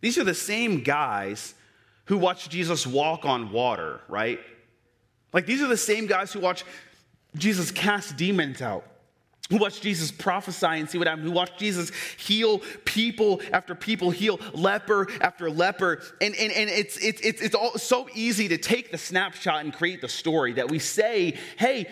These 0.01 0.17
are 0.17 0.23
the 0.23 0.33
same 0.33 0.81
guys 0.81 1.53
who 2.05 2.17
watched 2.17 2.49
Jesus 2.49 2.87
walk 2.87 3.23
on 3.23 3.51
water, 3.51 4.01
right? 4.07 4.39
Like, 5.31 5.45
these 5.45 5.61
are 5.61 5.67
the 5.67 5.77
same 5.77 6.07
guys 6.07 6.33
who 6.33 6.39
watched 6.39 6.63
Jesus 7.35 7.69
cast 7.69 8.17
demons 8.17 8.63
out, 8.63 8.83
who 9.49 9.57
watched 9.57 9.81
Jesus 9.81 10.11
prophesy 10.11 10.65
and 10.67 10.89
see 10.89 10.97
what 10.97 11.07
happened, 11.07 11.25
who 11.25 11.31
watched 11.31 11.57
Jesus 11.57 11.91
heal 12.17 12.59
people 12.85 13.41
after 13.53 13.75
people, 13.75 14.11
heal 14.11 14.39
leper 14.53 15.07
after 15.21 15.49
leper. 15.49 16.01
And, 16.21 16.35
and, 16.35 16.51
and 16.51 16.69
it's, 16.69 16.97
it's, 16.97 17.21
it's, 17.21 17.41
it's 17.41 17.55
all 17.55 17.77
so 17.77 18.07
easy 18.13 18.47
to 18.49 18.57
take 18.57 18.91
the 18.91 18.97
snapshot 18.97 19.63
and 19.63 19.73
create 19.73 20.01
the 20.01 20.09
story 20.09 20.53
that 20.53 20.69
we 20.69 20.79
say, 20.79 21.37
hey, 21.57 21.87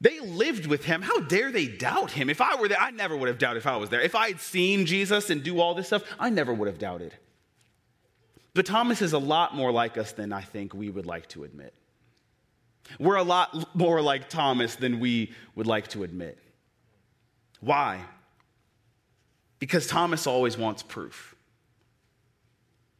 they 0.00 0.20
lived 0.20 0.66
with 0.66 0.84
him. 0.84 1.00
How 1.00 1.20
dare 1.20 1.50
they 1.50 1.66
doubt 1.66 2.10
him? 2.10 2.28
If 2.28 2.40
I 2.40 2.56
were 2.56 2.68
there, 2.68 2.80
I 2.80 2.90
never 2.90 3.16
would 3.16 3.28
have 3.28 3.38
doubted 3.38 3.58
if 3.58 3.66
I 3.66 3.76
was 3.76 3.88
there. 3.88 4.00
If 4.00 4.14
I 4.14 4.28
had 4.28 4.40
seen 4.40 4.84
Jesus 4.84 5.30
and 5.30 5.42
do 5.42 5.60
all 5.60 5.74
this 5.74 5.86
stuff, 5.86 6.02
I 6.18 6.28
never 6.28 6.52
would 6.52 6.68
have 6.68 6.78
doubted. 6.78 7.14
But 8.52 8.66
Thomas 8.66 9.00
is 9.00 9.12
a 9.12 9.18
lot 9.18 9.54
more 9.54 9.70
like 9.70 9.96
us 9.96 10.12
than 10.12 10.32
I 10.32 10.40
think 10.40 10.74
we 10.74 10.90
would 10.90 11.06
like 11.06 11.28
to 11.28 11.44
admit. 11.44 11.74
We're 12.98 13.16
a 13.16 13.22
lot 13.22 13.74
more 13.74 14.00
like 14.00 14.28
Thomas 14.28 14.76
than 14.76 15.00
we 15.00 15.32
would 15.54 15.66
like 15.66 15.88
to 15.88 16.04
admit. 16.04 16.38
Why? 17.60 18.02
Because 19.58 19.86
Thomas 19.86 20.26
always 20.26 20.58
wants 20.58 20.82
proof. 20.82 21.34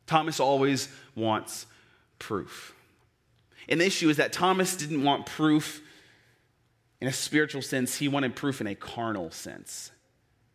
Thomas 0.07 0.41
always 0.41 0.89
wants 1.15 1.67
proof. 2.19 2.75
And 3.69 3.81
the 3.81 3.87
issue 3.87 4.09
is 4.09 4.17
that 4.19 4.33
Thomas 4.33 4.77
didn't 4.77 5.03
want 5.03 5.27
proof 5.27 5.83
in 7.01 7.09
a 7.09 7.13
spiritual 7.13 7.63
sense, 7.63 7.97
he 7.97 8.09
wanted 8.09 8.35
proof 8.35 8.61
in 8.61 8.67
a 8.67 8.75
carnal 8.75 9.31
sense 9.31 9.91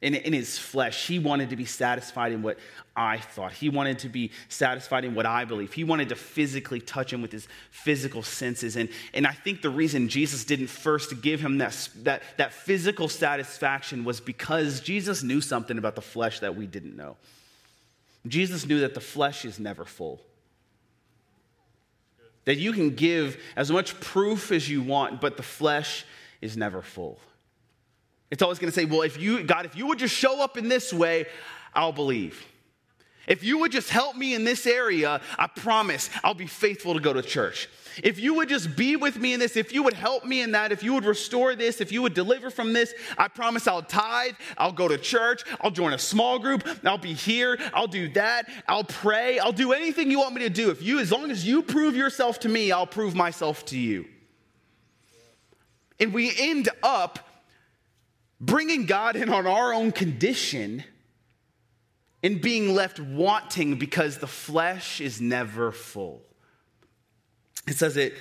in, 0.01 0.15
in 0.15 0.33
his 0.33 0.57
flesh. 0.57 1.07
He 1.07 1.19
wanted 1.19 1.51
to 1.51 1.55
be 1.55 1.65
satisfied 1.65 2.31
in 2.31 2.41
what 2.41 2.57
I 2.95 3.17
thought. 3.17 3.53
He 3.53 3.69
wanted 3.69 3.99
to 3.99 4.09
be 4.09 4.31
satisfied 4.49 5.05
in 5.05 5.13
what 5.13 5.25
I 5.25 5.45
believe. 5.45 5.73
He 5.73 5.83
wanted 5.83 6.09
to 6.09 6.15
physically 6.15 6.81
touch 6.81 7.13
him 7.13 7.21
with 7.21 7.31
his 7.31 7.47
physical 7.69 8.23
senses. 8.23 8.75
And, 8.75 8.89
and 9.13 9.27
I 9.27 9.31
think 9.31 9.61
the 9.61 9.69
reason 9.69 10.09
Jesus 10.09 10.43
didn't 10.43 10.67
first 10.67 11.21
give 11.21 11.39
him 11.39 11.59
that, 11.59 11.89
that, 12.03 12.23
that 12.37 12.53
physical 12.53 13.07
satisfaction 13.07 14.03
was 14.03 14.19
because 14.19 14.79
Jesus 14.79 15.23
knew 15.23 15.39
something 15.39 15.77
about 15.77 15.95
the 15.95 16.01
flesh 16.01 16.39
that 16.39 16.55
we 16.55 16.65
didn't 16.65 16.97
know. 16.97 17.15
Jesus 18.27 18.65
knew 18.65 18.79
that 18.81 18.93
the 18.93 19.01
flesh 19.01 19.45
is 19.45 19.59
never 19.59 19.85
full. 19.85 20.19
That 22.45 22.57
you 22.57 22.73
can 22.73 22.95
give 22.95 23.39
as 23.55 23.71
much 23.71 23.99
proof 23.99 24.51
as 24.51 24.67
you 24.67 24.81
want, 24.81 25.21
but 25.21 25.37
the 25.37 25.43
flesh 25.43 26.05
is 26.41 26.57
never 26.57 26.81
full. 26.81 27.19
It's 28.31 28.41
always 28.41 28.59
going 28.59 28.71
to 28.71 28.75
say, 28.75 28.85
well, 28.85 29.01
if 29.01 29.19
you, 29.19 29.43
God, 29.43 29.65
if 29.65 29.75
you 29.75 29.87
would 29.87 29.99
just 29.99 30.15
show 30.15 30.41
up 30.41 30.57
in 30.57 30.69
this 30.69 30.93
way, 30.93 31.25
I'll 31.75 31.91
believe. 31.91 32.45
If 33.27 33.43
you 33.43 33.59
would 33.59 33.71
just 33.71 33.89
help 33.89 34.15
me 34.15 34.33
in 34.33 34.45
this 34.45 34.65
area, 34.65 35.21
I 35.37 35.47
promise 35.47 36.09
I'll 36.23 36.33
be 36.33 36.47
faithful 36.47 36.93
to 36.95 36.99
go 36.99 37.13
to 37.13 37.21
church. 37.21 37.69
If 38.03 38.19
you 38.19 38.33
would 38.35 38.49
just 38.49 38.75
be 38.75 38.95
with 38.95 39.17
me 39.17 39.33
in 39.33 39.39
this, 39.39 39.57
if 39.57 39.73
you 39.73 39.83
would 39.83 39.93
help 39.93 40.25
me 40.25 40.41
in 40.41 40.53
that, 40.53 40.71
if 40.71 40.81
you 40.81 40.93
would 40.93 41.05
restore 41.05 41.55
this, 41.55 41.81
if 41.81 41.91
you 41.91 42.01
would 42.01 42.13
deliver 42.13 42.49
from 42.49 42.71
this, 42.73 42.93
I 43.17 43.27
promise 43.27 43.67
I'll 43.67 43.83
tithe, 43.83 44.35
I'll 44.57 44.71
go 44.71 44.87
to 44.87 44.97
church, 44.97 45.43
I'll 45.59 45.71
join 45.71 45.93
a 45.93 45.99
small 45.99 46.39
group, 46.39 46.65
I'll 46.85 46.97
be 46.97 47.13
here, 47.13 47.59
I'll 47.73 47.87
do 47.87 48.07
that, 48.13 48.49
I'll 48.67 48.85
pray, 48.85 49.39
I'll 49.39 49.51
do 49.51 49.73
anything 49.73 50.09
you 50.09 50.19
want 50.19 50.33
me 50.33 50.41
to 50.41 50.49
do. 50.49 50.71
If 50.71 50.81
you, 50.81 50.99
as 50.99 51.11
long 51.11 51.31
as 51.31 51.45
you 51.45 51.61
prove 51.61 51.95
yourself 51.95 52.39
to 52.41 52.49
me, 52.49 52.71
I'll 52.71 52.87
prove 52.87 53.13
myself 53.13 53.65
to 53.67 53.77
you. 53.77 54.05
And 55.99 56.13
we 56.13 56.33
end 56.39 56.69
up 56.81 57.19
bringing 58.41 58.87
God 58.87 59.15
in 59.15 59.29
on 59.29 59.45
our 59.45 59.73
own 59.73 59.91
condition 59.91 60.83
and 62.23 62.41
being 62.41 62.73
left 62.73 62.99
wanting 62.99 63.77
because 63.77 64.17
the 64.17 64.27
flesh 64.27 64.99
is 64.99 65.21
never 65.21 65.71
full. 65.71 66.21
It 67.67 67.75
says 67.75 67.95
it 67.95 68.15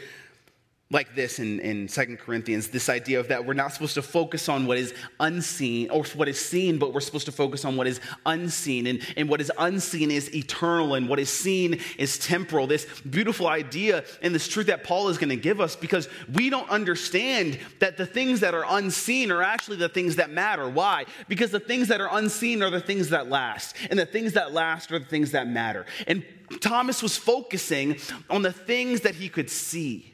like 0.92 1.14
this 1.14 1.38
in, 1.38 1.61
in 1.61 1.87
2 1.87 2.16
Corinthians 2.16 2.68
this 2.68 2.88
idea 2.88 3.20
of 3.20 3.29
that 3.29 3.46
we're 3.46 3.55
not 3.55 3.72
supposed 3.72 3.94
to 3.94 4.03
focus 4.03 4.48
on 4.48 4.66
what 4.66 4.76
is 4.76 4.92
unseen 5.20 5.88
or 5.90 6.03
what 6.16 6.29
is 6.29 6.44
seen, 6.44 6.79
but 6.79 6.92
we're 6.92 7.00
supposed 7.00 7.26
to 7.26 7.33
focus 7.33 7.64
on 7.64 7.76
what 7.76 7.87
is 7.87 8.00
unseen. 8.26 8.88
And, 8.88 9.00
and 9.16 9.29
what 9.29 9.40
is 9.40 9.53
unseen 9.57 10.11
is 10.11 10.35
eternal, 10.35 10.94
and 10.94 11.09
what 11.09 11.20
is 11.20 11.31
seen 11.31 11.81
is 11.96 12.18
temporal. 12.18 12.66
This 12.66 12.87
beautiful 13.03 13.46
idea 13.46 14.05
and 14.22 14.35
this 14.35 14.48
truth 14.48 14.66
that 14.66 14.83
Paul 14.83 15.09
is 15.09 15.18
going 15.18 15.31
to 15.31 15.37
give 15.37 15.61
us 15.61 15.76
because 15.76 16.09
we 16.33 16.50
don't 16.50 16.68
understand 16.68 17.59
that 17.79 17.96
the 17.96 18.07
things 18.07 18.40
that 18.40 18.55
are 18.55 18.64
unseen 18.68 19.31
are 19.31 19.42
actually 19.42 19.76
the 19.76 19.88
things 19.88 20.16
that 20.16 20.31
matter. 20.31 20.68
Why? 20.68 21.05
Because 21.29 21.53
the 21.53 21.61
things 21.61 21.88
that 21.88 22.00
are 22.00 22.09
unseen 22.11 22.62
are 22.62 22.70
the 22.70 22.81
things 22.81 23.11
that 23.11 23.29
last, 23.29 23.76
and 23.90 23.98
the 23.98 24.07
things 24.07 24.33
that 24.33 24.53
last 24.53 24.90
are 24.90 24.98
the 24.98 25.05
things 25.05 25.31
that 25.33 25.46
matter. 25.46 25.87
And 26.09 26.24
Thomas 26.61 27.00
was 27.00 27.16
focusing 27.16 27.96
on 28.29 28.42
the 28.42 28.53
things 28.53 29.03
that 29.03 29.14
he 29.14 29.29
could 29.29 29.48
see. 29.48 30.10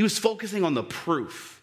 He 0.00 0.02
was 0.02 0.18
focusing 0.18 0.64
on 0.64 0.72
the 0.72 0.82
proof. 0.82 1.60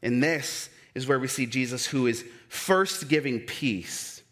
And 0.00 0.22
this 0.22 0.70
is 0.94 1.06
where 1.06 1.18
we 1.18 1.28
see 1.28 1.44
Jesus, 1.44 1.84
who 1.84 2.06
is 2.06 2.24
first 2.48 3.10
giving 3.10 3.40
peace. 3.40 4.22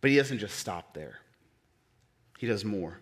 But 0.00 0.08
he 0.08 0.16
doesn't 0.16 0.38
just 0.38 0.58
stop 0.58 0.94
there, 0.94 1.18
he 2.38 2.46
does 2.46 2.64
more. 2.64 2.98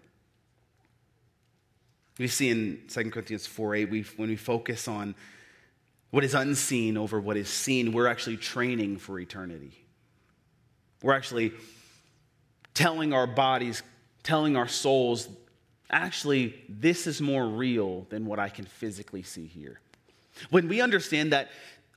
We 2.19 2.27
see 2.27 2.51
in 2.51 2.81
2 2.89 3.11
Corinthians 3.13 3.47
4 3.47 3.77
8, 3.77 3.91
we, 3.91 4.03
when 4.17 4.29
we 4.29 4.35
focus 4.35 4.89
on 4.89 5.15
what 6.11 6.25
is 6.25 6.35
unseen 6.35 6.97
over 6.97 7.21
what 7.21 7.37
is 7.37 7.49
seen, 7.49 7.93
we're 7.93 8.09
actually 8.09 8.39
training 8.39 8.97
for 8.97 9.21
eternity. 9.21 9.85
We're 11.01 11.15
actually 11.15 11.53
telling 12.75 13.13
our 13.13 13.29
bodies, 13.29 13.85
telling 14.25 14.57
our 14.57 14.67
souls 14.67 15.29
actually, 15.95 16.55
this 16.69 17.07
is 17.07 17.21
more 17.21 17.47
real 17.47 18.07
than 18.11 18.27
what 18.27 18.39
I 18.39 18.49
can 18.49 18.65
physically 18.65 19.23
see 19.23 19.47
here. 19.47 19.81
When 20.51 20.69
we 20.69 20.81
understand 20.81 21.33
that 21.33 21.51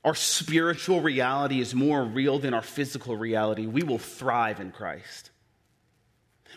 our 0.04 0.14
spiritual 0.14 1.00
reality 1.00 1.60
is 1.60 1.74
more 1.74 2.04
real 2.04 2.38
than 2.38 2.54
our 2.54 2.62
physical 2.62 3.16
reality, 3.16 3.66
we 3.66 3.82
will 3.82 3.98
thrive 3.98 4.60
in 4.60 4.70
Christ 4.70 5.30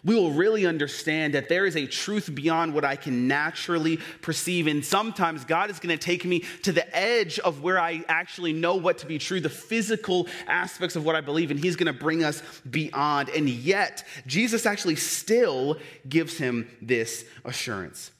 we 0.04 0.16
will 0.16 0.32
really 0.32 0.66
understand 0.66 1.36
that 1.36 1.48
there 1.48 1.66
is 1.66 1.76
a 1.76 1.86
truth 1.86 2.34
beyond 2.34 2.74
what 2.74 2.84
I 2.84 2.96
can 2.96 3.28
naturally 3.28 3.98
perceive. 4.22 4.66
And 4.68 4.84
sometimes 4.84 5.46
God 5.46 5.70
is 5.70 5.80
going 5.80 5.96
to 5.96 6.04
take 6.04 6.26
me 6.26 6.40
to 6.64 6.72
the 6.72 6.96
edge 6.96 7.38
of 7.40 7.62
where 7.62 7.80
I 7.80 8.04
actually 8.08 8.54
know 8.54 8.76
what 8.76 8.98
to 9.00 9.06
be 9.06 9.20
true, 9.20 9.40
the 9.40 9.50
physical 9.50 10.28
aspects 10.48 10.96
of 10.96 11.06
what 11.06 11.16
I 11.16 11.22
believe, 11.22 11.52
and 11.52 11.60
He's 11.60 11.76
going 11.76 11.94
to 11.94 12.00
bring 12.00 12.24
us 12.24 12.42
beyond. 12.70 13.30
And 13.30 13.48
yet, 13.48 14.04
Jesus 14.26 14.66
actually 14.66 14.96
still 14.96 15.78
gives 16.08 16.38
him 16.38 16.70
this 16.82 17.26
assurance. 17.46 18.12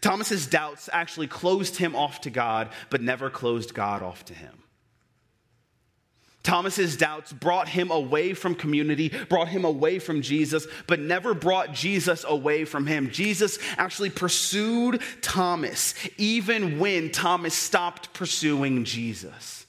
Thomas's 0.00 0.46
doubts 0.46 0.88
actually 0.92 1.26
closed 1.26 1.76
him 1.76 1.94
off 1.94 2.22
to 2.22 2.30
God, 2.30 2.70
but 2.90 3.02
never 3.02 3.28
closed 3.28 3.74
God 3.74 4.02
off 4.02 4.24
to 4.26 4.34
him. 4.34 4.62
Thomas's 6.44 6.96
doubts 6.96 7.32
brought 7.32 7.68
him 7.68 7.90
away 7.90 8.34
from 8.34 8.54
community, 8.54 9.08
brought 9.28 9.48
him 9.48 9.64
away 9.64 9.98
from 9.98 10.20
Jesus, 10.20 10.66
but 10.86 11.00
never 11.00 11.32
brought 11.34 11.72
Jesus 11.72 12.24
away 12.28 12.66
from 12.66 12.86
him. 12.86 13.10
Jesus 13.10 13.58
actually 13.78 14.10
pursued 14.10 15.00
Thomas 15.22 15.94
even 16.18 16.78
when 16.78 17.10
Thomas 17.10 17.54
stopped 17.54 18.12
pursuing 18.12 18.84
Jesus. 18.84 19.64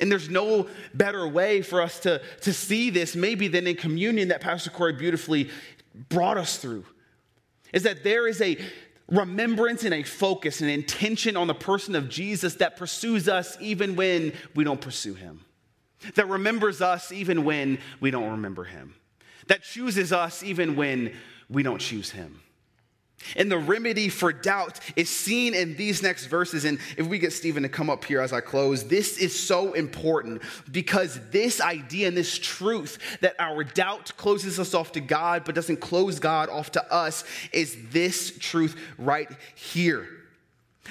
And 0.00 0.10
there's 0.10 0.28
no 0.28 0.68
better 0.92 1.28
way 1.28 1.62
for 1.62 1.80
us 1.80 2.00
to, 2.00 2.20
to 2.40 2.52
see 2.52 2.90
this, 2.90 3.14
maybe, 3.14 3.46
than 3.46 3.68
in 3.68 3.76
communion 3.76 4.28
that 4.28 4.40
Pastor 4.40 4.70
Corey 4.70 4.94
beautifully 4.94 5.50
brought 6.08 6.36
us 6.36 6.56
through. 6.56 6.84
Is 7.72 7.84
that 7.84 8.02
there 8.02 8.26
is 8.26 8.40
a 8.40 8.58
remembrance 9.12 9.84
and 9.84 9.94
a 9.94 10.02
focus, 10.02 10.60
an 10.60 10.68
intention 10.68 11.36
on 11.36 11.46
the 11.46 11.54
person 11.54 11.94
of 11.94 12.08
Jesus 12.08 12.56
that 12.56 12.76
pursues 12.76 13.28
us 13.28 13.56
even 13.60 13.94
when 13.94 14.32
we 14.54 14.64
don't 14.64 14.80
pursue 14.80 15.14
him, 15.14 15.44
that 16.14 16.28
remembers 16.28 16.80
us 16.80 17.12
even 17.12 17.44
when 17.44 17.78
we 18.00 18.10
don't 18.10 18.30
remember 18.30 18.64
him, 18.64 18.94
that 19.46 19.62
chooses 19.62 20.12
us 20.12 20.42
even 20.42 20.74
when 20.74 21.14
we 21.48 21.62
don't 21.62 21.80
choose 21.80 22.10
him. 22.10 22.40
And 23.36 23.50
the 23.50 23.58
remedy 23.58 24.08
for 24.08 24.32
doubt 24.32 24.80
is 24.96 25.08
seen 25.08 25.54
in 25.54 25.76
these 25.76 26.02
next 26.02 26.26
verses. 26.26 26.64
And 26.64 26.78
if 26.96 27.06
we 27.06 27.18
get 27.18 27.32
Stephen 27.32 27.62
to 27.62 27.68
come 27.68 27.90
up 27.90 28.04
here 28.04 28.20
as 28.20 28.32
I 28.32 28.40
close, 28.40 28.84
this 28.84 29.18
is 29.18 29.38
so 29.38 29.72
important 29.72 30.42
because 30.70 31.18
this 31.30 31.60
idea 31.60 32.08
and 32.08 32.16
this 32.16 32.38
truth 32.38 32.98
that 33.20 33.34
our 33.38 33.64
doubt 33.64 34.12
closes 34.16 34.58
us 34.58 34.74
off 34.74 34.92
to 34.92 35.00
God 35.00 35.44
but 35.44 35.54
doesn't 35.54 35.80
close 35.80 36.18
God 36.18 36.48
off 36.48 36.72
to 36.72 36.92
us 36.92 37.24
is 37.52 37.76
this 37.90 38.36
truth 38.38 38.78
right 38.98 39.30
here. 39.54 40.08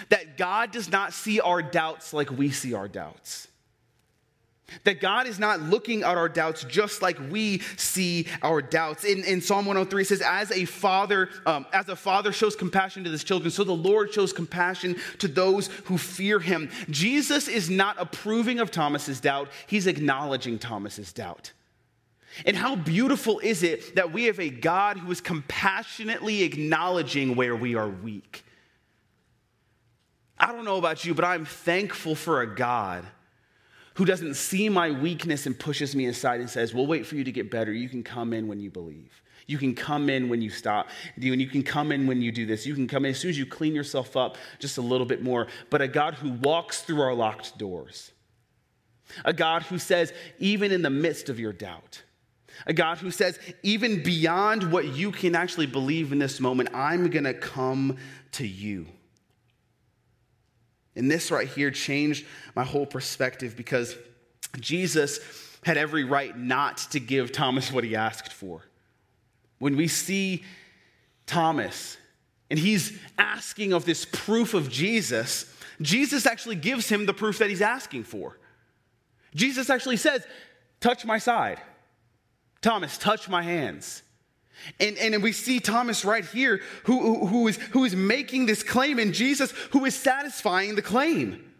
That 0.09 0.37
God 0.37 0.71
does 0.71 0.89
not 0.89 1.13
see 1.13 1.41
our 1.41 1.61
doubts 1.61 2.13
like 2.13 2.31
we 2.31 2.51
see 2.51 2.73
our 2.73 2.87
doubts. 2.87 3.47
That 4.83 5.01
God 5.01 5.27
is 5.27 5.39
not 5.39 5.61
looking 5.61 6.03
at 6.03 6.17
our 6.17 6.29
doubts 6.29 6.63
just 6.63 7.01
like 7.01 7.17
we 7.29 7.59
see 7.77 8.27
our 8.41 8.61
doubts. 8.61 9.03
In, 9.03 9.23
in 9.23 9.41
Psalm 9.41 9.65
103, 9.65 10.01
it 10.01 10.07
says, 10.07 10.21
As 10.21 10.51
a 10.51 10.65
father, 10.65 11.29
um, 11.45 11.65
as 11.73 11.89
a 11.89 11.95
father 11.95 12.31
shows 12.31 12.55
compassion 12.55 13.03
to 13.03 13.11
his 13.11 13.23
children, 13.23 13.51
so 13.51 13.63
the 13.63 13.71
Lord 13.71 14.13
shows 14.13 14.33
compassion 14.33 14.95
to 15.19 15.27
those 15.27 15.67
who 15.85 15.97
fear 15.97 16.39
him. 16.39 16.69
Jesus 16.89 17.47
is 17.47 17.69
not 17.69 17.95
approving 17.99 18.59
of 18.59 18.71
Thomas's 18.71 19.19
doubt, 19.19 19.49
he's 19.67 19.87
acknowledging 19.87 20.59
Thomas's 20.59 21.13
doubt. 21.13 21.51
And 22.45 22.55
how 22.55 22.75
beautiful 22.75 23.39
is 23.39 23.61
it 23.61 23.95
that 23.95 24.13
we 24.13 24.25
have 24.25 24.39
a 24.39 24.49
God 24.49 24.97
who 24.97 25.11
is 25.11 25.19
compassionately 25.19 26.43
acknowledging 26.43 27.35
where 27.35 27.55
we 27.55 27.75
are 27.75 27.89
weak? 27.89 28.43
I 30.39 30.51
don't 30.51 30.65
know 30.65 30.77
about 30.77 31.05
you, 31.05 31.13
but 31.13 31.25
I'm 31.25 31.45
thankful 31.45 32.15
for 32.15 32.41
a 32.41 32.55
God 32.55 33.05
who 33.95 34.05
doesn't 34.05 34.35
see 34.35 34.69
my 34.69 34.91
weakness 34.91 35.45
and 35.45 35.57
pushes 35.57 35.95
me 35.95 36.05
aside 36.05 36.39
and 36.39 36.49
says, 36.49 36.73
We'll 36.73 36.87
wait 36.87 37.05
for 37.05 37.15
you 37.15 37.23
to 37.23 37.31
get 37.31 37.51
better. 37.51 37.73
You 37.73 37.89
can 37.89 38.03
come 38.03 38.33
in 38.33 38.47
when 38.47 38.59
you 38.59 38.69
believe. 38.69 39.21
You 39.47 39.57
can 39.57 39.75
come 39.75 40.09
in 40.09 40.29
when 40.29 40.41
you 40.41 40.49
stop. 40.49 40.89
You 41.17 41.47
can 41.47 41.63
come 41.63 41.91
in 41.91 42.07
when 42.07 42.21
you 42.21 42.31
do 42.31 42.45
this. 42.45 42.65
You 42.65 42.73
can 42.73 42.87
come 42.87 43.05
in 43.05 43.11
as 43.11 43.19
soon 43.19 43.31
as 43.31 43.37
you 43.37 43.45
clean 43.45 43.75
yourself 43.75 44.15
up 44.15 44.37
just 44.59 44.77
a 44.77 44.81
little 44.81 45.05
bit 45.05 45.21
more. 45.21 45.47
But 45.69 45.81
a 45.81 45.87
God 45.87 46.13
who 46.13 46.31
walks 46.31 46.81
through 46.81 47.01
our 47.01 47.13
locked 47.13 47.57
doors. 47.57 48.11
A 49.25 49.33
God 49.33 49.63
who 49.63 49.77
says, 49.77 50.13
even 50.39 50.71
in 50.71 50.83
the 50.83 50.89
midst 50.89 51.27
of 51.27 51.39
your 51.39 51.51
doubt, 51.51 52.01
a 52.65 52.73
God 52.73 52.99
who 52.99 53.11
says, 53.11 53.39
even 53.63 54.03
beyond 54.03 54.71
what 54.71 54.85
you 54.85 55.11
can 55.11 55.35
actually 55.35 55.65
believe 55.65 56.11
in 56.11 56.19
this 56.19 56.39
moment, 56.39 56.69
I'm 56.73 57.09
going 57.09 57.25
to 57.25 57.33
come 57.33 57.97
to 58.33 58.47
you. 58.47 58.87
And 60.95 61.09
this 61.09 61.31
right 61.31 61.47
here 61.47 61.71
changed 61.71 62.25
my 62.55 62.63
whole 62.63 62.85
perspective 62.85 63.55
because 63.55 63.95
Jesus 64.59 65.19
had 65.63 65.77
every 65.77 66.03
right 66.03 66.37
not 66.37 66.77
to 66.91 66.99
give 66.99 67.31
Thomas 67.31 67.71
what 67.71 67.83
he 67.83 67.95
asked 67.95 68.33
for. 68.33 68.63
When 69.59 69.77
we 69.77 69.87
see 69.87 70.43
Thomas 71.25 71.97
and 72.49 72.59
he's 72.59 72.97
asking 73.17 73.73
of 73.73 73.85
this 73.85 74.05
proof 74.05 74.53
of 74.53 74.69
Jesus, 74.69 75.45
Jesus 75.81 76.25
actually 76.25 76.55
gives 76.55 76.89
him 76.89 77.05
the 77.05 77.13
proof 77.13 77.37
that 77.37 77.49
he's 77.49 77.61
asking 77.61 78.03
for. 78.03 78.37
Jesus 79.35 79.69
actually 79.69 79.97
says, 79.97 80.25
Touch 80.79 81.05
my 81.05 81.19
side. 81.19 81.61
Thomas, 82.61 82.97
touch 82.97 83.29
my 83.29 83.43
hands. 83.43 84.01
And, 84.79 84.97
and 84.97 85.23
we 85.23 85.31
see 85.31 85.59
Thomas 85.59 86.05
right 86.05 86.25
here 86.25 86.61
who, 86.83 87.25
who, 87.25 87.47
is, 87.47 87.57
who 87.57 87.83
is 87.83 87.95
making 87.95 88.45
this 88.45 88.63
claim, 88.63 88.99
and 88.99 89.13
Jesus 89.13 89.51
who 89.71 89.85
is 89.85 89.95
satisfying 89.95 90.75
the 90.75 90.81
claim. 90.81 91.51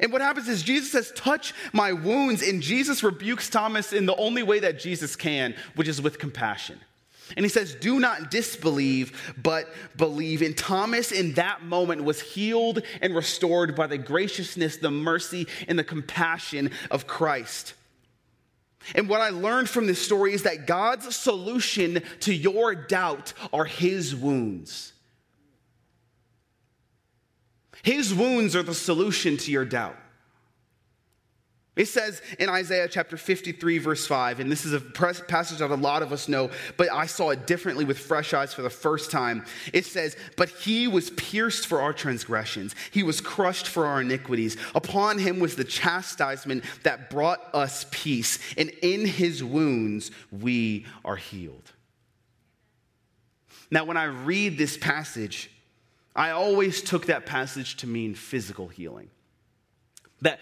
And 0.00 0.12
what 0.12 0.22
happens 0.22 0.48
is 0.48 0.62
Jesus 0.62 0.92
says, 0.92 1.12
Touch 1.14 1.52
my 1.72 1.92
wounds, 1.92 2.42
and 2.42 2.62
Jesus 2.62 3.02
rebukes 3.02 3.50
Thomas 3.50 3.92
in 3.92 4.06
the 4.06 4.16
only 4.16 4.42
way 4.42 4.60
that 4.60 4.78
Jesus 4.78 5.16
can, 5.16 5.54
which 5.74 5.88
is 5.88 6.00
with 6.00 6.18
compassion. 6.18 6.78
And 7.36 7.44
he 7.44 7.50
says, 7.50 7.74
Do 7.74 8.00
not 8.00 8.30
disbelieve, 8.30 9.34
but 9.42 9.72
believe. 9.96 10.42
And 10.42 10.56
Thomas, 10.56 11.12
in 11.12 11.34
that 11.34 11.62
moment, 11.62 12.04
was 12.04 12.20
healed 12.20 12.82
and 13.00 13.14
restored 13.14 13.74
by 13.74 13.86
the 13.86 13.98
graciousness, 13.98 14.76
the 14.76 14.90
mercy, 14.90 15.46
and 15.68 15.78
the 15.78 15.84
compassion 15.84 16.70
of 16.90 17.06
Christ. 17.06 17.74
And 18.94 19.08
what 19.08 19.20
I 19.20 19.30
learned 19.30 19.68
from 19.68 19.86
this 19.86 20.02
story 20.02 20.34
is 20.34 20.42
that 20.42 20.66
God's 20.66 21.14
solution 21.14 22.02
to 22.20 22.34
your 22.34 22.74
doubt 22.74 23.32
are 23.52 23.64
his 23.64 24.14
wounds. 24.14 24.92
His 27.82 28.14
wounds 28.14 28.54
are 28.54 28.62
the 28.62 28.74
solution 28.74 29.36
to 29.38 29.50
your 29.50 29.64
doubt. 29.64 29.96
It 31.74 31.86
says 31.86 32.20
in 32.38 32.50
Isaiah 32.50 32.86
chapter 32.86 33.16
53, 33.16 33.78
verse 33.78 34.06
5, 34.06 34.40
and 34.40 34.52
this 34.52 34.66
is 34.66 34.74
a 34.74 34.80
passage 34.80 35.58
that 35.58 35.70
a 35.70 35.74
lot 35.74 36.02
of 36.02 36.12
us 36.12 36.28
know, 36.28 36.50
but 36.76 36.92
I 36.92 37.06
saw 37.06 37.30
it 37.30 37.46
differently 37.46 37.86
with 37.86 37.98
fresh 37.98 38.34
eyes 38.34 38.52
for 38.52 38.60
the 38.60 38.68
first 38.68 39.10
time. 39.10 39.46
It 39.72 39.86
says, 39.86 40.14
But 40.36 40.50
he 40.50 40.86
was 40.86 41.08
pierced 41.10 41.66
for 41.66 41.80
our 41.80 41.94
transgressions, 41.94 42.74
he 42.90 43.02
was 43.02 43.22
crushed 43.22 43.68
for 43.68 43.86
our 43.86 44.02
iniquities. 44.02 44.58
Upon 44.74 45.18
him 45.18 45.40
was 45.40 45.56
the 45.56 45.64
chastisement 45.64 46.64
that 46.82 47.08
brought 47.08 47.40
us 47.54 47.86
peace, 47.90 48.38
and 48.58 48.68
in 48.82 49.06
his 49.06 49.42
wounds 49.42 50.10
we 50.30 50.84
are 51.06 51.16
healed. 51.16 51.72
Now, 53.70 53.86
when 53.86 53.96
I 53.96 54.04
read 54.04 54.58
this 54.58 54.76
passage, 54.76 55.50
I 56.14 56.32
always 56.32 56.82
took 56.82 57.06
that 57.06 57.24
passage 57.24 57.78
to 57.78 57.86
mean 57.86 58.14
physical 58.14 58.68
healing. 58.68 59.08
That 60.20 60.38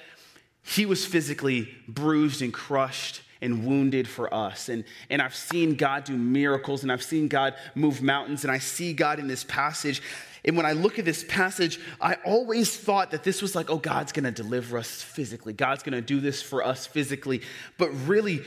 he 0.62 0.86
was 0.86 1.04
physically 1.04 1.68
bruised 1.88 2.42
and 2.42 2.52
crushed 2.52 3.22
and 3.40 3.64
wounded 3.64 4.06
for 4.06 4.32
us. 4.32 4.68
And, 4.68 4.84
and 5.08 5.22
I've 5.22 5.34
seen 5.34 5.74
God 5.74 6.04
do 6.04 6.16
miracles 6.16 6.82
and 6.82 6.92
I've 6.92 7.02
seen 7.02 7.28
God 7.28 7.54
move 7.74 8.02
mountains 8.02 8.44
and 8.44 8.52
I 8.52 8.58
see 8.58 8.92
God 8.92 9.18
in 9.18 9.28
this 9.28 9.44
passage. 9.44 10.02
And 10.44 10.56
when 10.56 10.66
I 10.66 10.72
look 10.72 10.98
at 10.98 11.04
this 11.04 11.24
passage, 11.24 11.80
I 12.00 12.14
always 12.24 12.76
thought 12.76 13.10
that 13.10 13.24
this 13.24 13.40
was 13.42 13.54
like, 13.54 13.70
oh, 13.70 13.78
God's 13.78 14.12
gonna 14.12 14.30
deliver 14.30 14.78
us 14.78 15.02
physically. 15.02 15.52
God's 15.52 15.82
gonna 15.82 16.00
do 16.00 16.20
this 16.20 16.42
for 16.42 16.64
us 16.64 16.86
physically. 16.86 17.42
But 17.78 17.90
really, 18.06 18.42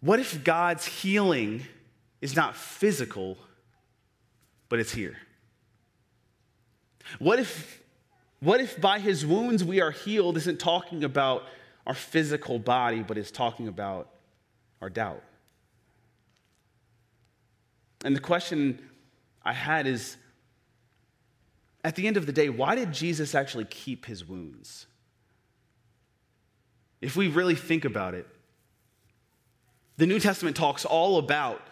what 0.00 0.18
if 0.20 0.44
God's 0.44 0.86
healing 0.86 1.62
is 2.20 2.36
not 2.36 2.56
physical, 2.56 3.38
but 4.68 4.78
it's 4.78 4.92
here? 4.92 5.16
What 7.18 7.38
if 7.38 7.83
what 8.44 8.60
if 8.60 8.80
by 8.80 8.98
his 8.98 9.24
wounds 9.24 9.64
we 9.64 9.80
are 9.80 9.90
healed 9.90 10.36
isn't 10.36 10.60
talking 10.60 11.02
about 11.02 11.44
our 11.86 11.94
physical 11.94 12.58
body, 12.58 13.02
but 13.02 13.16
is 13.16 13.30
talking 13.30 13.68
about 13.68 14.10
our 14.80 14.90
doubt? 14.90 15.22
And 18.04 18.14
the 18.14 18.20
question 18.20 18.78
I 19.42 19.54
had 19.54 19.86
is 19.86 20.18
at 21.82 21.96
the 21.96 22.06
end 22.06 22.16
of 22.16 22.26
the 22.26 22.32
day, 22.32 22.50
why 22.50 22.74
did 22.74 22.92
Jesus 22.92 23.34
actually 23.34 23.64
keep 23.64 24.06
his 24.06 24.26
wounds? 24.26 24.86
If 27.00 27.16
we 27.16 27.28
really 27.28 27.54
think 27.54 27.84
about 27.84 28.14
it, 28.14 28.26
the 29.96 30.06
New 30.06 30.18
Testament 30.18 30.56
talks 30.56 30.84
all 30.84 31.18
about 31.18 31.62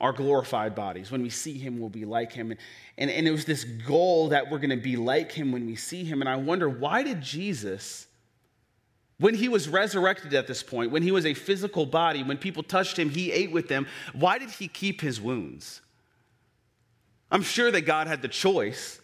our 0.00 0.12
glorified 0.12 0.74
bodies. 0.74 1.10
When 1.10 1.22
we 1.22 1.30
see 1.30 1.58
him, 1.58 1.78
we'll 1.78 1.90
be 1.90 2.04
like 2.04 2.32
him. 2.32 2.50
And, 2.50 2.60
and, 2.96 3.10
and 3.10 3.28
it 3.28 3.30
was 3.30 3.44
this 3.44 3.64
goal 3.64 4.30
that 4.30 4.50
we're 4.50 4.58
going 4.58 4.70
to 4.70 4.76
be 4.76 4.96
like 4.96 5.30
him 5.30 5.52
when 5.52 5.66
we 5.66 5.76
see 5.76 6.04
him. 6.04 6.22
And 6.22 6.28
I 6.28 6.36
wonder, 6.36 6.68
why 6.68 7.02
did 7.02 7.20
Jesus, 7.20 8.06
when 9.18 9.34
he 9.34 9.48
was 9.48 9.68
resurrected 9.68 10.32
at 10.32 10.46
this 10.46 10.62
point, 10.62 10.90
when 10.90 11.02
he 11.02 11.10
was 11.10 11.26
a 11.26 11.34
physical 11.34 11.84
body, 11.84 12.22
when 12.22 12.38
people 12.38 12.62
touched 12.62 12.98
him, 12.98 13.10
he 13.10 13.30
ate 13.30 13.52
with 13.52 13.68
them, 13.68 13.86
why 14.14 14.38
did 14.38 14.50
he 14.50 14.68
keep 14.68 15.02
his 15.02 15.20
wounds? 15.20 15.82
I'm 17.30 17.42
sure 17.42 17.70
that 17.70 17.82
God 17.82 18.06
had 18.06 18.22
the 18.22 18.28
choice. 18.28 19.00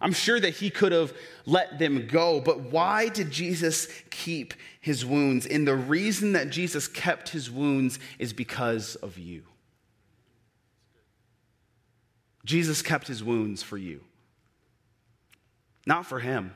I'm 0.00 0.12
sure 0.12 0.40
that 0.40 0.54
he 0.54 0.68
could 0.70 0.90
have 0.90 1.12
let 1.46 1.78
them 1.78 2.08
go, 2.08 2.40
but 2.40 2.58
why 2.60 3.08
did 3.08 3.30
Jesus 3.30 3.86
keep 4.10 4.54
his 4.80 5.06
wounds? 5.06 5.46
And 5.46 5.68
the 5.68 5.76
reason 5.76 6.32
that 6.32 6.50
Jesus 6.50 6.88
kept 6.88 7.28
his 7.28 7.50
wounds 7.50 8.00
is 8.18 8.32
because 8.32 8.96
of 8.96 9.16
you. 9.16 9.44
Jesus 12.44 12.82
kept 12.82 13.06
his 13.06 13.22
wounds 13.22 13.62
for 13.62 13.76
you, 13.76 14.00
not 15.86 16.06
for 16.06 16.18
him. 16.18 16.52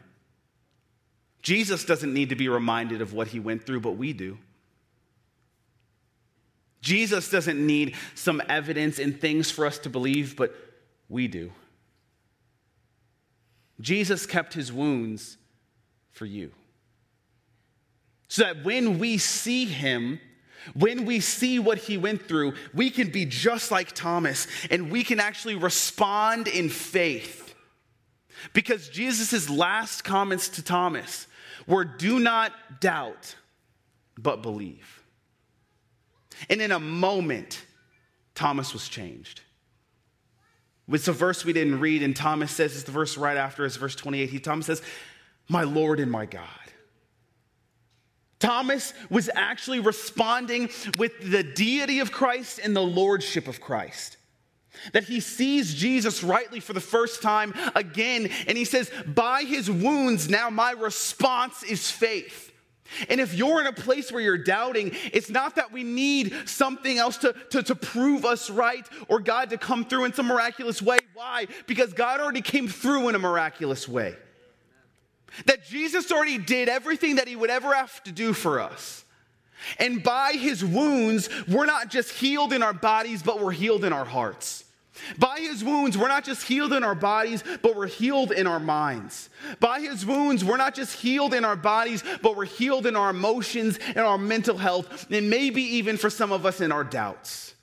Jesus 1.43 1.85
doesn't 1.85 2.13
need 2.13 2.31
to 2.31 2.37
be 2.37 2.49
reminded 2.49 3.01
of 3.01 3.13
what 3.13 3.29
he 3.29 3.39
went 3.39 3.65
through, 3.65 3.81
but 3.81 3.93
we 3.93 4.13
do. 4.13 4.39
Jesus 6.81 7.31
doesn't 7.31 7.65
need 7.65 7.95
some 8.15 8.43
evidence 8.49 8.99
and 8.99 9.21
things 9.21 9.51
for 9.51 9.67
us 9.67 9.79
to 9.79 9.91
believe, 9.91 10.37
but 10.37 10.55
we 11.09 11.29
do. 11.29 11.53
Jesus 13.81 14.27
kept 14.27 14.55
his 14.55 14.73
wounds 14.73 15.37
for 16.11 16.27
you. 16.27 16.51
So 18.29 18.43
that 18.43 18.65
when 18.65 18.99
we 18.99 19.19
see 19.19 19.67
him, 19.67 20.21
when 20.75 21.05
we 21.05 21.21
see 21.21 21.59
what 21.59 21.79
he 21.79 21.97
went 21.97 22.27
through, 22.27 22.55
we 22.75 22.91
can 22.91 23.11
be 23.11 23.25
just 23.25 23.71
like 23.71 23.93
Thomas 23.93 24.47
and 24.71 24.91
we 24.91 25.05
can 25.05 25.21
actually 25.21 25.55
respond 25.55 26.49
in 26.49 26.69
faith. 26.69 27.55
Because 28.53 28.89
Jesus' 28.89 29.49
last 29.49 30.05
comments 30.05 30.49
to 30.51 30.63
Thomas 30.63 31.27
were 31.67 31.85
do 31.85 32.19
not 32.19 32.53
doubt, 32.81 33.35
but 34.19 34.43
believe. 34.43 35.03
And 36.51 36.61
in 36.61 36.71
a 36.71 36.81
moment, 36.81 37.65
Thomas 38.35 38.73
was 38.73 38.89
changed. 38.89 39.41
It's 40.89 41.09
a 41.09 41.13
verse 41.13 41.45
we 41.45 41.53
didn't 41.53 41.81
read, 41.81 42.03
and 42.03 42.15
Thomas 42.15 42.53
says, 42.53 42.75
it's 42.75 42.85
the 42.85 42.93
verse 42.93 43.17
right 43.17 43.37
after, 43.37 43.65
it's 43.65 43.77
verse 43.77 43.97
28. 43.97 44.31
He, 44.31 44.39
Thomas 44.39 44.67
says, 44.67 44.83
My 45.49 45.65
Lord 45.65 45.99
and 45.99 46.11
my 46.11 46.27
God. 46.27 46.45
Thomas 48.47 48.95
was 49.11 49.29
actually 49.35 49.81
responding 49.81 50.71
with 50.99 51.33
the 51.33 51.43
deity 51.43 51.99
of 51.99 52.13
Christ 52.13 52.61
and 52.63 52.77
the 52.77 52.81
lordship 52.81 53.49
of 53.49 53.61
Christ. 53.61 54.19
That 54.93 55.03
he 55.03 55.19
sees 55.19 55.75
Jesus 55.75 56.23
rightly 56.23 56.61
for 56.61 56.73
the 56.73 56.81
first 56.81 57.23
time 57.23 57.53
again, 57.75 58.31
and 58.47 58.57
he 58.57 58.65
says, 58.65 58.89
By 59.05 59.43
his 59.43 59.69
wounds, 59.69 60.29
now 60.31 60.49
my 60.49 60.71
response 60.71 61.65
is 61.65 61.91
faith. 61.91 62.53
And 63.09 63.21
if 63.21 63.35
you're 63.35 63.61
in 63.61 63.67
a 63.67 63.73
place 63.73 64.13
where 64.13 64.23
you're 64.23 64.39
doubting, 64.39 64.93
it's 65.13 65.29
not 65.29 65.57
that 65.57 65.73
we 65.73 65.83
need 65.83 66.33
something 66.45 66.99
else 66.99 67.17
to, 67.19 67.35
to, 67.51 67.65
to, 67.65 67.75
prove 67.75 68.25
us 68.25 68.49
right 68.49 68.87
or 69.09 69.19
God 69.19 69.51
to 69.51 69.59
come 69.59 69.85
through 69.85 70.05
in 70.05 70.13
some 70.13 70.27
miraculous 70.27 70.81
way. 70.81 70.99
Why? 71.15 71.49
Because 71.67 71.93
God 71.93 72.21
already 72.21 72.43
came 72.43 72.69
through 72.69 73.09
in 73.09 73.17
a 73.17 73.19
miraculous 73.19 73.89
way. 73.89 74.15
That 75.45 75.67
Jesus 75.67 76.11
already 76.11 76.39
did 76.39 76.69
everything 76.69 77.17
that 77.17 77.29
he 77.29 77.37
would 77.37 77.51
ever 77.51 77.75
have 77.75 78.03
to 78.05 78.13
do 78.13 78.33
for 78.33 78.61
us. 78.61 79.05
And 79.79 80.03
by 80.03 80.33
his 80.33 80.65
wounds, 80.65 81.29
we're 81.47 81.67
not 81.67 81.91
just 81.91 82.11
healed 82.11 82.53
in 82.53 82.63
our 82.63 82.73
bodies, 82.73 83.23
but 83.23 83.41
we're 83.41 83.53
healed 83.53 83.85
in 83.85 83.93
our 83.93 84.05
hearts. 84.05 84.65
By 85.19 85.41
his 85.41 85.63
wounds, 85.63 85.99
we're 85.99 86.09
not 86.09 86.25
just 86.25 86.47
healed 86.47 86.73
in 86.73 86.83
our 86.83 86.95
bodies, 86.95 87.45
but 87.63 87.77
we're 87.77 87.87
healed 87.87 88.33
in 88.33 88.47
our 88.47 88.61
minds. 88.61 89.29
By 89.61 89.81
his 89.81 90.07
wounds, 90.07 90.45
we're 90.45 90.57
not 90.57 90.75
just 90.75 90.99
healed 90.99 91.35
in 91.35 91.45
our 91.45 91.57
bodies, 91.57 92.03
but 92.23 92.37
we're 92.37 92.47
healed 92.47 92.87
in 92.87 92.97
our 92.97 93.11
emotions 93.11 93.79
and 93.89 93.99
our 93.99 94.19
mental 94.19 94.57
health, 94.57 95.07
and 95.11 95.29
maybe 95.29 95.63
even 95.63 95.97
for 95.97 96.11
some 96.11 96.33
of 96.33 96.47
us 96.47 96.61
in 96.61 96.73
our 96.73 96.85
doubts. 96.85 97.55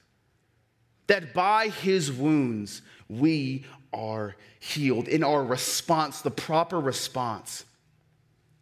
That 1.08 1.34
by 1.34 1.70
his 1.70 2.12
wounds, 2.12 2.82
we 3.10 3.66
are 3.94 4.36
healed. 4.60 5.08
In 5.08 5.24
our 5.24 5.44
response, 5.44 6.22
the 6.22 6.32
proper 6.32 6.80
response 6.80 7.66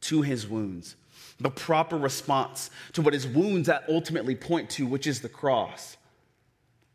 to 0.01 0.21
his 0.21 0.47
wounds, 0.47 0.95
the 1.39 1.49
proper 1.49 1.97
response 1.97 2.69
to 2.93 3.01
what 3.01 3.13
his 3.13 3.27
wounds 3.27 3.69
ultimately 3.87 4.35
point 4.35 4.69
to, 4.71 4.85
which 4.85 5.07
is 5.07 5.21
the 5.21 5.29
cross, 5.29 5.97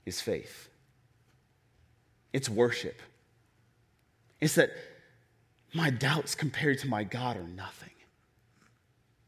is 0.05 0.21
faith. 0.21 0.69
It's 2.33 2.49
worship. 2.49 3.01
It's 4.41 4.57
that 4.57 4.71
my 5.73 5.91
doubts 5.91 6.35
compared 6.35 6.79
to 6.81 6.89
my 6.89 7.05
God 7.05 7.37
are 7.37 7.49
nothing. 7.49 7.91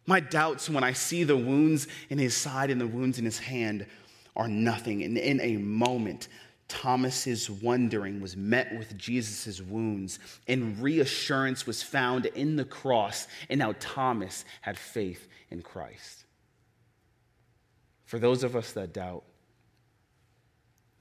My 0.06 0.20
doubts 0.20 0.70
when 0.70 0.84
I 0.84 0.92
see 0.92 1.24
the 1.24 1.36
wounds 1.36 1.86
in 2.08 2.18
his 2.18 2.34
side 2.34 2.70
and 2.70 2.80
the 2.80 2.86
wounds 2.86 3.18
in 3.18 3.24
his 3.24 3.38
hand 3.38 3.86
are 4.36 4.48
nothing. 4.48 5.02
And 5.02 5.18
in 5.18 5.40
a 5.40 5.56
moment, 5.56 6.28
Thomas's 6.68 7.48
wondering 7.48 8.20
was 8.20 8.36
met 8.36 8.76
with 8.76 8.96
Jesus' 8.96 9.60
wounds, 9.60 10.18
and 10.46 10.78
reassurance 10.78 11.66
was 11.66 11.82
found 11.82 12.26
in 12.26 12.56
the 12.56 12.64
cross, 12.64 13.26
and 13.48 13.58
now 13.58 13.74
Thomas 13.80 14.44
had 14.60 14.78
faith 14.78 15.28
in 15.50 15.62
Christ. 15.62 16.24
For 18.04 18.18
those 18.18 18.44
of 18.44 18.54
us 18.54 18.72
that 18.72 18.92
doubt, 18.92 19.24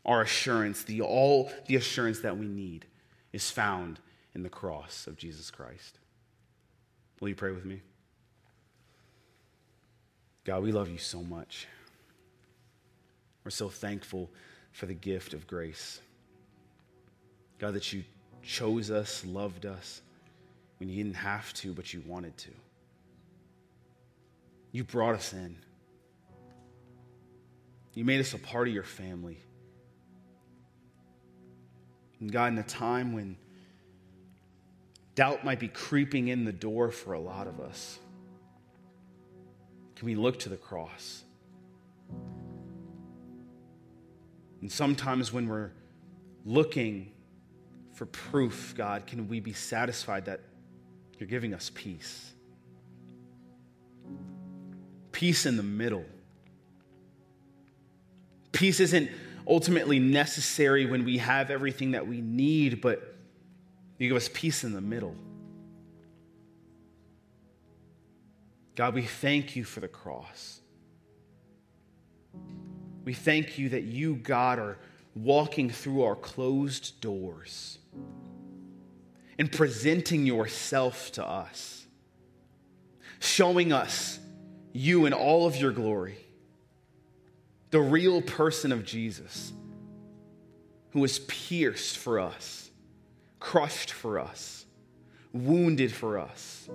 our 0.05 0.21
assurance, 0.21 0.83
the 0.83 1.01
all 1.01 1.51
the 1.67 1.75
assurance 1.75 2.21
that 2.21 2.37
we 2.37 2.47
need 2.47 2.85
is 3.33 3.51
found 3.51 3.99
in 4.33 4.43
the 4.43 4.49
cross 4.49 5.05
of 5.05 5.17
Jesus 5.17 5.51
Christ. 5.51 5.99
Will 7.19 7.29
you 7.29 7.35
pray 7.35 7.51
with 7.51 7.65
me? 7.65 7.81
God, 10.45 10.63
we 10.63 10.71
love 10.71 10.87
you 10.87 10.97
so 10.97 11.21
much. 11.21 11.67
We're 13.43 13.51
so 13.51 13.67
thankful 13.67 14.29
for 14.77 14.85
the 14.85 14.93
gift 14.93 15.33
of 15.33 15.47
grace. 15.47 15.99
God, 17.57 17.73
that 17.73 17.91
you 17.93 18.03
chose 18.43 18.91
us, 18.91 19.25
loved 19.25 19.65
us 19.65 20.03
when 20.77 20.87
you 20.87 21.03
didn't 21.03 21.15
have 21.15 21.51
to, 21.55 21.73
but 21.73 21.95
you 21.95 22.03
wanted 22.05 22.37
to. 22.37 22.51
You 24.71 24.83
brought 24.83 25.15
us 25.15 25.33
in. 25.33 25.57
You 27.95 28.05
made 28.05 28.19
us 28.19 28.35
a 28.35 28.37
part 28.37 28.67
of 28.67 28.73
your 28.75 28.83
family. 28.83 29.39
And 32.19 32.31
God, 32.31 32.53
in 32.53 32.59
a 32.59 32.63
time 32.63 33.13
when 33.13 33.35
doubt 35.15 35.43
might 35.43 35.59
be 35.59 35.69
creeping 35.69 36.27
in 36.27 36.45
the 36.45 36.53
door 36.53 36.91
for 36.91 37.13
a 37.13 37.19
lot 37.19 37.47
of 37.47 37.59
us, 37.59 37.97
can 39.95 40.05
we 40.05 40.13
look 40.13 40.37
to 40.41 40.49
the 40.49 40.55
cross? 40.55 41.23
And 44.61 44.71
sometimes 44.71 45.31
when 45.31 45.47
we're 45.47 45.71
looking 46.45 47.11
for 47.93 48.05
proof, 48.05 48.73
God, 48.77 49.07
can 49.07 49.27
we 49.27 49.39
be 49.39 49.53
satisfied 49.53 50.25
that 50.25 50.41
you're 51.19 51.27
giving 51.27 51.53
us 51.53 51.71
peace? 51.73 52.31
Peace 55.11 55.45
in 55.45 55.57
the 55.57 55.63
middle. 55.63 56.05
Peace 58.51 58.79
isn't 58.79 59.09
ultimately 59.47 59.99
necessary 59.99 60.85
when 60.85 61.05
we 61.05 61.17
have 61.17 61.49
everything 61.49 61.91
that 61.91 62.07
we 62.07 62.21
need, 62.21 62.81
but 62.81 63.15
you 63.97 64.07
give 64.07 64.17
us 64.17 64.29
peace 64.33 64.63
in 64.63 64.73
the 64.73 64.81
middle. 64.81 65.15
God, 68.75 68.93
we 68.93 69.01
thank 69.01 69.55
you 69.55 69.63
for 69.63 69.79
the 69.79 69.87
cross. 69.87 70.61
We 73.07 73.13
thank 73.13 73.57
you 73.57 73.69
that 73.69 73.83
you, 73.83 74.15
God, 74.15 74.59
are 74.59 74.77
walking 75.15 75.69
through 75.69 76.03
our 76.03 76.13
closed 76.13 76.99
doors 76.99 77.79
and 79.39 79.49
presenting 79.49 80.25
yourself 80.25 81.13
to 81.13 81.25
us, 81.25 81.85
showing 83.19 83.71
us 83.71 84.19
you 84.73 85.05
in 85.05 85.13
all 85.13 85.47
of 85.47 85.55
your 85.55 85.71
glory 85.71 86.17
the 87.69 87.79
real 87.79 88.21
person 88.21 88.73
of 88.73 88.83
Jesus, 88.83 89.53
who 90.89 90.99
was 90.99 91.19
pierced 91.19 91.97
for 91.97 92.19
us, 92.19 92.69
crushed 93.39 93.93
for 93.93 94.19
us, 94.19 94.65
wounded 95.31 95.93
for 95.93 96.19
us. 96.19 96.67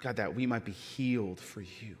God, 0.00 0.16
that 0.16 0.34
we 0.34 0.44
might 0.44 0.64
be 0.64 0.72
healed 0.72 1.38
for 1.38 1.60
you. 1.60 1.98